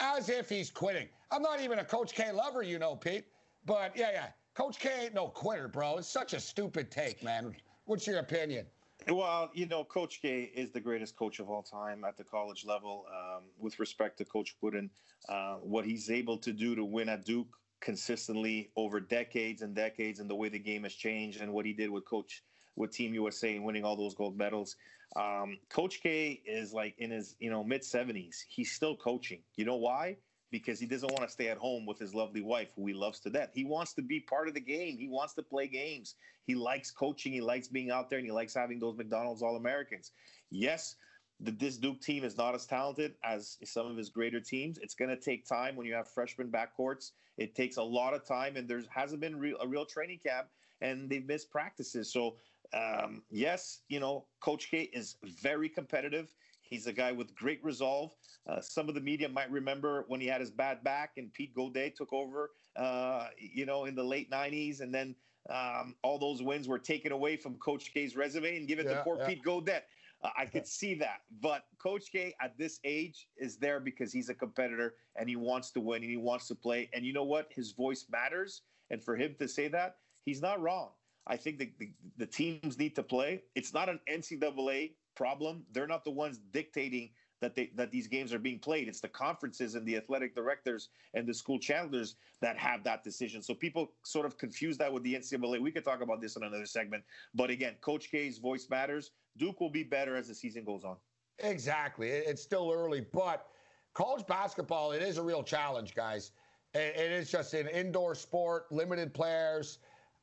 as 0.01 0.29
if 0.29 0.49
he's 0.49 0.71
quitting. 0.71 1.09
I'm 1.31 1.41
not 1.43 1.61
even 1.61 1.79
a 1.79 1.85
Coach 1.85 2.13
K 2.13 2.33
lover, 2.33 2.63
you 2.63 2.79
know, 2.79 2.95
Pete. 2.95 3.25
But 3.65 3.97
yeah, 3.97 4.11
yeah. 4.13 4.27
Coach 4.55 4.79
K 4.79 4.91
ain't 5.05 5.15
no 5.15 5.29
quitter, 5.29 5.69
bro. 5.69 5.97
It's 5.97 6.09
such 6.09 6.35
a 6.35 6.41
stupid 6.41 6.91
take, 6.91 7.23
man. 7.23 7.55
What's 7.87 8.07
your 8.07 8.19
opinion? 8.19 8.67
Well, 9.11 9.51
you 9.55 9.67
know, 9.67 9.85
Coach 9.85 10.21
K 10.21 10.51
is 10.55 10.71
the 10.71 10.81
greatest 10.81 11.17
coach 11.17 11.39
of 11.39 11.49
all 11.49 11.63
time 11.63 12.05
at 12.05 12.19
the 12.19 12.25
college 12.25 12.67
level. 12.67 13.07
Um, 13.11 13.45
with 13.59 13.79
respect 13.79 14.19
to 14.19 14.25
Coach 14.25 14.55
Wooden, 14.61 14.91
uh, 15.29 15.55
what 15.57 15.87
he's 15.87 16.11
able 16.11 16.37
to 16.39 16.53
do 16.53 16.75
to 16.75 16.85
win 16.85 17.09
at 17.09 17.25
Duke 17.25 17.49
consistently 17.81 18.71
over 18.77 19.01
decades 19.01 19.63
and 19.63 19.75
decades, 19.75 20.21
and 20.21 20.29
the 20.29 20.35
way 20.35 20.51
the 20.51 20.59
game 20.59 20.83
has 20.83 20.93
changed, 20.93 21.41
and 21.41 21.53
what 21.53 21.65
he 21.65 21.73
did 21.73 21.89
with 21.91 22.05
Coach 22.05 22.43
with 22.77 22.91
Team 22.93 23.15
USA 23.15 23.57
and 23.57 23.65
winning 23.65 23.85
all 23.85 23.97
those 23.97 24.15
gold 24.15 24.37
medals. 24.37 24.77
Um, 25.17 25.59
Coach 25.71 26.01
K 26.03 26.43
is 26.45 26.75
like 26.75 26.95
in 26.99 27.11
his 27.11 27.35
you 27.39 27.51
know 27.51 27.65
mid 27.65 27.83
70s. 27.83 28.37
He's 28.47 28.73
still 28.73 28.97
coaching. 28.97 29.41
You 29.57 29.65
know 29.65 29.77
why? 29.77 30.19
Because 30.51 30.81
he 30.81 30.87
doesn't 30.87 31.13
want 31.13 31.25
to 31.25 31.33
stay 31.33 31.49
at 31.49 31.59
home 31.59 31.85
with 31.85 31.99
his 31.99 32.15
lovely 32.15 32.41
wife, 32.41 32.69
who 32.75 32.87
he 32.87 32.95
loves 32.95 33.21
to 33.21 33.31
death. 33.31 33.51
He 33.53 33.65
wants 33.65 33.93
to 33.95 34.03
be 34.03 34.21
part 34.21 34.49
of 34.49 34.55
the 34.55 34.61
game. 34.61 34.97
He 34.97 35.09
wants 35.09 35.35
to 35.35 35.43
play 35.43 35.67
games. 35.67 36.15
He 36.47 36.55
likes 36.55 36.91
coaching. 36.91 37.33
He 37.33 37.41
likes 37.41 37.69
being 37.69 37.91
out 37.91 38.09
there, 38.09 38.19
and 38.19 38.27
he 38.27 38.33
likes 38.33 38.55
having 38.55 38.79
those 38.79 38.97
McDonald's 38.97 39.43
All 39.43 39.57
Americans. 39.57 40.13
Yes, 40.51 40.97
the, 41.41 41.51
this 41.51 41.77
Duke 41.77 42.01
team 42.01 42.25
is 42.25 42.37
not 42.37 42.55
as 42.55 42.67
talented 42.67 43.15
as 43.23 43.59
some 43.65 43.87
of 43.87 43.97
his 43.97 44.09
greater 44.09 44.41
teams. 44.41 44.79
It's 44.79 44.95
going 44.95 45.11
to 45.11 45.21
take 45.21 45.47
time 45.47 45.77
when 45.77 45.87
you 45.87 45.95
have 45.95 46.09
freshman 46.09 46.51
backcourts. 46.51 47.13
It 47.37 47.55
takes 47.55 47.77
a 47.77 47.83
lot 47.83 48.15
of 48.15 48.25
time, 48.27 48.57
and 48.57 48.67
there 48.67 48.83
hasn't 48.89 49.21
been 49.21 49.35
a 49.35 49.67
real 49.67 49.85
training 49.85 50.21
camp, 50.27 50.49
and 50.81 51.11
they've 51.11 51.27
missed 51.27 51.51
practices. 51.51 52.13
So 52.13 52.37
um, 52.73 53.23
yes, 53.31 53.81
you 53.89 54.01
know, 54.01 54.27
Coach 54.41 54.71
K 54.71 54.91
is 54.93 55.17
very 55.43 55.69
competitive. 55.69 56.35
He's 56.69 56.87
a 56.87 56.93
guy 56.93 57.13
with 57.13 57.35
great 57.35 57.63
resolve. 57.65 58.13
Uh, 58.49 58.61
some 58.61 58.89
of 58.89 58.95
the 58.95 59.01
media 59.01 59.29
might 59.29 59.51
remember 59.51 60.05
when 60.09 60.21
he 60.21 60.27
had 60.27 60.41
his 60.41 60.51
bad 60.51 60.85
back 60.85 61.13
and 61.17 61.33
Pete 61.33 61.55
Gaudet 61.55 61.97
took 61.97 62.13
over, 62.13 62.51
uh, 62.77 63.29
you 63.39 63.67
know, 63.67 63.87
in 63.87 63.95
the 63.95 64.05
late 64.05 64.31
90s. 64.31 64.81
And 64.81 64.95
then 64.95 65.15
um, 65.51 65.95
all 66.03 66.19
those 66.19 66.43
wins 66.43 66.69
were 66.69 66.79
taken 66.79 67.13
away 67.13 67.37
from 67.37 67.55
Coach 67.57 67.93
K's 67.93 68.17
resume 68.17 68.57
and 68.57 68.69
given 68.69 68.87
yeah, 68.87 68.99
to 68.99 69.03
poor 69.03 69.19
yeah. 69.19 69.27
Pete 69.27 69.43
Gaudet. 69.43 69.85
Uh, 70.23 70.31
I 70.37 70.45
could 70.45 70.67
see 70.81 70.95
that. 70.97 71.21
But 71.41 71.65
Coach 71.83 72.13
K 72.13 72.35
at 72.41 72.57
this 72.59 72.81
age 72.85 73.29
is 73.39 73.57
there 73.57 73.81
because 73.81 74.13
he's 74.13 74.29
a 74.29 74.35
competitor 74.35 74.95
and 75.17 75.29
he 75.29 75.37
wants 75.37 75.71
to 75.73 75.81
win 75.81 76.03
and 76.03 76.11
he 76.11 76.19
wants 76.19 76.49
to 76.49 76.55
play. 76.55 76.91
And 76.93 77.05
you 77.05 77.13
know 77.13 77.25
what? 77.25 77.49
His 77.51 77.73
voice 77.73 78.05
matters. 78.11 78.63
And 78.91 79.03
for 79.03 79.17
him 79.17 79.35
to 79.39 79.49
say 79.49 79.69
that, 79.69 79.97
he's 80.25 80.43
not 80.43 80.61
wrong. 80.61 80.91
I 81.27 81.37
think 81.37 81.59
the, 81.59 81.71
the, 81.79 81.93
the 82.17 82.27
teams 82.27 82.79
need 82.79 82.95
to 82.97 83.03
play. 83.03 83.43
It's 83.55 83.75
not 83.75 83.89
an 83.91 84.01
NCAA 84.11 84.93
problem. 85.19 85.65
They're 85.73 85.89
not 85.89 86.05
the 86.05 86.13
ones 86.13 86.39
dictating 86.53 87.11
that 87.41 87.55
they 87.57 87.71
that 87.75 87.91
these 87.91 88.07
games 88.07 88.33
are 88.33 88.39
being 88.39 88.61
played. 88.61 88.89
It's 88.89 89.01
the 89.01 89.09
conferences 89.09 89.75
and 89.75 89.85
the 89.85 89.97
athletic 89.97 90.35
directors 90.35 90.89
and 91.15 91.27
the 91.27 91.35
school 91.35 91.59
challengers 91.59 92.17
that 92.41 92.57
have 92.57 92.85
that 92.85 93.03
decision. 93.03 93.43
So 93.43 93.53
people 93.53 93.93
sort 94.05 94.27
of 94.27 94.39
confuse 94.39 94.79
that 94.79 94.93
with 94.93 95.03
the 95.03 95.15
NCAA. 95.15 95.61
We 95.61 95.73
could 95.73 95.85
talk 95.85 96.03
about 96.03 96.21
this 96.21 96.37
in 96.37 96.45
another 96.45 96.67
segment. 96.67 97.03
But 97.35 97.51
again, 97.51 97.75
Coach 97.81 98.11
K's 98.11 98.39
voice 98.39 98.69
matters. 98.71 99.11
Duke 99.37 99.61
will 99.61 99.71
be 99.71 99.83
better 99.83 100.17
as 100.17 100.29
the 100.29 100.35
season 100.35 100.65
goes 100.65 100.85
on. 100.85 100.97
Exactly. 101.41 102.09
It's 102.11 102.43
still 102.43 102.73
early, 102.73 103.07
but 103.13 103.49
college 103.95 104.27
basketball 104.27 104.93
it 104.93 105.03
is 105.03 105.19
a 105.19 105.23
real 105.23 105.43
challenge, 105.43 105.95
guys. 105.95 106.33
It 106.75 107.13
is 107.13 107.31
just 107.31 107.55
an 107.55 107.67
indoor 107.69 108.15
sport, 108.15 108.71
limited 108.71 109.15
players. 109.15 109.79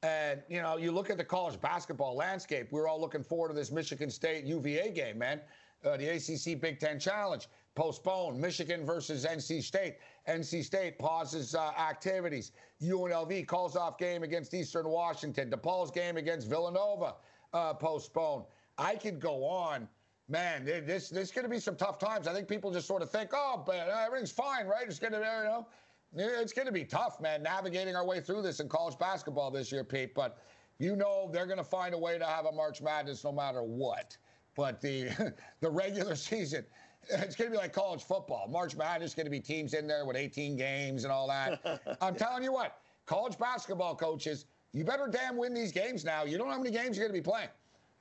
And, 0.06 0.44
you 0.48 0.62
know, 0.62 0.78
you 0.78 0.92
look 0.92 1.10
at 1.10 1.18
the 1.18 1.24
college 1.24 1.60
basketball 1.60 2.16
landscape, 2.16 2.68
we're 2.70 2.88
all 2.88 3.02
looking 3.02 3.24
forward 3.24 3.48
to 3.48 3.56
this 3.56 3.72
Michigan 3.72 4.12
State 4.12 4.46
UVA 4.46 4.92
game, 4.92 5.18
man. 5.18 5.42
Uh, 5.84 5.98
the 5.98 6.08
ACC 6.10 6.62
Big 6.62 6.80
Ten 6.80 7.00
Challenge 7.00 7.48
postponed. 7.74 8.40
Michigan 8.40 8.86
versus 8.86 9.26
NC 9.26 9.64
State. 9.64 9.96
NC 10.28 10.64
State 10.64 11.00
pauses 11.00 11.56
uh, 11.56 11.72
activities. 11.80 12.52
UNLV 12.84 13.48
calls 13.48 13.76
off 13.76 13.98
game 13.98 14.22
against 14.22 14.54
Eastern 14.54 14.88
Washington. 14.88 15.50
DePaul's 15.50 15.90
game 15.90 16.18
against 16.18 16.48
Villanova 16.48 17.16
uh, 17.54 17.74
postponed. 17.74 18.46
I 18.78 18.98
could 18.98 19.20
go 19.20 19.44
on. 19.44 19.88
Man, 20.28 20.66
this 20.66 21.10
this 21.10 21.32
going 21.32 21.46
to 21.46 21.50
be 21.50 21.60
some 21.60 21.76
tough 21.76 21.98
times. 21.98 22.28
I 22.28 22.34
think 22.34 22.48
people 22.48 22.72
just 22.72 22.88
sort 22.88 23.02
of 23.02 23.10
think, 23.12 23.32
oh, 23.34 23.64
but 23.66 23.76
uh, 23.76 24.04
everything's 24.06 24.32
fine, 24.32 24.68
right? 24.68 24.86
It's 24.88 25.00
going 25.00 25.14
to, 25.14 25.20
you 25.20 25.24
know, 25.24 25.68
it's 26.16 26.54
going 26.54 26.68
to 26.68 26.72
be 26.72 26.86
tough, 26.86 27.20
man, 27.20 27.44
navigating 27.44 27.96
our 27.96 28.06
way 28.06 28.22
through 28.22 28.42
this 28.42 28.60
in 28.60 28.70
college 28.70 28.98
basketball 28.98 29.52
this 29.52 29.72
year, 29.72 29.84
Pete. 29.84 30.14
But 30.14 30.38
you 30.80 30.96
know 30.96 31.30
they're 31.32 31.46
going 31.46 31.58
to 31.58 31.64
find 31.64 31.94
a 31.94 31.98
way 31.98 32.18
to 32.18 32.26
have 32.26 32.46
a 32.46 32.52
March 32.52 32.82
Madness 32.82 33.24
no 33.24 33.32
matter 33.32 33.64
what. 33.64 34.18
But 34.56 34.82
the 34.82 35.34
the 35.62 35.70
regular 35.70 36.16
season, 36.16 36.66
it's 37.10 37.36
going 37.36 37.52
to 37.52 37.52
be 37.52 37.58
like 37.58 37.74
college 37.74 38.04
football. 38.04 38.48
March 38.48 38.76
Madness 38.76 39.12
is 39.12 39.16
going 39.16 39.26
to 39.26 39.32
be 39.32 39.40
teams 39.40 39.74
in 39.74 39.88
there 39.88 40.06
with 40.06 40.16
18 40.16 40.56
games 40.56 41.04
and 41.04 41.12
all 41.12 41.28
that. 41.28 41.82
I'm 42.02 42.16
telling 42.16 42.44
you 42.44 42.54
what, 42.54 42.80
college 43.06 43.38
basketball 43.38 43.96
coaches, 43.96 44.46
you 44.74 44.84
better 44.84 45.08
damn 45.08 45.38
win 45.38 45.54
these 45.54 45.72
games 45.72 46.04
now. 46.04 46.24
You 46.24 46.38
don't 46.38 46.48
know 46.48 46.54
how 46.54 46.62
many 46.62 46.76
games 46.76 46.98
you're 46.98 47.08
going 47.08 47.16
to 47.16 47.22
be 47.22 47.32
playing. 47.32 47.50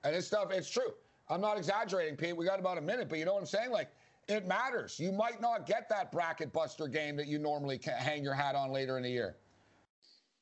And 0.03 0.15
this 0.15 0.27
stuff, 0.27 0.51
it's 0.51 0.69
true. 0.69 0.93
I'm 1.29 1.41
not 1.41 1.57
exaggerating, 1.57 2.17
Pete. 2.17 2.37
We 2.37 2.45
got 2.45 2.59
about 2.59 2.79
a 2.79 2.83
minute, 2.83 3.09
but 3.09 3.19
you 3.19 3.25
know 3.25 3.35
what 3.35 3.41
I'm 3.41 3.47
saying? 3.47 3.71
Like, 3.71 3.91
it 4.29 4.47
matters. 4.47 4.99
You 4.99 5.13
might 5.13 5.41
not 5.41 5.67
get 5.67 5.89
that 5.89 6.11
bracket 6.13 6.53
buster 6.53 6.89
game 6.89 7.17
that 7.17 7.27
you 7.27 7.39
normally 7.39 7.81
hang 7.99 8.23
your 8.23 8.35
hat 8.35 8.55
on 8.55 8.71
later 8.71 8.97
in 8.97 9.03
the 9.03 9.11
year. 9.11 9.37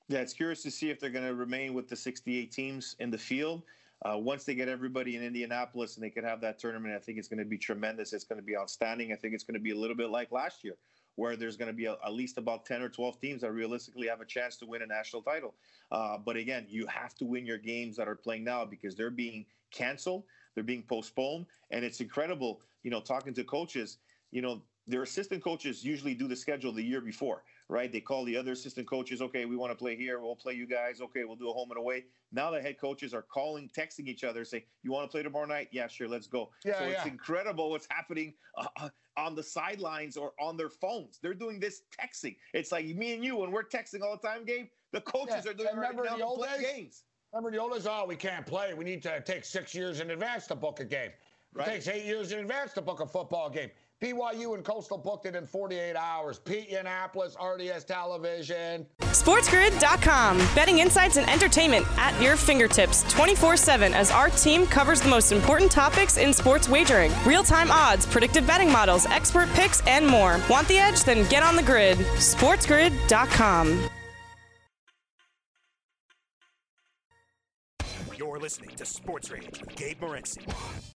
Yeah, 0.08 0.18
it's 0.18 0.32
curious 0.32 0.62
to 0.64 0.70
see 0.70 0.90
if 0.90 1.00
they're 1.00 1.10
going 1.10 1.26
to 1.26 1.34
remain 1.34 1.74
with 1.74 1.88
the 1.88 1.96
68 1.96 2.50
teams 2.50 2.96
in 2.98 3.10
the 3.10 3.18
field. 3.18 3.62
Uh, 4.04 4.18
once 4.18 4.44
they 4.44 4.54
get 4.54 4.68
everybody 4.68 5.16
in 5.16 5.22
Indianapolis 5.22 5.94
and 5.94 6.04
they 6.04 6.10
can 6.10 6.24
have 6.24 6.40
that 6.40 6.58
tournament, 6.58 6.94
I 6.94 6.98
think 6.98 7.18
it's 7.18 7.28
going 7.28 7.38
to 7.38 7.44
be 7.44 7.56
tremendous. 7.56 8.12
It's 8.12 8.24
going 8.24 8.40
to 8.40 8.44
be 8.44 8.56
outstanding. 8.56 9.12
I 9.12 9.16
think 9.16 9.32
it's 9.32 9.44
going 9.44 9.54
to 9.54 9.60
be 9.60 9.70
a 9.70 9.76
little 9.76 9.96
bit 9.96 10.10
like 10.10 10.32
last 10.32 10.64
year, 10.64 10.74
where 11.14 11.36
there's 11.36 11.56
going 11.56 11.68
to 11.68 11.72
be 11.72 11.84
a, 11.84 11.92
at 12.04 12.12
least 12.12 12.36
about 12.36 12.66
10 12.66 12.82
or 12.82 12.88
12 12.88 13.20
teams 13.20 13.40
that 13.42 13.52
realistically 13.52 14.08
have 14.08 14.20
a 14.20 14.24
chance 14.24 14.56
to 14.56 14.66
win 14.66 14.82
a 14.82 14.86
national 14.86 15.22
title. 15.22 15.54
Uh, 15.92 16.18
but 16.18 16.36
again, 16.36 16.66
you 16.68 16.84
have 16.88 17.14
to 17.14 17.24
win 17.24 17.46
your 17.46 17.58
games 17.58 17.96
that 17.96 18.08
are 18.08 18.16
playing 18.16 18.42
now 18.42 18.64
because 18.64 18.96
they're 18.96 19.10
being 19.10 19.46
canceled, 19.70 20.24
they're 20.54 20.64
being 20.64 20.82
postponed, 20.82 21.46
and 21.70 21.84
it's 21.84 22.00
incredible. 22.00 22.60
You 22.82 22.90
know, 22.90 23.00
talking 23.00 23.34
to 23.34 23.44
coaches, 23.44 23.98
you 24.30 24.42
know, 24.42 24.62
their 24.86 25.02
assistant 25.02 25.42
coaches 25.44 25.84
usually 25.84 26.14
do 26.14 26.26
the 26.26 26.34
schedule 26.34 26.72
the 26.72 26.82
year 26.82 27.00
before. 27.00 27.44
right? 27.68 27.90
They 27.90 28.00
call 28.00 28.24
the 28.24 28.36
other 28.36 28.52
assistant 28.52 28.86
coaches, 28.86 29.22
okay, 29.22 29.44
we 29.44 29.56
want 29.56 29.70
to 29.72 29.76
play 29.76 29.96
here. 29.96 30.20
We'll 30.20 30.36
play 30.36 30.54
you 30.54 30.66
guys. 30.66 31.00
Okay, 31.00 31.24
we'll 31.24 31.36
do 31.36 31.48
a 31.48 31.52
home 31.52 31.70
and 31.70 31.78
away. 31.78 32.04
Now 32.32 32.50
the 32.50 32.60
head 32.60 32.78
coaches 32.78 33.14
are 33.14 33.22
calling, 33.22 33.70
texting 33.76 34.08
each 34.08 34.24
other, 34.24 34.44
saying, 34.44 34.64
you 34.82 34.92
want 34.92 35.08
to 35.08 35.12
play 35.12 35.22
tomorrow 35.22 35.46
night? 35.46 35.68
Yeah, 35.72 35.86
sure, 35.86 36.08
let's 36.08 36.26
go. 36.26 36.50
Yeah, 36.64 36.78
so 36.78 36.84
yeah. 36.84 36.90
it's 36.90 37.06
incredible 37.06 37.70
what's 37.70 37.86
happening 37.90 38.34
uh, 38.58 38.66
uh, 38.78 38.88
on 39.16 39.34
the 39.34 39.42
sidelines 39.42 40.16
or 40.16 40.32
on 40.40 40.56
their 40.56 40.70
phones. 40.70 41.18
They're 41.22 41.34
doing 41.34 41.60
this 41.60 41.82
texting. 41.98 42.36
It's 42.52 42.72
like 42.72 42.84
me 42.86 43.14
and 43.14 43.24
you, 43.24 43.36
when 43.36 43.52
we're 43.52 43.64
texting 43.64 44.02
all 44.02 44.18
the 44.20 44.28
time, 44.28 44.44
Gabe, 44.44 44.66
the 44.92 45.00
coaches 45.00 45.44
Yeah, 45.44 45.50
are 45.52 45.54
doing 45.54 45.68
and 45.70 45.78
it 45.78 45.80
right 45.80 45.90
remember 45.90 46.10
now 46.10 46.16
the 46.16 46.24
old 46.24 46.40
play 46.40 46.58
days? 46.58 46.66
games. 46.66 47.04
Remember 47.32 47.50
the 47.50 47.58
old 47.62 47.72
days? 47.72 47.86
Oh, 47.88 48.04
we 48.06 48.16
can't 48.16 48.44
play. 48.44 48.74
We 48.74 48.84
need 48.84 49.02
to 49.04 49.22
take 49.22 49.44
six 49.44 49.74
years 49.74 50.00
in 50.00 50.10
advance 50.10 50.46
to 50.48 50.54
book 50.54 50.80
a 50.80 50.84
game. 50.84 51.10
Right. 51.54 51.68
It 51.68 51.70
takes 51.72 51.88
eight 51.88 52.04
years 52.04 52.32
in 52.32 52.38
advance 52.38 52.72
to 52.74 52.80
book 52.80 53.00
a 53.00 53.06
football 53.06 53.50
game. 53.50 53.70
BYU 54.02 54.54
and 54.54 54.64
Coastal 54.64 54.98
booked 54.98 55.26
it 55.26 55.36
in 55.36 55.46
48 55.46 55.94
hours. 55.94 56.40
Pete 56.40 56.70
Yiannopoulos, 56.72 57.36
RDS 57.40 57.84
Television. 57.84 58.84
SportsGrid.com. 59.00 60.38
Betting 60.56 60.80
insights 60.80 61.18
and 61.18 61.30
entertainment 61.30 61.86
at 61.96 62.20
your 62.20 62.36
fingertips 62.36 63.04
24 63.12 63.56
7 63.56 63.94
as 63.94 64.10
our 64.10 64.30
team 64.30 64.66
covers 64.66 65.00
the 65.00 65.08
most 65.08 65.30
important 65.30 65.70
topics 65.70 66.16
in 66.16 66.32
sports 66.32 66.68
wagering 66.68 67.12
real 67.24 67.44
time 67.44 67.70
odds, 67.70 68.04
predictive 68.06 68.44
betting 68.46 68.72
models, 68.72 69.06
expert 69.06 69.48
picks, 69.50 69.86
and 69.86 70.04
more. 70.06 70.40
Want 70.50 70.66
the 70.66 70.78
edge? 70.78 71.04
Then 71.04 71.28
get 71.28 71.44
on 71.44 71.54
the 71.54 71.62
grid. 71.62 71.98
SportsGrid.com. 71.98 73.88
You're 78.16 78.38
listening 78.40 78.70
to 78.76 78.84
Sports 78.84 79.30
Rage 79.30 79.60
with 79.60 79.76
Gabe 79.76 80.00
Morency. 80.00 80.91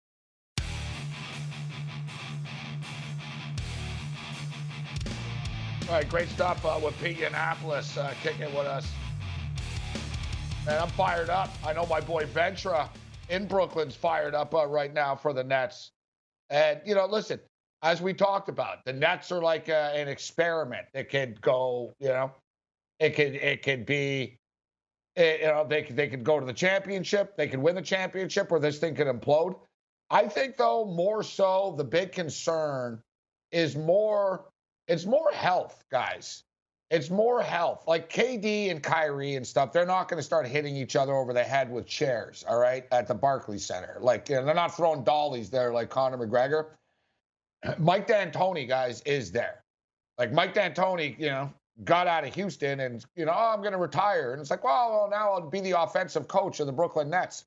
All 5.88 5.94
right, 5.94 6.10
great 6.10 6.30
stuff 6.30 6.66
uh, 6.66 6.80
with 6.84 7.00
Pete 7.00 7.20
Yiannopoulos 7.20 7.96
uh, 8.00 8.12
kicking 8.24 8.52
with 8.56 8.66
us. 8.66 8.92
And 10.68 10.80
I'm 10.80 10.90
fired 10.90 11.30
up. 11.30 11.52
I 11.64 11.74
know 11.74 11.86
my 11.86 12.02
boy 12.02 12.24
Ventra 12.24 12.90
in 13.30 13.48
Brooklyn's 13.48 13.96
fired 13.96 14.34
up 14.34 14.56
uh, 14.56 14.66
right 14.66 14.92
now 14.92 15.16
for 15.16 15.32
the 15.32 15.44
Nets. 15.44 15.92
And, 16.50 16.82
you 16.88 16.96
know, 16.96 17.06
listen, 17.06 17.40
as 17.84 18.02
we 18.02 18.16
talked 18.16 18.50
about, 18.50 18.84
the 18.86 18.94
Nets 18.94 19.32
are 19.32 19.44
like 19.44 19.70
uh, 19.70 19.92
an 19.94 20.08
experiment. 20.08 20.88
It 20.96 21.12
could 21.12 21.40
go, 21.42 21.94
you 22.00 22.08
know, 22.08 22.32
it 23.00 23.12
could 23.12 23.36
it 23.36 23.62
could 23.62 23.86
be, 23.86 24.40
eh, 25.18 25.38
you 25.42 25.46
know, 25.46 25.68
they 25.70 25.84
could, 25.84 25.96
they 25.96 26.08
could 26.08 26.24
go 26.24 26.40
to 26.40 26.48
the 26.48 26.54
championship, 26.54 27.38
they 27.38 27.48
could 27.48 27.60
win 27.60 27.76
the 27.76 27.82
championship, 27.84 28.52
or 28.52 28.60
this 28.60 28.80
thing 28.80 28.96
could 28.96 29.06
implode. 29.06 29.56
I 30.10 30.28
think, 30.30 30.58
though, 30.58 30.86
more 30.86 31.22
so, 31.22 31.76
the 31.78 31.84
big 31.84 32.12
concern 32.12 33.04
is 33.52 33.76
more 33.76 34.46
it's 34.88 35.06
more 35.06 35.32
health, 35.32 35.84
guys. 35.92 36.44
It's 36.92 37.10
more 37.10 37.42
health. 37.42 37.88
Like 37.88 38.12
KD 38.12 38.70
and 38.70 38.82
Kyrie 38.82 39.36
and 39.36 39.46
stuff, 39.46 39.74
they're 39.74 39.88
not 39.88 40.08
going 40.08 40.20
to 40.20 40.24
start 40.24 40.46
hitting 40.46 40.76
each 40.76 40.96
other 40.96 41.14
over 41.14 41.34
the 41.34 41.44
head 41.44 41.72
with 41.72 41.88
chairs, 41.88 42.46
all 42.48 42.60
right, 42.60 42.86
at 42.92 43.08
the 43.08 43.16
Barclays 43.16 43.66
Center. 43.66 43.98
Like, 44.00 44.30
you 44.30 44.36
know, 44.36 44.46
they're 44.46 44.54
not 44.54 44.76
throwing 44.76 45.04
dollies 45.04 45.50
there 45.50 45.74
like 45.74 45.90
Conor 45.90 46.18
McGregor. 46.18 46.68
Mike 47.80 48.08
D'Antoni, 48.08 48.68
guys, 48.68 49.02
is 49.02 49.32
there. 49.32 49.64
Like 50.20 50.32
Mike 50.32 50.54
D'Antoni, 50.54 51.18
you 51.20 51.28
know, 51.28 51.52
got 51.84 52.08
out 52.08 52.24
of 52.24 52.34
Houston 52.36 52.80
and, 52.80 53.04
you 53.16 53.26
know, 53.26 53.34
oh, 53.36 53.54
I'm 53.54 53.62
going 53.62 53.74
to 53.74 53.80
retire. 53.80 54.34
And 54.34 54.40
it's 54.40 54.52
like, 54.52 54.64
well, 54.64 54.92
well, 54.92 55.10
now 55.10 55.34
I'll 55.34 55.50
be 55.50 55.62
the 55.62 55.82
offensive 55.82 56.28
coach 56.28 56.60
of 56.60 56.68
the 56.68 56.72
Brooklyn 56.74 57.10
Nets. 57.10 57.46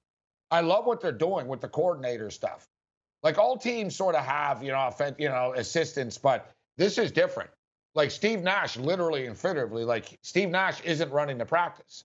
I 0.51 0.61
love 0.61 0.85
what 0.85 1.01
they're 1.01 1.13
doing 1.13 1.47
with 1.47 1.61
the 1.61 1.69
coordinator 1.69 2.31
stuff. 2.31 2.67
Like 3.23 3.39
all 3.39 3.57
teams 3.57 3.97
sort 3.97 4.15
of 4.15 4.25
have, 4.25 4.63
you 4.63 4.73
know, 4.73 4.79
offen- 4.79 5.17
you 5.19 5.29
know, 5.29 5.55
assistants, 5.57 6.19
but 6.19 6.51
this 6.79 6.97
is 6.97 7.13
different. 7.13 7.51
Like 7.95 8.11
Steve 8.11 8.43
Nash, 8.43 8.77
literally 8.77 9.27
and 9.27 9.37
figuratively, 9.37 9.85
like 9.85 10.19
Steve 10.23 10.49
Nash 10.49 10.81
isn't 10.83 11.11
running 11.11 11.37
the 11.37 11.45
practice. 11.45 12.05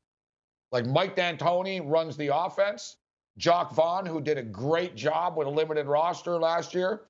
Like 0.72 0.86
Mike 0.88 1.16
D'Antoni 1.16 1.82
runs 1.86 2.18
the 2.18 2.36
offense. 2.36 2.98
Jacque 3.38 3.72
Vaughn, 3.72 4.06
who 4.06 4.22
did 4.22 4.38
a 4.38 4.44
great 4.44 4.96
job 4.96 5.38
with 5.38 5.48
a 5.48 5.50
limited 5.50 5.88
roster 5.88 6.40
last 6.40 6.74
year, 6.74 7.02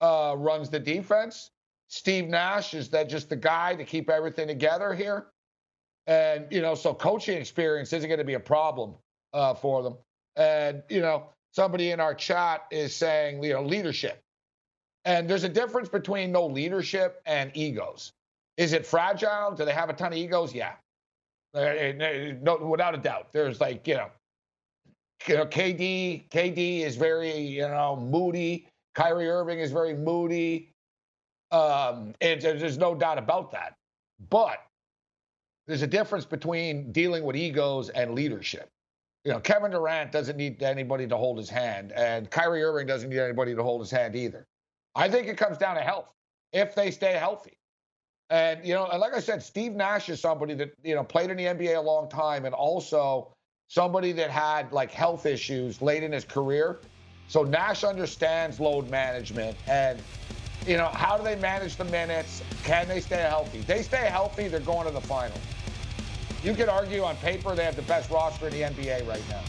uh, 0.00 0.34
runs 0.36 0.70
the 0.70 0.78
defense. 0.78 1.50
Steve 1.88 2.28
Nash 2.28 2.74
is 2.74 2.88
that 2.90 3.08
just 3.08 3.28
the 3.28 3.36
guy 3.36 3.74
to 3.74 3.84
keep 3.84 4.08
everything 4.08 4.48
together 4.48 4.94
here. 4.94 5.26
And, 6.06 6.46
you 6.50 6.62
know, 6.62 6.74
so 6.74 6.94
coaching 6.94 7.38
experience 7.38 7.92
isn't 7.92 8.08
going 8.08 8.18
to 8.18 8.24
be 8.24 8.34
a 8.34 8.40
problem 8.40 8.94
uh, 9.32 9.54
for 9.54 9.82
them. 9.82 9.96
And, 10.36 10.82
you 10.88 11.00
know, 11.00 11.28
somebody 11.52 11.90
in 11.90 12.00
our 12.00 12.14
chat 12.14 12.66
is 12.70 12.96
saying, 12.96 13.42
you 13.42 13.52
know, 13.52 13.62
leadership. 13.62 14.22
And 15.04 15.28
there's 15.28 15.44
a 15.44 15.48
difference 15.48 15.88
between 15.88 16.32
no 16.32 16.46
leadership 16.46 17.20
and 17.26 17.50
egos. 17.54 18.12
Is 18.56 18.72
it 18.72 18.86
fragile? 18.86 19.52
Do 19.56 19.64
they 19.64 19.72
have 19.72 19.90
a 19.90 19.92
ton 19.92 20.12
of 20.12 20.18
egos? 20.18 20.54
Yeah. 20.54 20.74
Uh, 21.54 21.92
no, 22.40 22.56
without 22.56 22.94
a 22.94 22.98
doubt. 22.98 23.32
There's 23.32 23.60
like, 23.60 23.86
you 23.86 23.96
know, 23.96 24.08
you 25.26 25.36
know, 25.36 25.46
KD, 25.46 26.28
KD 26.30 26.80
is 26.80 26.96
very, 26.96 27.36
you 27.36 27.62
know, 27.62 27.96
moody. 27.96 28.66
Kyrie 28.94 29.28
Irving 29.28 29.60
is 29.60 29.72
very 29.72 29.94
moody. 29.94 30.70
Um, 31.50 32.14
and 32.20 32.40
there's 32.40 32.78
no 32.78 32.94
doubt 32.94 33.18
about 33.18 33.50
that. 33.52 33.74
But 34.30 34.64
there's 35.66 35.82
a 35.82 35.86
difference 35.86 36.24
between 36.24 36.92
dealing 36.92 37.24
with 37.24 37.36
egos 37.36 37.88
and 37.90 38.14
leadership. 38.14 38.68
You 39.24 39.32
know, 39.32 39.40
Kevin 39.40 39.70
Durant 39.70 40.10
doesn't 40.10 40.36
need 40.36 40.62
anybody 40.62 41.06
to 41.06 41.16
hold 41.16 41.38
his 41.38 41.48
hand, 41.48 41.92
and 41.92 42.28
Kyrie 42.28 42.64
Irving 42.64 42.88
doesn't 42.88 43.08
need 43.08 43.20
anybody 43.20 43.54
to 43.54 43.62
hold 43.62 43.80
his 43.80 43.90
hand 43.90 44.16
either. 44.16 44.44
I 44.94 45.08
think 45.08 45.28
it 45.28 45.36
comes 45.36 45.58
down 45.58 45.76
to 45.76 45.82
health 45.82 46.08
if 46.52 46.74
they 46.74 46.90
stay 46.90 47.14
healthy. 47.14 47.58
And 48.30 48.64
you 48.64 48.74
know, 48.74 48.86
and 48.86 49.00
like 49.00 49.14
I 49.14 49.20
said, 49.20 49.42
Steve 49.42 49.72
Nash 49.72 50.08
is 50.08 50.20
somebody 50.20 50.54
that 50.54 50.72
you 50.82 50.94
know 50.94 51.04
played 51.04 51.30
in 51.30 51.36
the 51.36 51.44
NBA 51.44 51.76
a 51.76 51.80
long 51.80 52.08
time, 52.08 52.44
and 52.44 52.54
also 52.54 53.34
somebody 53.68 54.12
that 54.12 54.30
had 54.30 54.72
like 54.72 54.90
health 54.90 55.26
issues 55.26 55.82
late 55.82 56.02
in 56.02 56.12
his 56.12 56.24
career. 56.24 56.80
So 57.28 57.42
Nash 57.42 57.84
understands 57.84 58.58
load 58.58 58.88
management, 58.90 59.56
and 59.66 59.98
you 60.66 60.76
know, 60.76 60.86
how 60.86 61.18
do 61.18 61.24
they 61.24 61.36
manage 61.36 61.76
the 61.76 61.84
minutes? 61.84 62.42
Can 62.64 62.88
they 62.88 63.00
stay 63.00 63.22
healthy? 63.22 63.60
they 63.62 63.82
stay 63.82 64.06
healthy, 64.06 64.48
they're 64.48 64.60
going 64.60 64.86
to 64.86 64.92
the 64.92 65.00
final. 65.00 65.38
You 66.42 66.54
could 66.54 66.68
argue 66.68 67.02
on 67.02 67.16
paper 67.16 67.54
they 67.54 67.64
have 67.64 67.76
the 67.76 67.82
best 67.82 68.10
roster 68.10 68.48
in 68.48 68.52
the 68.52 68.62
NBA 68.62 69.06
right 69.06 69.22
now. 69.28 69.42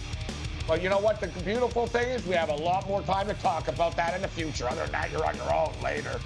But 0.68 0.82
you 0.82 0.89
know 0.89 0.99
what? 0.99 1.20
The 1.20 1.28
beautiful 1.43 1.88
thing 1.88 2.09
is 2.09 2.26
we 2.26 2.36
have 2.36 2.49
a 2.49 2.55
lot 2.55 2.88
more 2.88 3.01
time 3.01 3.28
to 3.28 3.34
talk 3.36 3.68
about 3.68 3.95
that 3.97 4.16
in 4.16 4.22
the 4.22 4.28
future. 4.28 4.68
Other 4.68 4.84
than 4.84 4.91
that, 4.93 5.11
you're 5.11 5.26
on 5.26 5.36
your 5.36 5.53
own 5.53 5.74
later. 5.84 6.20